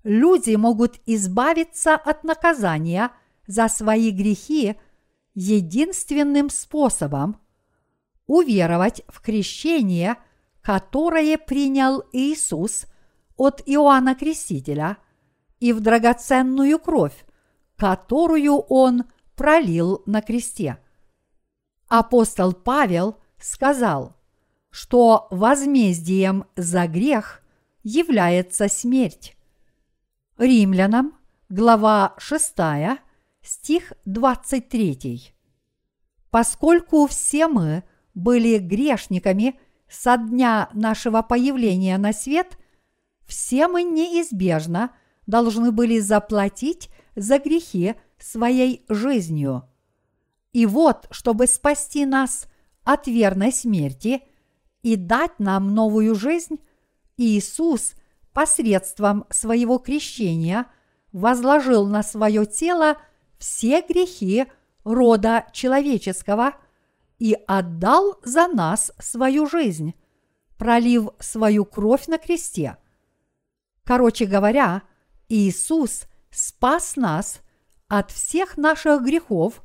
Люди 0.04 0.56
могут 0.56 1.00
избавиться 1.06 1.96
от 1.96 2.26
наказания 2.26 3.12
за 3.48 3.70
свои 3.70 4.12
грехи 4.12 4.76
единственным 5.34 6.50
способом– 6.50 7.40
уверовать 8.28 9.04
в 9.08 9.22
крещение, 9.22 10.18
которое 10.66 11.38
принял 11.38 12.04
Иисус 12.12 12.88
от 13.38 13.62
Иоанна 13.68 14.16
Крестителя, 14.16 14.98
и 15.60 15.72
в 15.72 15.80
драгоценную 15.80 16.80
кровь, 16.80 17.24
которую 17.78 18.58
Он 18.62 19.04
пролил 19.36 20.02
на 20.08 20.22
кресте. 20.22 20.80
Апостол 21.88 22.54
Павел 22.54 23.20
сказал, 23.40 24.16
что 24.72 25.28
возмездием 25.30 26.46
за 26.56 26.88
грех 26.88 27.44
является 27.84 28.68
смерть. 28.68 29.38
Римлянам, 30.36 31.14
глава 31.48 32.16
6, 32.18 32.56
стих 33.44 33.94
23. 34.06 35.32
Поскольку 36.32 37.06
все 37.06 37.48
мы 37.48 37.84
были 38.16 38.58
грешниками 38.58 39.60
со 39.96 40.18
дня 40.18 40.70
нашего 40.74 41.22
появления 41.22 41.98
на 41.98 42.12
свет, 42.14 42.58
все 43.26 43.68
мы 43.68 43.84
неизбежно 43.84 44.92
должны 45.26 45.72
были 45.72 46.00
заплатить 46.00 46.90
за 47.16 47.40
грехи 47.40 47.96
своей 48.20 48.86
жизнью. 48.90 49.64
И 50.52 50.66
вот, 50.66 51.08
чтобы 51.12 51.48
спасти 51.48 52.06
нас 52.06 52.48
от 52.84 53.08
верной 53.08 53.52
смерти 53.52 54.22
и 54.84 54.96
дать 54.96 55.40
нам 55.40 55.74
новую 55.74 56.16
жизнь, 56.16 56.60
Иисус 57.18 57.94
посредством 58.34 59.26
своего 59.30 59.80
крещения 59.80 60.68
возложил 61.14 61.88
на 61.88 62.04
свое 62.04 62.46
тело 62.46 62.98
все 63.38 63.82
грехи 63.82 64.46
рода 64.84 65.46
человеческого 65.54 66.54
и 67.20 67.38
отдал 67.48 68.20
за 68.24 68.48
нас 68.48 68.92
свою 69.00 69.48
жизнь, 69.48 69.94
пролив 70.58 71.10
свою 71.20 71.66
кровь 71.66 72.08
на 72.08 72.18
кресте. 72.18 72.78
Короче 73.84 74.26
говоря, 74.26 74.84
Иисус 75.30 76.06
спас 76.32 76.96
нас 76.96 77.42
от 77.88 78.12
всех 78.12 78.58
наших 78.58 79.04
грехов, 79.04 79.64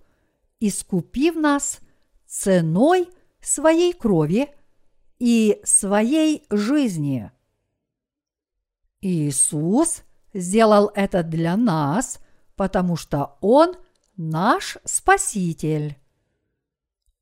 искупив 0.60 1.36
нас 1.36 1.80
ценой 2.26 3.08
своей 3.40 3.92
крови 3.92 4.54
и 5.18 5.60
своей 5.64 6.44
жизни. 6.50 7.30
Иисус 9.00 10.02
сделал 10.32 10.90
это 10.94 11.22
для 11.22 11.56
нас– 11.56 12.20
потому 12.60 12.94
что 12.94 13.38
Он 13.40 13.74
наш 14.18 14.76
Спаситель. 14.84 15.96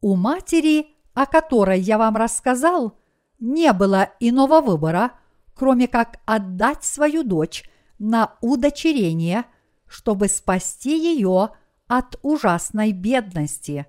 У 0.01 0.15
матери, 0.15 0.89
о 1.15 1.27
которой 1.27 1.81
я 1.81 1.99
вам 1.99 2.17
рассказал, 2.17 2.97
не 3.41 3.73
было 3.73 4.11
иного 4.21 4.61
выбора, 4.61 5.13
кроме 5.55 5.89
как 5.89 6.21
отдать 6.25 6.85
свою 6.85 7.25
дочь 7.25 7.69
на 7.99 8.35
удочерение, 8.41 9.45
чтобы 9.87 10.29
спасти 10.29 10.97
ее 10.97 11.51
от 11.89 12.19
ужасной 12.23 12.93
бедности. 12.93 13.87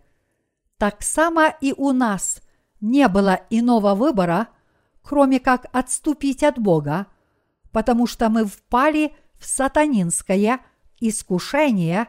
Так 0.77 1.03
само 1.03 1.53
и 1.61 1.73
у 1.77 1.91
нас 1.91 2.41
не 2.81 3.07
было 3.07 3.41
иного 3.49 3.93
выбора, 3.93 4.47
кроме 5.03 5.39
как 5.39 5.65
отступить 5.73 6.43
от 6.43 6.57
Бога, 6.57 7.07
потому 7.71 8.07
что 8.07 8.29
мы 8.29 8.45
впали 8.45 9.13
в 9.37 9.45
сатанинское 9.45 10.59
искушение 10.99 12.07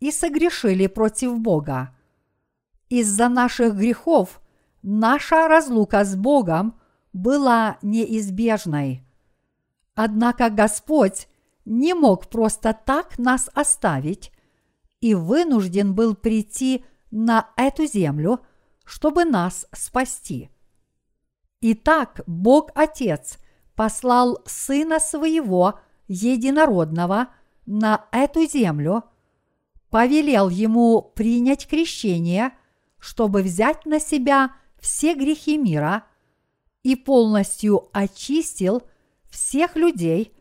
и 0.00 0.10
согрешили 0.10 0.86
против 0.86 1.38
Бога. 1.38 1.94
Из-за 2.92 3.30
наших 3.30 3.76
грехов 3.76 4.42
наша 4.82 5.48
разлука 5.48 6.04
с 6.04 6.14
Богом 6.14 6.78
была 7.14 7.78
неизбежной. 7.80 9.02
Однако 9.94 10.50
Господь 10.50 11.26
не 11.64 11.94
мог 11.94 12.28
просто 12.28 12.74
так 12.74 13.18
нас 13.18 13.48
оставить 13.54 14.30
и 15.00 15.14
вынужден 15.14 15.94
был 15.94 16.14
прийти 16.14 16.84
на 17.10 17.48
эту 17.56 17.86
землю, 17.86 18.40
чтобы 18.84 19.24
нас 19.24 19.66
спасти. 19.72 20.50
Итак, 21.62 22.20
Бог 22.26 22.70
Отец 22.74 23.38
послал 23.74 24.42
Сына 24.44 25.00
Своего 25.00 25.80
Единородного– 26.08 27.28
на 27.64 28.06
эту 28.12 28.44
землю, 28.46 29.04
повелел 29.88 30.48
ему 30.48 31.00
принять 31.00 31.66
крещение, 31.66 32.52
чтобы 33.02 33.42
взять 33.42 33.84
на 33.84 33.98
себя 33.98 34.52
все 34.80 35.14
грехи 35.14 35.58
мира 35.58 36.04
и 36.84 36.94
полностью 36.94 37.90
очистил 37.92 38.82
всех 39.28 39.74
людей 39.74 40.32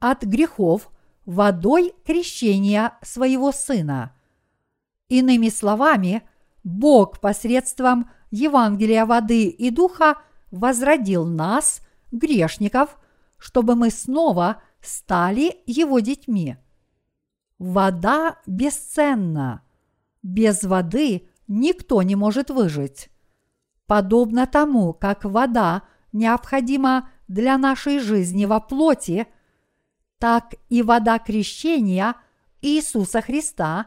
от 0.00 0.24
грехов 0.24 0.90
водой 1.24 1.94
крещения 2.04 2.98
своего 3.02 3.52
сына. 3.52 4.12
Иными 5.08 5.48
словами, 5.48 6.28
Бог 6.64 7.20
посредством 7.20 8.10
Евангелия 8.32 9.06
воды 9.06 9.46
и 9.46 9.70
духа 9.70 10.16
возродил 10.50 11.24
нас, 11.24 11.80
грешников, 12.10 12.98
чтобы 13.38 13.76
мы 13.76 13.90
снова 13.90 14.60
стали 14.80 15.58
его 15.66 16.00
детьми– 16.00 16.56
Вода 17.58 18.38
бесценна. 18.46 19.62
Без 20.22 20.62
воды 20.62 21.27
никто 21.48 22.02
не 22.02 22.14
может 22.14 22.50
выжить. 22.50 23.10
Подобно 23.86 24.46
тому, 24.46 24.92
как 24.92 25.24
вода 25.24 25.82
необходима 26.12 27.08
для 27.26 27.58
нашей 27.58 27.98
жизни 27.98 28.44
во 28.44 28.60
плоти, 28.60 29.26
так 30.18 30.54
и 30.68 30.82
вода 30.82 31.18
крещения 31.18 32.14
Иисуса 32.60 33.22
Христа 33.22 33.86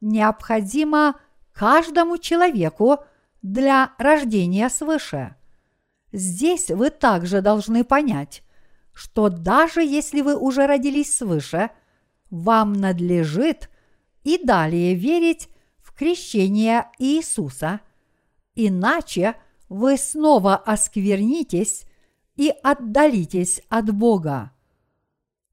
необходима 0.00 1.16
каждому 1.52 2.18
человеку 2.18 2.98
для 3.42 3.92
рождения 3.98 4.68
свыше. 4.68 5.36
Здесь 6.12 6.68
вы 6.68 6.90
также 6.90 7.40
должны 7.40 7.84
понять, 7.84 8.42
что 8.92 9.28
даже 9.28 9.82
если 9.82 10.20
вы 10.20 10.36
уже 10.36 10.66
родились 10.66 11.16
свыше, 11.16 11.70
вам 12.30 12.74
надлежит 12.74 13.70
и 14.22 14.38
далее 14.42 14.94
верить 14.94 15.48
в 15.92 15.98
крещение 15.98 16.86
Иисуса, 16.98 17.80
иначе 18.54 19.36
вы 19.68 19.96
снова 19.96 20.56
осквернитесь 20.56 21.84
и 22.36 22.52
отдалитесь 22.62 23.62
от 23.68 23.94
Бога. 23.94 24.52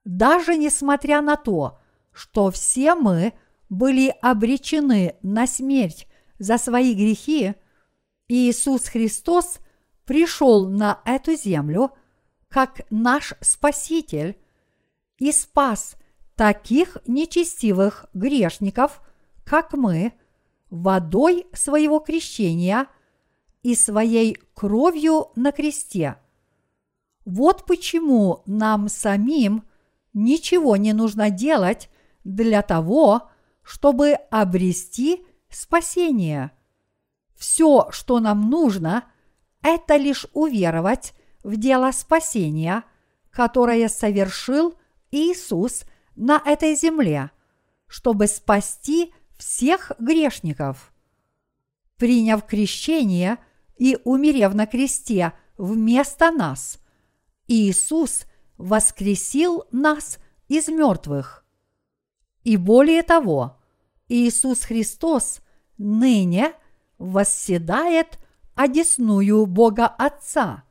Даже 0.05 0.57
несмотря 0.57 1.21
на 1.21 1.35
то, 1.35 1.79
что 2.11 2.51
все 2.51 2.95
мы 2.95 3.33
были 3.69 4.13
обречены 4.21 5.15
на 5.21 5.45
смерть 5.45 6.07
за 6.39 6.57
свои 6.57 6.93
грехи, 6.93 7.55
Иисус 8.27 8.87
Христос 8.87 9.59
пришел 10.05 10.67
на 10.69 11.01
эту 11.05 11.35
землю 11.35 11.91
как 12.47 12.81
наш 12.89 13.33
Спаситель 13.41 14.37
и 15.17 15.31
спас 15.31 15.95
таких 16.35 16.97
нечестивых 17.05 18.05
грешников, 18.13 19.01
как 19.43 19.73
мы, 19.73 20.13
водой 20.69 21.47
своего 21.53 21.99
крещения 21.99 22.87
и 23.63 23.75
своей 23.75 24.37
кровью 24.53 25.31
на 25.35 25.51
кресте. 25.51 26.17
Вот 27.25 27.65
почему 27.65 28.43
нам 28.45 28.89
самим 28.89 29.63
ничего 30.13 30.75
не 30.77 30.93
нужно 30.93 31.29
делать 31.29 31.89
для 32.23 32.61
того, 32.61 33.29
чтобы 33.61 34.13
обрести 34.31 35.25
спасение. 35.49 36.51
Все, 37.35 37.87
что 37.91 38.19
нам 38.19 38.49
нужно, 38.49 39.05
это 39.61 39.95
лишь 39.95 40.25
уверовать 40.33 41.13
в 41.43 41.55
дело 41.57 41.91
спасения, 41.91 42.83
которое 43.31 43.87
совершил 43.87 44.75
Иисус 45.11 45.83
на 46.15 46.41
этой 46.45 46.75
земле, 46.75 47.31
чтобы 47.87 48.27
спасти 48.27 49.13
всех 49.39 49.93
грешников. 49.99 50.93
Приняв 51.97 52.45
крещение 52.45 53.37
и 53.77 53.97
умерев 54.03 54.53
на 54.53 54.67
кресте 54.67 55.33
вместо 55.57 56.29
нас, 56.29 56.79
Иисус 57.47 58.25
воскресил 58.57 59.63
нас 59.71 60.19
из 60.49 60.67
мертвых. 60.67 61.45
И 62.43 62.57
более 62.57 63.01
того, 63.01 63.57
Иисус 64.09 64.63
Христос 64.63 65.39
ныне 65.77 66.53
восседает 66.97 68.19
одесную 68.55 69.45
Бога 69.45 69.87
Отца 69.87 70.63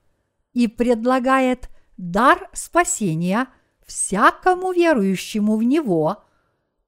и 0.52 0.68
предлагает 0.68 1.70
дар 1.96 2.50
спасения 2.52 3.48
всякому 3.86 4.72
верующему 4.72 5.56
в 5.56 5.62
Него 5.62 6.22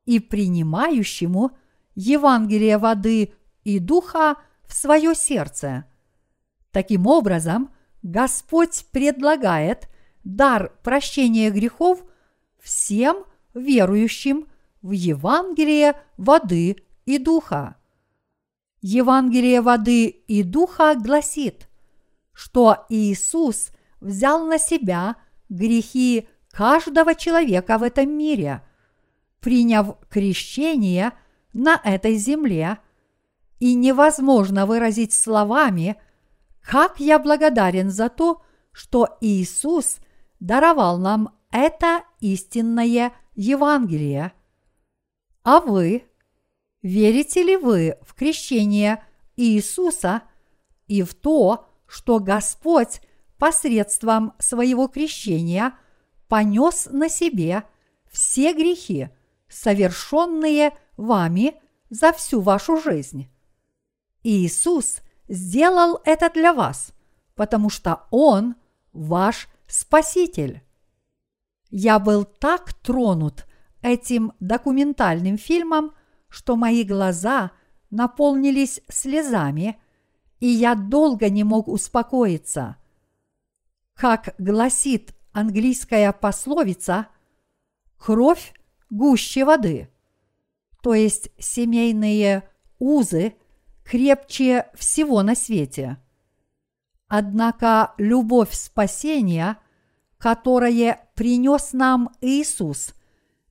и 0.04 0.18
принимающему 0.20 1.56
Евангелие 2.00 2.78
воды 2.78 3.34
и 3.62 3.78
духа 3.78 4.36
в 4.64 4.72
свое 4.72 5.14
сердце. 5.14 5.84
Таким 6.70 7.06
образом, 7.06 7.70
Господь 8.02 8.86
предлагает 8.90 9.88
дар 10.24 10.72
прощения 10.82 11.50
грехов 11.50 12.02
всем 12.58 13.24
верующим 13.52 14.48
в 14.80 14.92
Евангелие 14.92 15.94
воды 16.16 16.76
и 17.04 17.18
духа. 17.18 17.76
Евангелие 18.80 19.60
воды 19.60 20.06
и 20.06 20.42
духа 20.42 20.94
гласит, 20.94 21.68
что 22.32 22.86
Иисус 22.88 23.72
взял 24.00 24.46
на 24.46 24.58
себя 24.58 25.16
грехи 25.50 26.26
каждого 26.50 27.14
человека 27.14 27.76
в 27.76 27.82
этом 27.82 28.10
мире, 28.16 28.62
приняв 29.40 29.98
крещение 30.08 31.12
на 31.52 31.80
этой 31.84 32.16
земле, 32.16 32.78
и 33.58 33.74
невозможно 33.74 34.66
выразить 34.66 35.12
словами, 35.12 35.96
как 36.62 36.98
я 36.98 37.18
благодарен 37.18 37.90
за 37.90 38.08
то, 38.08 38.42
что 38.72 39.18
Иисус 39.20 39.98
даровал 40.40 40.98
нам 40.98 41.34
это 41.50 42.04
истинное 42.20 43.12
Евангелие. 43.34 44.32
А 45.42 45.60
вы, 45.60 46.04
верите 46.82 47.42
ли 47.42 47.56
вы 47.56 47.96
в 48.02 48.14
крещение 48.14 49.04
Иисуса 49.36 50.22
и 50.86 51.02
в 51.02 51.14
то, 51.14 51.66
что 51.86 52.18
Господь 52.18 53.00
посредством 53.38 54.34
своего 54.38 54.86
крещения 54.86 55.74
понес 56.28 56.88
на 56.90 57.08
себе 57.08 57.64
все 58.10 58.52
грехи, 58.52 59.08
совершенные 59.48 60.72
вами 61.00 61.54
за 61.88 62.12
всю 62.12 62.40
вашу 62.40 62.80
жизнь. 62.80 63.28
Иисус 64.22 65.00
сделал 65.28 66.00
это 66.04 66.30
для 66.30 66.52
вас, 66.52 66.92
потому 67.34 67.70
что 67.70 68.06
Он 68.10 68.54
ваш 68.92 69.48
Спаситель. 69.66 70.62
Я 71.70 71.98
был 71.98 72.24
так 72.24 72.74
тронут 72.74 73.46
этим 73.82 74.32
документальным 74.40 75.38
фильмом, 75.38 75.94
что 76.28 76.56
мои 76.56 76.84
глаза 76.84 77.52
наполнились 77.90 78.80
слезами, 78.88 79.80
и 80.40 80.46
я 80.46 80.74
долго 80.74 81.30
не 81.30 81.44
мог 81.44 81.68
успокоиться. 81.68 82.76
Как 83.94 84.34
гласит 84.38 85.14
английская 85.32 86.12
пословица 86.12 87.06
«кровь 87.96 88.54
гуще 88.90 89.44
воды», 89.44 89.88
то 90.82 90.94
есть 90.94 91.30
семейные 91.38 92.48
узы 92.78 93.34
крепче 93.84 94.66
всего 94.74 95.22
на 95.22 95.34
свете. 95.34 95.98
Однако 97.08 97.94
любовь 97.98 98.54
спасения, 98.54 99.58
которое 100.16 101.08
принес 101.14 101.72
нам 101.72 102.10
Иисус, 102.20 102.94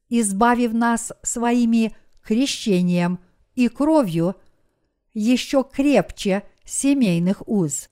избавив 0.07 0.73
нас 0.73 1.11
своими 1.23 1.95
крещением 2.21 3.19
и 3.55 3.67
кровью, 3.67 4.35
еще 5.13 5.63
крепче 5.63 6.43
семейных 6.63 7.47
уз. 7.47 7.89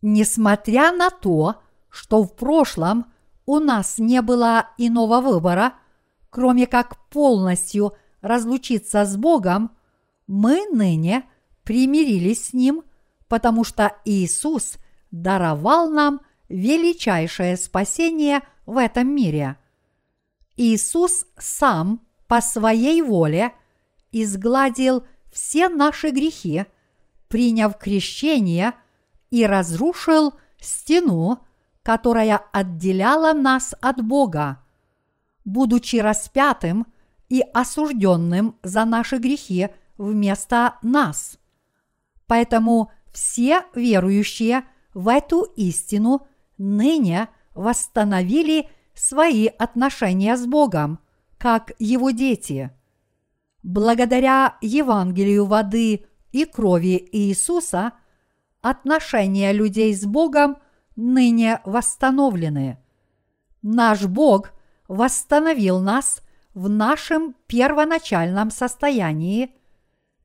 Несмотря 0.00 0.92
на 0.92 1.10
то, 1.10 1.56
что 1.90 2.22
в 2.22 2.34
прошлом 2.34 3.12
у 3.44 3.58
нас 3.58 3.98
не 3.98 4.22
было 4.22 4.70
иного 4.78 5.20
выбора, 5.20 5.74
кроме 6.30 6.66
как 6.66 7.08
полностью 7.10 7.94
разлучиться 8.22 9.04
с 9.04 9.16
Богом, 9.16 9.76
мы 10.26 10.66
ныне 10.72 11.24
примирились 11.64 12.48
с 12.48 12.52
Ним, 12.52 12.84
потому 13.28 13.64
что 13.64 13.94
Иисус 14.04 14.76
даровал 15.10 15.90
нам 15.90 16.20
величайшее 16.48 17.56
спасение 17.56 18.40
в 18.64 18.78
этом 18.78 19.14
мире. 19.14 19.56
Иисус 20.56 21.26
сам 21.38 22.00
по 22.28 22.40
своей 22.40 23.02
воле 23.02 23.52
изгладил 24.12 25.04
все 25.32 25.68
наши 25.68 26.10
грехи, 26.10 26.66
приняв 27.28 27.78
крещение 27.78 28.74
и 29.30 29.46
разрушил 29.46 30.34
стену, 30.60 31.44
которая 31.82 32.36
отделяла 32.52 33.32
нас 33.32 33.74
от 33.80 34.04
Бога. 34.04 34.62
Будучи 35.44 35.96
распятым 35.96 36.86
и 37.32 37.42
осужденным 37.54 38.56
за 38.62 38.84
наши 38.84 39.16
грехи 39.16 39.70
вместо 39.96 40.74
нас. 40.82 41.38
Поэтому 42.26 42.92
все 43.10 43.62
верующие 43.74 44.64
в 44.92 45.08
эту 45.08 45.44
истину 45.56 46.26
ныне 46.58 47.30
восстановили 47.54 48.68
свои 48.92 49.46
отношения 49.46 50.36
с 50.36 50.44
Богом, 50.44 50.98
как 51.38 51.72
Его 51.78 52.10
дети. 52.10 52.70
Благодаря 53.62 54.58
Евангелию 54.60 55.46
воды 55.46 56.04
и 56.32 56.44
крови 56.44 57.08
Иисуса 57.12 57.92
отношения 58.60 59.52
людей 59.52 59.94
с 59.94 60.04
Богом 60.04 60.58
ныне 60.96 61.62
восстановлены. 61.64 62.76
Наш 63.62 64.04
Бог 64.04 64.52
восстановил 64.86 65.80
нас 65.80 66.20
в 66.54 66.68
нашем 66.68 67.34
первоначальном 67.46 68.50
состоянии, 68.50 69.54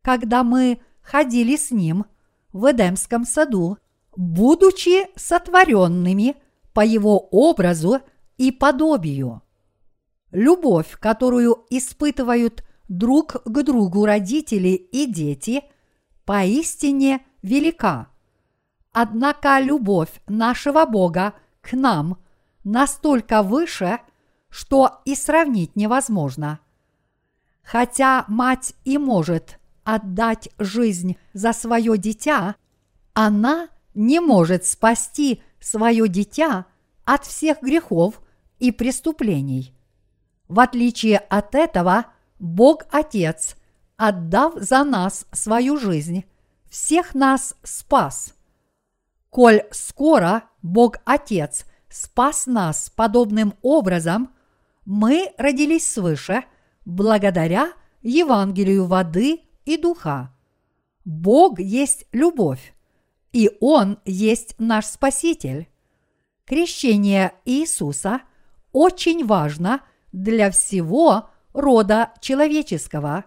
когда 0.01 0.43
мы 0.43 0.81
ходили 1.01 1.55
с 1.55 1.71
Ним 1.71 2.05
в 2.51 2.71
Эдемском 2.71 3.25
саду 3.25 3.77
будучи 4.17 5.07
сотворенными 5.15 6.35
по 6.73 6.83
его 6.83 7.19
образу 7.31 8.01
и 8.37 8.51
подобию. 8.51 9.41
Любовь, 10.31 10.97
которую 10.99 11.65
испытывают 11.69 12.63
друг 12.89 13.37
к 13.45 13.63
другу 13.63 14.05
родители 14.05 14.69
и 14.69 15.05
дети, 15.05 15.63
поистине 16.25 17.21
велика. 17.41 18.09
Однако 18.91 19.59
любовь 19.59 20.21
нашего 20.27 20.85
Бога 20.85 21.33
к 21.61 21.73
нам 21.73 22.17
настолько 22.63 23.43
выше, 23.43 23.99
что 24.57 25.01
и 25.05 25.13
сравнить 25.13 25.75
невозможно. 25.75 26.59
Хотя 27.61 28.25
мать 28.27 28.73
и 28.85 28.97
может 28.97 29.59
отдать 29.83 30.49
жизнь 30.57 31.15
за 31.31 31.53
свое 31.53 31.95
дитя, 31.99 32.55
она 33.13 33.67
не 33.93 34.19
может 34.19 34.65
спасти 34.65 35.43
свое 35.59 36.07
дитя 36.07 36.65
от 37.05 37.23
всех 37.23 37.61
грехов 37.61 38.19
и 38.57 38.71
преступлений. 38.71 39.75
В 40.47 40.59
отличие 40.59 41.19
от 41.19 41.53
этого, 41.53 42.07
Бог 42.39 42.85
Отец, 42.89 43.57
отдав 43.95 44.55
за 44.55 44.83
нас 44.83 45.27
свою 45.33 45.77
жизнь, 45.77 46.25
всех 46.67 47.13
нас 47.13 47.53
спас. 47.61 48.33
Коль 49.29 49.67
скоро 49.69 50.45
Бог 50.63 50.97
Отец 51.05 51.65
спас 51.89 52.47
нас 52.47 52.89
подобным 52.89 53.53
образом, 53.61 54.31
мы 54.87 55.33
родились 55.37 55.85
свыше 55.85 56.45
благодаря 56.85 57.73
Евангелию 58.01 58.85
воды 58.85 59.41
и 59.65 59.75
духа. 59.75 60.33
Бог 61.03 61.59
есть 61.59 62.05
любовь, 62.13 62.73
и 63.33 63.51
Он 63.59 63.99
есть 64.05 64.55
наш 64.57 64.85
Спаситель. 64.85 65.67
Крещение 66.45 67.33
Иисуса 67.43 68.21
очень 68.71 69.25
важно 69.25 69.81
для 70.13 70.49
всего 70.51 71.29
рода 71.51 72.13
человеческого. 72.21 73.25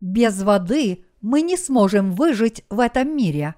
Без 0.00 0.42
воды 0.42 1.04
мы 1.20 1.42
не 1.42 1.58
сможем 1.58 2.12
выжить 2.12 2.64
в 2.70 2.80
этом 2.80 3.14
мире. 3.14 3.56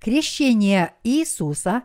Крещение 0.00 0.94
Иисуса 1.04 1.84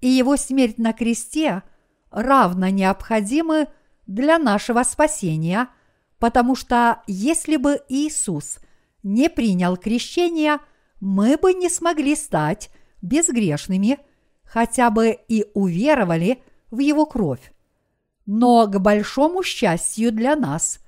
и 0.00 0.08
Его 0.08 0.38
смерть 0.38 0.78
на 0.78 0.94
кресте 0.94 1.62
равно 2.10 2.70
необходимы 2.70 3.68
для 4.06 4.38
нашего 4.38 4.82
спасения, 4.82 5.68
потому 6.18 6.54
что 6.54 7.02
если 7.06 7.56
бы 7.56 7.80
Иисус 7.88 8.58
не 9.02 9.28
принял 9.28 9.76
крещение, 9.76 10.58
мы 11.00 11.36
бы 11.36 11.52
не 11.54 11.68
смогли 11.68 12.16
стать 12.16 12.70
безгрешными, 13.02 13.98
хотя 14.44 14.90
бы 14.90 15.18
и 15.28 15.46
уверовали 15.54 16.42
в 16.70 16.78
Его 16.78 17.06
кровь. 17.06 17.52
Но 18.24 18.66
к 18.66 18.78
большому 18.80 19.42
счастью 19.42 20.12
для 20.12 20.34
нас, 20.34 20.80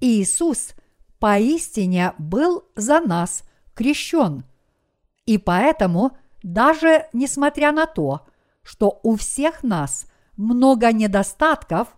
Иисус 0.00 0.74
поистине 1.18 2.14
был 2.18 2.64
за 2.76 3.00
нас 3.00 3.42
крещен. 3.74 4.44
И 5.26 5.38
поэтому, 5.38 6.16
даже 6.42 7.08
несмотря 7.12 7.72
на 7.72 7.86
то, 7.86 8.26
что 8.62 9.00
у 9.02 9.16
всех 9.16 9.62
нас 9.62 10.06
много 10.36 10.92
недостатков, 10.92 11.88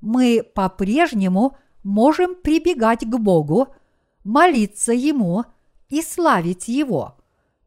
мы 0.00 0.42
по-прежнему 0.54 1.56
можем 1.82 2.34
прибегать 2.34 3.04
к 3.04 3.18
Богу, 3.18 3.68
молиться 4.24 4.92
Ему 4.92 5.44
и 5.88 6.02
славить 6.02 6.68
Его, 6.68 7.16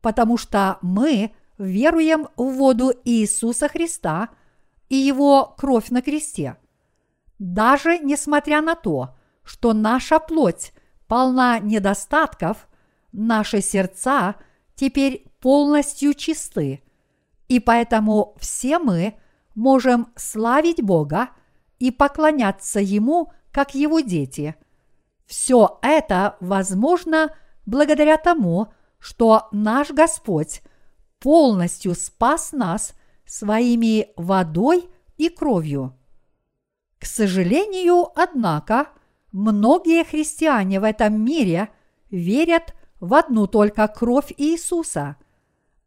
потому 0.02 0.38
что 0.38 0.78
мы 0.82 1.32
веруем 1.58 2.28
в 2.36 2.54
воду 2.54 2.94
Иисуса 3.04 3.68
Христа– 3.68 4.30
и 4.94 4.96
его 4.96 5.56
кровь 5.58 5.90
на 5.90 6.04
кресте. 6.04 6.56
Даже 7.40 7.98
несмотря 7.98 8.62
на 8.62 8.76
то, 8.76 9.16
что 9.44 9.74
наша 9.74 10.20
плоть 10.20 10.72
полна 11.08 11.58
недостатков, 11.58 12.68
наши 13.12 13.62
сердца 13.62 14.36
теперь 14.76 15.26
полностью 15.40 16.14
чисты, 16.14 16.84
и 17.48 17.60
поэтому 17.60 18.36
все 18.40 18.78
мы 18.78 19.16
можем 19.56 20.14
славить 20.16 20.84
Бога 20.84 21.30
и 21.84 21.92
поклоняться 21.92 22.80
Ему, 22.80 23.32
как 23.52 23.76
Его 23.76 24.00
дети. 24.00 24.56
Все 25.26 25.80
это 25.82 26.38
возможно 26.40 27.36
благодаря 27.66 28.18
тому, 28.18 28.74
что 29.00 29.48
наш 29.52 29.92
Господь 29.92 30.62
полностью 31.20 31.96
спас 31.96 32.52
нас– 32.52 32.94
своими 33.26 34.10
водой 34.16 34.90
и 35.18 35.30
кровью. 35.30 35.98
К 37.00 37.06
сожалению, 37.06 38.08
однако, 38.16 38.90
многие 39.32 40.04
христиане 40.04 40.80
в 40.80 40.84
этом 40.84 41.24
мире 41.24 41.70
верят 42.10 42.74
в 43.00 43.14
одну 43.14 43.48
только 43.48 43.88
кровь 43.88 44.32
Иисуса. 44.38 45.18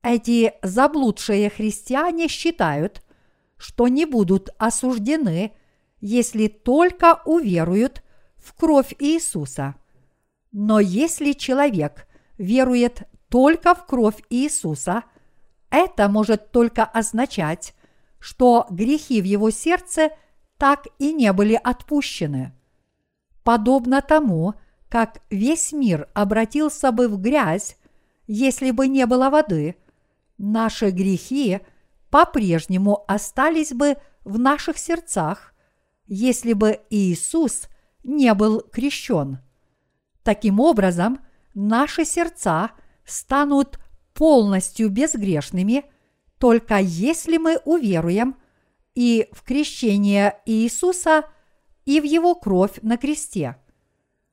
Эти 0.02 0.54
заблудшие 0.62 1.48
христиане 1.50 2.28
считают, 2.28 3.02
что 3.56 3.88
не 3.88 4.04
будут 4.04 4.50
осуждены, 4.58 5.52
если 6.06 6.48
только 6.48 7.20
уверуют 7.24 8.02
в 8.36 8.54
кровь 8.54 8.94
Иисуса. 8.98 9.74
Но 10.52 10.80
если 10.80 11.32
человек 11.32 12.06
верует 12.38 13.02
только 13.28 13.74
в 13.74 13.86
кровь 13.86 14.22
Иисуса– 14.30 15.02
это 15.70 16.08
может 16.08 16.52
только 16.52 16.84
означать, 16.84 17.74
что 18.18 18.66
грехи 18.70 19.20
в 19.20 19.24
его 19.24 19.50
сердце 19.50 20.10
так 20.58 20.86
и 20.98 21.12
не 21.12 21.32
были 21.32 21.60
отпущены. 21.62 22.52
Подобно 23.44 24.00
тому, 24.00 24.54
как 24.88 25.20
весь 25.28 25.72
мир 25.72 26.08
обратился 26.14 26.92
бы 26.92 27.08
в 27.08 27.20
грязь, 27.20 27.76
если 28.26 28.70
бы 28.70 28.88
не 28.88 29.06
было 29.06 29.28
воды, 29.28 29.76
наши 30.38 30.90
грехи 30.90 31.60
по-прежнему 32.10 33.04
остались 33.06 33.72
бы 33.72 33.96
в 34.24 34.38
наших 34.38 34.78
сердцах, 34.78 35.52
если 36.06 36.52
бы 36.52 36.80
Иисус 36.90 37.68
не 38.04 38.32
был 38.34 38.60
крещен. 38.60 39.38
Таким 40.22 40.60
образом, 40.60 41.20
наши 41.54 42.04
сердца 42.04 42.70
станут 43.04 43.78
полностью 44.14 44.90
безгрешными, 44.90 45.84
только 46.38 46.78
если 46.78 47.36
мы 47.38 47.58
уверуем 47.64 48.36
и 48.94 49.28
в 49.32 49.42
крещение 49.42 50.40
Иисуса, 50.46 51.24
и 51.84 52.00
в 52.00 52.04
Его 52.04 52.34
кровь 52.34 52.78
на 52.82 52.96
кресте. 52.96 53.56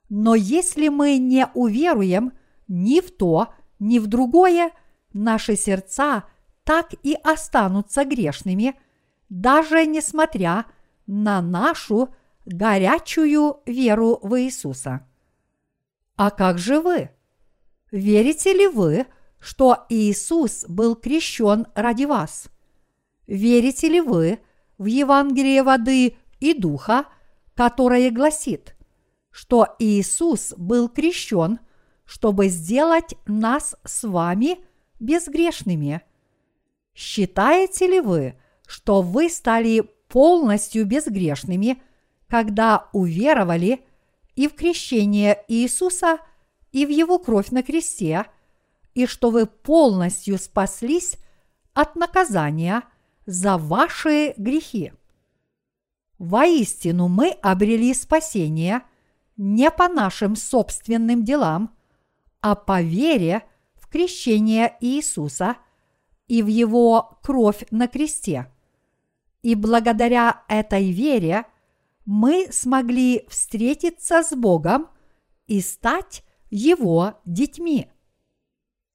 Но 0.09 0.35
если 0.35 0.87
мы 0.87 1.17
не 1.17 1.47
уверуем 1.53 2.33
ни 2.67 2.99
в 2.99 3.11
то, 3.11 3.53
ни 3.79 3.99
в 3.99 4.07
другое, 4.07 4.71
наши 5.13 5.55
сердца 5.55 6.23
так 6.63 6.93
и 7.03 7.15
останутся 7.23 8.05
грешными, 8.05 8.75
даже 9.29 9.85
несмотря 9.85 10.65
на 11.07 11.41
нашу 11.41 12.13
горячую 12.45 13.61
веру 13.65 14.19
в 14.21 14.39
Иисуса. 14.39 15.05
А 16.15 16.29
как 16.29 16.57
же 16.57 16.79
вы? 16.79 17.09
Верите 17.91 18.53
ли 18.53 18.67
вы, 18.67 19.05
что 19.39 19.85
Иисус 19.89 20.65
был 20.67 20.95
крещен 20.95 21.67
ради 21.75 22.05
вас? 22.05 22.47
Верите 23.27 23.89
ли 23.89 24.01
вы 24.01 24.39
в 24.77 24.85
Евангелие 24.85 25.63
воды 25.63 26.17
и 26.39 26.53
духа, 26.53 27.05
которое 27.55 28.09
гласит, 28.11 28.75
что 29.31 29.75
Иисус 29.79 30.53
был 30.57 30.89
крещен, 30.89 31.59
чтобы 32.05 32.47
сделать 32.47 33.15
нас 33.25 33.75
с 33.83 34.03
вами 34.03 34.59
безгрешными? 34.99 36.01
Считаете 36.93 37.87
ли 37.87 38.01
вы, 38.01 38.39
что 38.67 39.01
вы 39.01 39.29
стали 39.29 39.89
полностью 40.13 40.85
безгрешными, 40.85 41.81
когда 42.29 42.87
уверовали 42.93 43.85
и 44.35 44.47
в 44.47 44.55
крещение 44.55 45.43
Иисуса, 45.49 46.19
и 46.71 46.85
в 46.85 46.89
Его 46.89 47.19
кровь 47.19 47.49
на 47.49 47.63
кресте– 47.63 48.27
и 48.93 49.05
что 49.05 49.31
вы 49.31 49.45
полностью 49.45 50.37
спаслись 50.37 51.17
от 51.73 51.95
наказания 51.95 52.83
за 53.25 53.57
ваши 53.57 54.33
грехи. 54.37 54.93
Воистину 56.19 57.07
мы 57.07 57.31
обрели 57.41 57.93
спасение 57.93 58.81
не 59.35 59.71
по 59.71 59.87
нашим 59.87 60.35
собственным 60.35 61.23
делам, 61.23 61.75
а 62.39 62.55
по 62.55 62.81
вере 62.81 63.43
в 63.75 63.87
крещение 63.87 64.77
Иисуса 64.79 65.57
и 66.27 66.43
в 66.43 66.47
Его 66.47 67.19
кровь 67.23 67.65
на 67.71 67.87
кресте. 67.87 68.52
И 69.43 69.55
благодаря 69.55 70.43
этой 70.47 70.91
вере 70.91 71.45
мы 72.05 72.47
смогли 72.51 73.27
встретиться 73.29 74.23
с 74.23 74.35
Богом 74.35 74.87
и 75.45 75.61
стать 75.61 76.23
Его 76.49 77.21
детьми. 77.25 77.91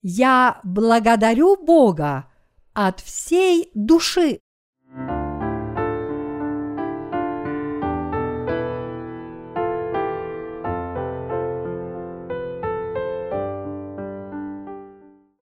Я 0.02 0.60
благодарю 0.64 1.56
Бога 1.56 2.30
от 2.72 3.00
всей 3.00 3.70
души 3.74 4.40